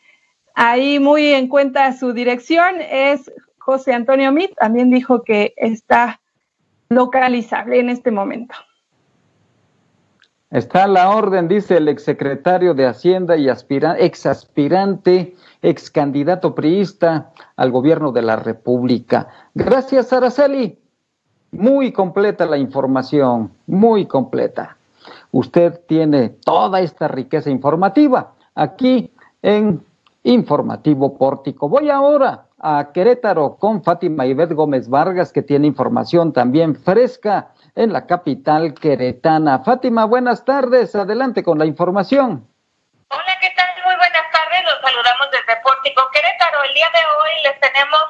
ahí 0.55 1.01
muy 1.01 1.33
en 1.33 1.49
cuenta 1.49 1.93
su 1.95 2.13
dirección 2.13 2.77
es 2.83 3.33
José 3.59 3.95
Antonio 3.95 4.31
Mit. 4.33 4.55
También 4.55 4.91
dijo 4.91 5.23
que 5.25 5.55
está 5.57 6.21
localizable 6.91 7.81
en 7.81 7.89
este 7.89 8.11
momento. 8.11 8.55
Está 10.53 10.87
la 10.87 11.09
orden, 11.09 11.49
dice 11.49 11.79
el 11.79 11.89
exsecretario 11.89 12.75
de 12.75 12.87
Hacienda 12.87 13.39
y 13.39 13.49
aspirante, 13.49 14.05
ex 14.05 14.27
aspirante, 14.27 15.35
ex 15.63 15.91
candidato 15.91 16.55
priista 16.55 17.31
al 17.57 17.71
gobierno 17.71 18.13
de 18.13 18.21
la 18.21 18.37
República. 18.37 19.29
Gracias, 19.55 20.13
Araceli. 20.13 20.79
Muy 21.53 21.91
completa 21.91 22.45
la 22.45 22.59
información, 22.59 23.51
muy 23.67 24.05
completa. 24.05 24.77
Usted 25.31 25.81
tiene 25.87 26.29
toda 26.29 26.81
esta 26.81 27.09
riqueza 27.09 27.49
informativa 27.49 28.33
aquí 28.55 29.11
en 29.41 29.83
Informativo 30.25 31.17
Pórtico. 31.17 31.67
Voy 31.67 31.89
ahora 31.89 32.45
a 32.63 32.93
Querétaro 32.95 33.57
con 33.59 33.83
Fátima 33.83 34.25
Ivette 34.25 34.55
Gómez 34.55 34.89
Vargas, 34.89 35.33
que 35.33 35.43
tiene 35.43 35.67
información 35.67 36.33
también 36.33 36.77
fresca 36.77 37.49
en 37.75 37.93
la 37.93 38.07
capital 38.07 38.75
queretana. 38.75 39.59
Fátima, 39.65 40.05
buenas 40.05 40.45
tardes. 40.45 40.95
Adelante 40.95 41.43
con 41.43 41.59
la 41.59 41.67
información. 41.67 42.47
Hola, 43.09 43.39
¿qué 43.41 43.51
tal? 43.57 43.69
Muy 43.85 43.97
buenas 43.97 44.31
tardes. 44.31 44.63
Los 44.65 44.81
saludamos 44.81 45.29
desde 45.33 45.61
Pórtico 45.63 46.03
Querétaro. 46.13 46.63
El 46.63 46.75
día 46.75 46.89
de 46.95 47.01
hoy 47.01 47.43
les 47.43 47.61
tenemos 47.61 48.03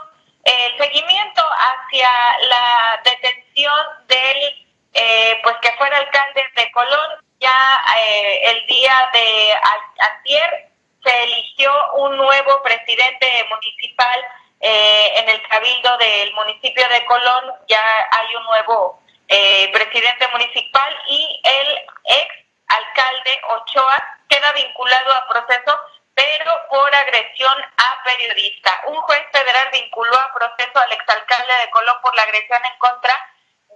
el 0.44 0.76
seguimiento 0.76 1.42
hacia 1.42 2.08
la 2.50 3.00
detención 3.04 3.80
del, 4.08 4.68
eh, 4.92 5.40
pues 5.42 5.56
que 5.62 5.72
fuera 5.78 5.96
alcalde 5.96 6.42
de 6.56 6.70
Colón. 6.72 7.24
Ya 7.40 7.56
eh, 7.98 8.50
el 8.50 8.66
día 8.66 8.92
de 9.14 9.54
ayer 9.54 10.72
se 11.02 11.22
eligió 11.24 11.72
un 11.96 12.16
nuevo 12.16 12.62
presidente 12.62 13.26
municipal 13.48 14.20
eh, 14.62 15.12
en 15.16 15.28
el 15.28 15.42
cabildo 15.48 15.96
del 15.98 16.32
municipio 16.34 16.88
de 16.88 17.04
Colón. 17.04 17.52
Ya 17.68 18.08
hay 18.12 18.34
un 18.36 18.44
nuevo 18.44 19.02
eh, 19.26 19.68
presidente 19.72 20.28
municipal 20.28 20.96
y 21.08 21.40
el 21.42 21.78
ex 22.04 22.34
alcalde 22.68 23.40
Ochoa 23.50 24.18
queda 24.28 24.52
vinculado 24.52 25.14
a 25.14 25.26
proceso, 25.26 25.80
pero 26.14 26.52
por 26.70 26.94
agresión 26.94 27.56
a 27.76 28.02
periodista. 28.04 28.82
Un 28.86 28.96
juez 29.02 29.22
federal 29.32 29.68
vinculó 29.72 30.14
a 30.14 30.32
proceso 30.32 30.78
al 30.78 30.92
exalcalde 30.92 31.54
de 31.54 31.70
Colón 31.70 31.96
por 32.00 32.14
la 32.14 32.22
agresión 32.22 32.64
en 32.64 32.78
contra 32.78 33.14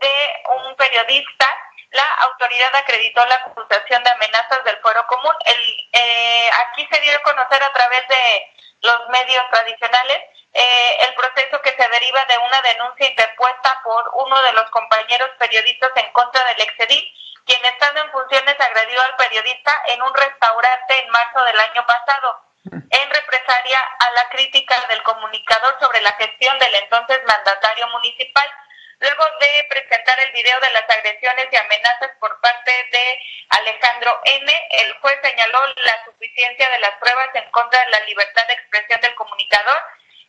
de 0.01 0.43
un 0.66 0.76
periodista. 0.76 1.53
La 1.91 2.09
autoridad 2.30 2.74
acreditó 2.76 3.26
la 3.26 3.34
acusación 3.37 4.05
de 4.05 4.11
amenazas 4.11 4.62
del 4.64 4.78
fuero 4.78 5.05
común. 5.09 5.34
El, 5.47 5.89
eh, 5.93 6.51
aquí 6.68 6.87
se 6.93 7.01
dio 7.01 7.16
a 7.16 7.22
conocer 7.22 7.62
a 7.62 7.72
través 7.72 8.07
de 8.07 8.53
los 8.82 9.09
medios 9.09 9.45
tradicionales 9.51 10.36
eh, 10.57 10.97
el 11.07 11.15
proceso 11.15 11.61
que 11.61 11.77
se 11.77 11.89
deriva 11.89 12.25
de 12.25 12.39
una 12.39 12.63
denuncia 12.63 13.07
interpuesta 13.11 13.79
por 13.85 14.11
uno 14.15 14.41
de 14.41 14.55
los 14.55 14.71
compañeros 14.71 15.29
periodistas 15.39 15.93
en 15.97 16.11
contra 16.13 16.43
del 16.45 16.63
excedil, 16.63 17.13
quien 17.45 17.63
estando 17.67 18.01
en 18.01 18.11
funciones 18.11 18.57
agredió 18.59 19.03
al 19.03 19.17
periodista 19.17 19.79
en 19.89 20.01
un 20.01 20.15
restaurante 20.15 20.99
en 20.99 21.11
marzo 21.11 21.45
del 21.45 21.61
año 21.61 21.85
pasado, 21.87 22.41
en 22.73 23.11
represalia 23.11 23.81
a 23.99 24.11
la 24.13 24.29
crítica 24.31 24.81
del 24.89 25.03
comunicador 25.03 25.77
sobre 25.79 26.01
la 26.01 26.13
gestión 26.13 26.59
del 26.59 26.75
entonces 26.77 27.21
mandatario 27.27 27.89
municipal. 27.89 28.51
Luego 28.99 29.25
de 29.39 29.67
presentar 29.69 30.19
el 30.21 30.33
video 30.33 30.59
de 30.61 30.71
las 30.71 30.89
agresiones 30.89 31.49
y 31.53 31.57
amenazas 31.57 32.13
por 32.19 32.41
parte 32.41 32.73
de 32.93 33.21
Alejandro 33.51 34.23
N., 34.25 34.69
el 34.71 34.93
juez 35.01 35.19
señaló 35.23 35.67
la 35.77 36.05
suficiencia 36.07 36.71
de 36.71 36.81
las 36.81 36.93
pruebas 36.93 37.29
en 37.35 37.51
contra 37.51 37.79
de 37.85 37.91
la 37.91 38.01
libertad 38.01 38.47
de 38.47 38.55
expresión 38.55 39.03
del 39.03 39.15
comunicador 39.17 39.83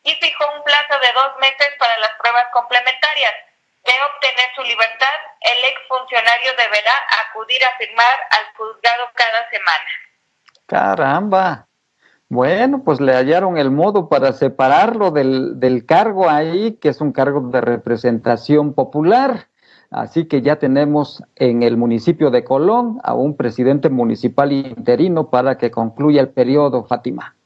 y 0.07 0.15
fijó 0.23 0.45
un 0.55 0.63
plazo 0.63 0.95
de 1.03 1.11
dos 1.13 1.31
meses 1.41 1.67
para 1.77 1.99
las 1.99 2.11
pruebas 2.21 2.47
complementarias. 2.53 3.33
De 3.83 3.91
obtener 3.91 4.47
su 4.55 4.63
libertad, 4.63 5.17
el 5.41 5.59
exfuncionario 5.75 6.51
deberá 6.55 6.95
acudir 7.27 7.59
a 7.63 7.77
firmar 7.77 8.15
al 8.31 8.45
juzgado 8.55 9.03
cada 9.15 9.49
semana. 9.51 9.89
Caramba. 10.65 11.67
Bueno, 12.29 12.83
pues 12.83 12.99
le 13.01 13.13
hallaron 13.13 13.57
el 13.57 13.71
modo 13.71 14.07
para 14.07 14.31
separarlo 14.31 15.11
del, 15.11 15.59
del 15.59 15.85
cargo 15.85 16.29
ahí, 16.29 16.77
que 16.81 16.89
es 16.89 17.01
un 17.01 17.11
cargo 17.11 17.41
de 17.49 17.61
representación 17.61 18.73
popular. 18.73 19.47
Así 19.91 20.27
que 20.27 20.41
ya 20.41 20.57
tenemos 20.57 21.23
en 21.35 21.63
el 21.63 21.77
municipio 21.77 22.29
de 22.29 22.43
Colón 22.43 22.99
a 23.03 23.13
un 23.13 23.35
presidente 23.37 23.89
municipal 23.89 24.51
interino 24.51 25.29
para 25.29 25.57
que 25.57 25.71
concluya 25.71 26.21
el 26.21 26.29
periodo, 26.29 26.85
Fátima. 26.85 27.36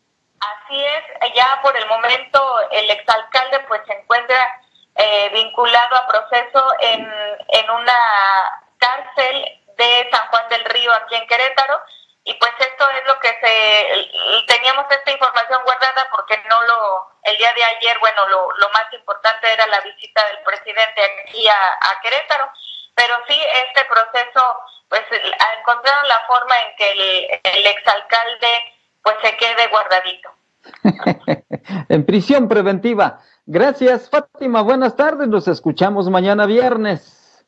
Así 0.71 0.85
es, 0.85 1.33
ya 1.35 1.59
por 1.61 1.75
el 1.75 1.85
momento 1.87 2.69
el 2.71 2.89
exalcalde 2.91 3.59
pues 3.67 3.81
se 3.85 3.91
encuentra 3.91 4.61
eh, 4.95 5.29
vinculado 5.33 5.97
a 5.97 6.07
proceso 6.07 6.65
en, 6.79 7.13
en 7.49 7.69
una 7.71 8.63
cárcel 8.77 9.59
de 9.75 10.09
San 10.09 10.27
Juan 10.29 10.47
del 10.47 10.63
Río 10.63 10.93
aquí 10.93 11.15
en 11.15 11.27
Querétaro. 11.27 11.77
Y 12.23 12.33
pues 12.35 12.53
esto 12.59 12.89
es 12.89 13.05
lo 13.05 13.19
que 13.19 13.37
se 13.41 14.45
teníamos 14.47 14.85
esta 14.89 15.11
información 15.11 15.61
guardada 15.65 16.07
porque 16.09 16.41
no 16.49 16.61
lo 16.61 17.07
el 17.23 17.37
día 17.37 17.51
de 17.51 17.63
ayer 17.65 17.99
bueno 17.99 18.25
lo, 18.29 18.51
lo 18.53 18.69
más 18.69 18.85
importante 18.93 19.51
era 19.51 19.67
la 19.67 19.81
visita 19.81 20.25
del 20.27 20.39
presidente 20.43 21.01
aquí 21.03 21.49
a, 21.49 21.99
Querétaro. 22.01 22.49
Pero 22.95 23.21
sí 23.27 23.37
este 23.67 23.83
proceso 23.83 24.57
pues 24.87 25.03
encontraron 25.57 26.07
la 26.07 26.21
forma 26.27 26.61
en 26.61 26.75
que 26.77 26.91
el, 26.91 27.41
el 27.43 27.67
exalcalde 27.67 28.73
pues 29.03 29.17
se 29.21 29.35
quede 29.35 29.67
guardadito 29.67 30.31
en 31.89 32.05
prisión 32.05 32.47
preventiva. 32.47 33.19
Gracias, 33.45 34.09
Fátima. 34.09 34.61
Buenas 34.61 34.95
tardes. 34.95 35.27
Nos 35.27 35.47
escuchamos 35.47 36.09
mañana 36.09 36.45
viernes. 36.45 37.45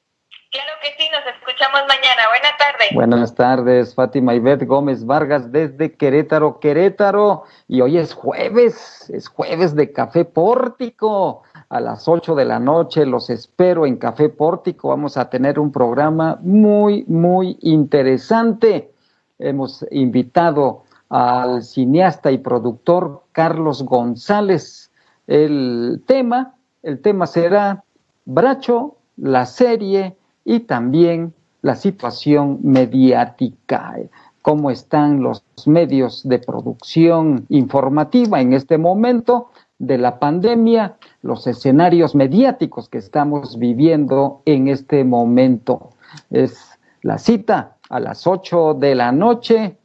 Claro 0.54 0.74
que 0.84 0.90
sí, 1.04 1.10
nos 1.12 1.26
escuchamos 1.36 1.82
mañana. 1.88 2.28
Buenas 2.30 2.58
tardes. 2.60 2.90
Buenas 2.94 3.36
tardes, 3.36 3.96
Fátima 3.96 4.36
Ivette 4.36 4.68
Gómez 4.68 5.04
Vargas 5.04 5.52
desde 5.52 5.94
Querétaro, 5.94 6.60
Querétaro. 6.60 7.46
Y 7.68 7.82
hoy 7.82 7.98
es 7.98 8.14
jueves, 8.14 9.10
es 9.10 9.28
jueves 9.30 9.76
de 9.76 9.92
Café 9.92 10.26
Pórtico. 10.26 11.42
A 11.70 11.80
las 11.80 12.08
8 12.08 12.36
de 12.36 12.46
la 12.46 12.60
noche 12.60 13.04
los 13.08 13.32
espero 13.32 13.88
en 13.88 13.98
Café 13.98 14.30
Pórtico. 14.30 14.90
Vamos 14.90 15.18
a 15.18 15.28
tener 15.28 15.58
un 15.58 15.72
programa 15.72 16.38
muy, 16.42 17.04
muy 17.08 17.58
interesante. 17.62 18.92
Hemos 19.40 19.84
invitado 19.90 20.84
al 21.14 21.62
cineasta 21.62 22.32
y 22.32 22.40
productor 22.40 23.22
Carlos 23.34 23.84
González. 23.84 24.90
El 25.28 26.02
tema, 26.08 26.56
el 26.82 27.02
tema 27.02 27.28
será 27.28 27.84
Bracho, 28.26 28.96
la 29.18 29.46
serie 29.46 30.18
y 30.44 30.62
también 30.62 31.36
la 31.62 31.76
situación 31.76 32.62
mediática, 32.64 33.96
cómo 34.42 34.72
están 34.72 35.22
los 35.22 35.44
medios 35.68 36.28
de 36.28 36.40
producción 36.40 37.46
informativa 37.50 38.42
en 38.42 38.54
este 38.54 38.80
momento 38.80 39.52
de 39.78 40.00
la 40.00 40.18
pandemia, 40.18 40.96
los 41.22 41.46
escenarios 41.46 42.16
mediáticos 42.16 42.90
que 42.90 42.98
estamos 42.98 43.60
viviendo 43.60 44.42
en 44.46 44.68
este 44.68 45.04
momento. 45.04 45.92
Es 46.32 46.80
la 47.04 47.20
cita 47.20 47.76
a 47.88 48.00
las 48.00 48.26
8 48.26 48.74
de 48.74 48.96
la 48.96 49.12
noche 49.12 49.78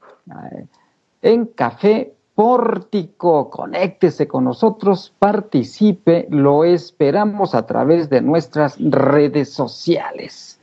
en 1.22 1.46
Café 1.46 2.14
Pórtico. 2.34 3.50
Conéctese 3.50 4.28
con 4.28 4.44
nosotros, 4.44 5.14
participe, 5.18 6.26
lo 6.30 6.64
esperamos 6.64 7.54
a 7.54 7.66
través 7.66 8.08
de 8.10 8.20
nuestras 8.20 8.76
redes 8.78 9.52
sociales. 9.52 10.60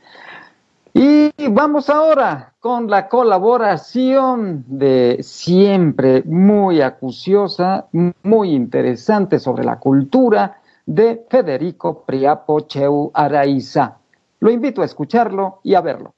Y 0.98 1.30
vamos 1.50 1.90
ahora 1.90 2.54
con 2.58 2.88
la 2.88 3.06
colaboración 3.10 4.64
de 4.66 5.18
siempre 5.20 6.22
muy 6.22 6.80
acuciosa, 6.80 7.88
muy 8.22 8.54
interesante 8.54 9.38
sobre 9.38 9.64
la 9.64 9.78
cultura 9.78 10.62
de 10.86 11.26
Federico 11.28 12.02
Priapo 12.04 12.60
Cheu 12.60 13.10
Araiza. 13.12 13.98
Lo 14.40 14.50
invito 14.50 14.80
a 14.80 14.86
escucharlo 14.86 15.60
y 15.62 15.74
a 15.74 15.82
verlo. 15.82 16.14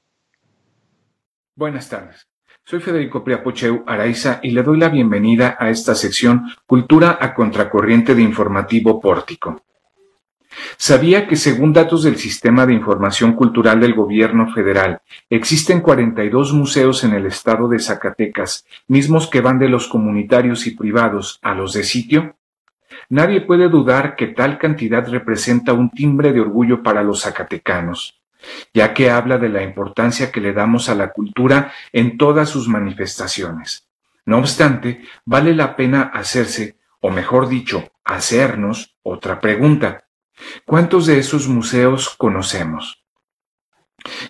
Buenas 1.57 1.89
tardes. 1.89 2.28
Soy 2.69 2.81
Federico 2.81 3.23
Priapocheu 3.23 3.83
Araiza 3.87 4.39
y 4.43 4.51
le 4.51 4.61
doy 4.61 4.77
la 4.77 4.89
bienvenida 4.89 5.57
a 5.57 5.71
esta 5.71 5.95
sección 5.95 6.51
Cultura 6.67 7.17
a 7.19 7.33
Contracorriente 7.33 8.13
de 8.13 8.21
Informativo 8.21 9.01
Pórtico. 9.01 9.63
¿Sabía 10.77 11.27
que 11.27 11.35
según 11.35 11.73
datos 11.73 12.03
del 12.03 12.17
Sistema 12.17 12.67
de 12.67 12.75
Información 12.75 13.33
Cultural 13.33 13.79
del 13.79 13.95
Gobierno 13.95 14.53
Federal, 14.53 15.01
existen 15.31 15.81
42 15.81 16.53
museos 16.53 17.03
en 17.03 17.15
el 17.15 17.25
estado 17.25 17.67
de 17.69 17.79
Zacatecas, 17.79 18.67
mismos 18.87 19.27
que 19.27 19.41
van 19.41 19.57
de 19.57 19.67
los 19.67 19.87
comunitarios 19.87 20.67
y 20.67 20.77
privados 20.77 21.39
a 21.41 21.55
los 21.55 21.73
de 21.73 21.83
sitio? 21.83 22.35
Nadie 23.09 23.41
puede 23.41 23.67
dudar 23.67 24.15
que 24.15 24.27
tal 24.27 24.59
cantidad 24.59 25.07
representa 25.07 25.73
un 25.73 25.89
timbre 25.89 26.33
de 26.33 26.41
orgullo 26.41 26.83
para 26.83 27.01
los 27.01 27.23
zacatecanos 27.23 28.18
ya 28.73 28.93
que 28.93 29.09
habla 29.09 29.37
de 29.37 29.49
la 29.49 29.63
importancia 29.63 30.31
que 30.31 30.41
le 30.41 30.53
damos 30.53 30.89
a 30.89 30.95
la 30.95 31.11
cultura 31.11 31.71
en 31.91 32.17
todas 32.17 32.49
sus 32.49 32.67
manifestaciones. 32.67 33.87
No 34.25 34.37
obstante, 34.37 35.03
vale 35.25 35.55
la 35.55 35.75
pena 35.75 36.03
hacerse, 36.13 36.77
o 37.01 37.09
mejor 37.09 37.47
dicho, 37.47 37.91
hacernos 38.03 38.95
otra 39.03 39.39
pregunta. 39.39 40.05
¿Cuántos 40.65 41.05
de 41.05 41.19
esos 41.19 41.47
museos 41.47 42.09
conocemos? 42.17 43.03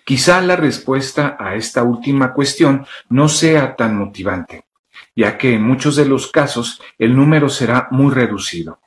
Quizá 0.03 0.41
la 0.41 0.55
respuesta 0.55 1.37
a 1.39 1.55
esta 1.55 1.83
última 1.83 2.33
cuestión 2.33 2.85
no 3.09 3.29
sea 3.29 3.75
tan 3.75 3.97
motivante, 3.97 4.65
ya 5.15 5.37
que 5.37 5.53
en 5.53 5.63
muchos 5.63 5.95
de 5.95 6.05
los 6.05 6.31
casos 6.31 6.81
el 6.97 7.15
número 7.15 7.49
será 7.49 7.87
muy 7.91 8.13
reducido. 8.13 8.79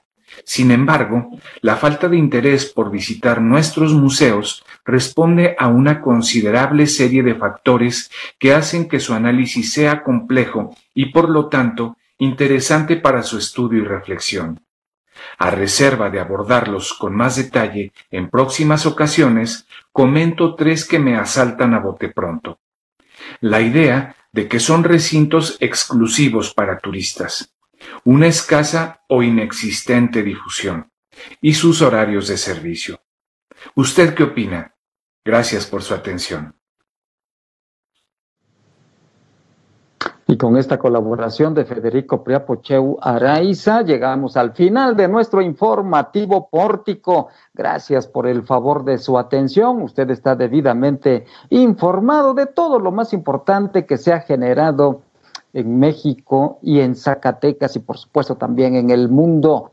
Sin 0.45 0.71
embargo, 0.71 1.31
la 1.61 1.77
falta 1.77 2.09
de 2.09 2.17
interés 2.17 2.67
por 2.67 2.91
visitar 2.91 3.41
nuestros 3.41 3.95
museos 3.95 4.65
responde 4.85 5.55
a 5.59 5.69
una 5.69 6.01
considerable 6.01 6.87
serie 6.87 7.23
de 7.23 7.35
factores 7.35 8.11
que 8.39 8.53
hacen 8.53 8.89
que 8.89 9.01
su 9.01 9.15
análisis 9.15 9.73
sea 9.73 10.03
complejo 10.03 10.75
y 10.95 11.07
por 11.07 11.29
lo 11.29 11.49
tanto 11.49 11.97
interesante 12.19 12.97
para 12.97 13.23
su 13.23 13.39
estudio 13.39 13.83
y 13.83 13.85
reflexión. 13.85 14.61
A 15.39 15.51
reserva 15.51 16.11
de 16.11 16.21
abordarlos 16.21 16.93
con 16.95 17.15
más 17.15 17.37
detalle 17.37 17.93
en 18.11 18.29
próximas 18.29 18.87
ocasiones, 18.87 19.67
comento 19.93 20.55
tres 20.55 20.85
que 20.85 20.99
me 20.99 21.17
asaltan 21.17 21.75
a 21.75 21.81
bote 21.81 22.09
pronto. 22.09 22.59
La 23.41 23.61
idea 23.61 24.17
de 24.33 24.49
que 24.49 24.61
son 24.61 24.85
recintos 24.85 25.57
exclusivos 25.61 26.55
para 26.55 26.79
turistas, 26.79 27.53
una 28.05 28.27
escasa 28.27 29.03
o 29.09 29.23
inexistente 29.23 30.23
difusión 30.23 30.91
y 31.41 31.55
sus 31.55 31.83
horarios 31.83 32.29
de 32.29 32.37
servicio. 32.37 33.01
¿Usted 33.75 34.15
qué 34.15 34.25
opina? 34.25 34.75
Gracias 35.25 35.67
por 35.67 35.83
su 35.83 35.95
atención. 35.95 36.55
Y 40.27 40.39
con 40.39 40.57
esta 40.57 40.79
colaboración 40.79 41.53
de 41.53 41.67
Federico 41.67 42.25
Priapocheu 42.25 42.97
Araiza, 43.03 43.83
llegamos 43.83 44.37
al 44.37 44.53
final 44.53 44.97
de 44.97 45.07
nuestro 45.07 45.43
informativo 45.43 46.49
pórtico. 46.49 47.29
Gracias 47.53 48.07
por 48.07 48.27
el 48.27 48.43
favor 48.43 48.83
de 48.83 48.97
su 48.97 49.19
atención. 49.19 49.83
Usted 49.83 50.09
está 50.11 50.35
debidamente 50.35 51.27
informado 51.51 52.33
de 52.33 52.47
todo 52.47 52.79
lo 52.79 52.91
más 52.93 53.13
importante 53.13 53.85
que 53.85 53.99
se 53.99 54.13
ha 54.15 54.21
generado 54.21 55.03
en 55.53 55.79
México 55.79 56.59
y 56.63 56.81
en 56.81 56.95
Zacatecas 56.95 57.77
y 57.77 57.81
por 57.81 57.99
supuesto 57.99 58.37
también 58.37 58.77
en 58.77 58.91
el 58.91 59.09
mundo. 59.09 59.73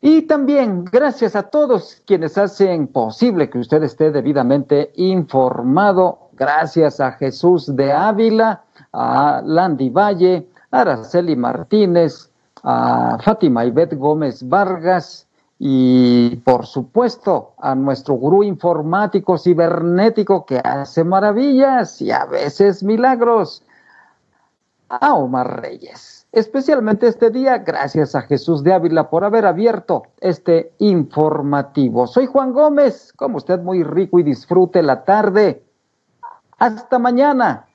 Y 0.00 0.22
también 0.22 0.84
gracias 0.84 1.34
a 1.34 1.44
todos 1.44 2.02
quienes 2.06 2.38
hacen 2.38 2.86
posible 2.86 3.50
que 3.50 3.58
usted 3.58 3.82
esté 3.82 4.12
debidamente 4.12 4.92
informado. 4.94 6.30
Gracias 6.34 7.00
a 7.00 7.12
Jesús 7.12 7.74
de 7.74 7.92
Ávila, 7.92 8.62
a 8.92 9.42
Landy 9.44 9.90
Valle, 9.90 10.48
a 10.70 10.82
Araceli 10.82 11.34
Martínez, 11.34 12.30
a 12.62 13.18
Fátima 13.22 13.64
Ibet 13.64 13.94
Gómez 13.94 14.48
Vargas 14.48 15.26
y 15.58 16.36
por 16.44 16.66
supuesto 16.66 17.54
a 17.58 17.74
nuestro 17.74 18.14
gurú 18.14 18.44
informático 18.44 19.36
cibernético 19.36 20.46
que 20.46 20.58
hace 20.58 21.02
maravillas 21.02 22.00
y 22.00 22.12
a 22.12 22.24
veces 22.26 22.84
milagros, 22.84 23.64
a 24.88 25.14
Omar 25.14 25.60
Reyes. 25.60 26.26
Especialmente 26.32 27.06
este 27.08 27.30
día, 27.30 27.58
gracias 27.58 28.14
a 28.14 28.22
Jesús 28.22 28.62
de 28.62 28.72
Ávila 28.72 29.08
por 29.08 29.24
haber 29.24 29.46
abierto 29.46 30.02
este 30.20 30.72
informativo. 30.78 32.06
Soy 32.06 32.26
Juan 32.26 32.52
Gómez, 32.52 33.12
como 33.16 33.38
usted 33.38 33.60
muy 33.60 33.82
rico 33.82 34.18
y 34.18 34.22
disfrute 34.22 34.82
la 34.82 35.04
tarde. 35.04 35.64
Hasta 36.58 36.98
mañana. 36.98 37.66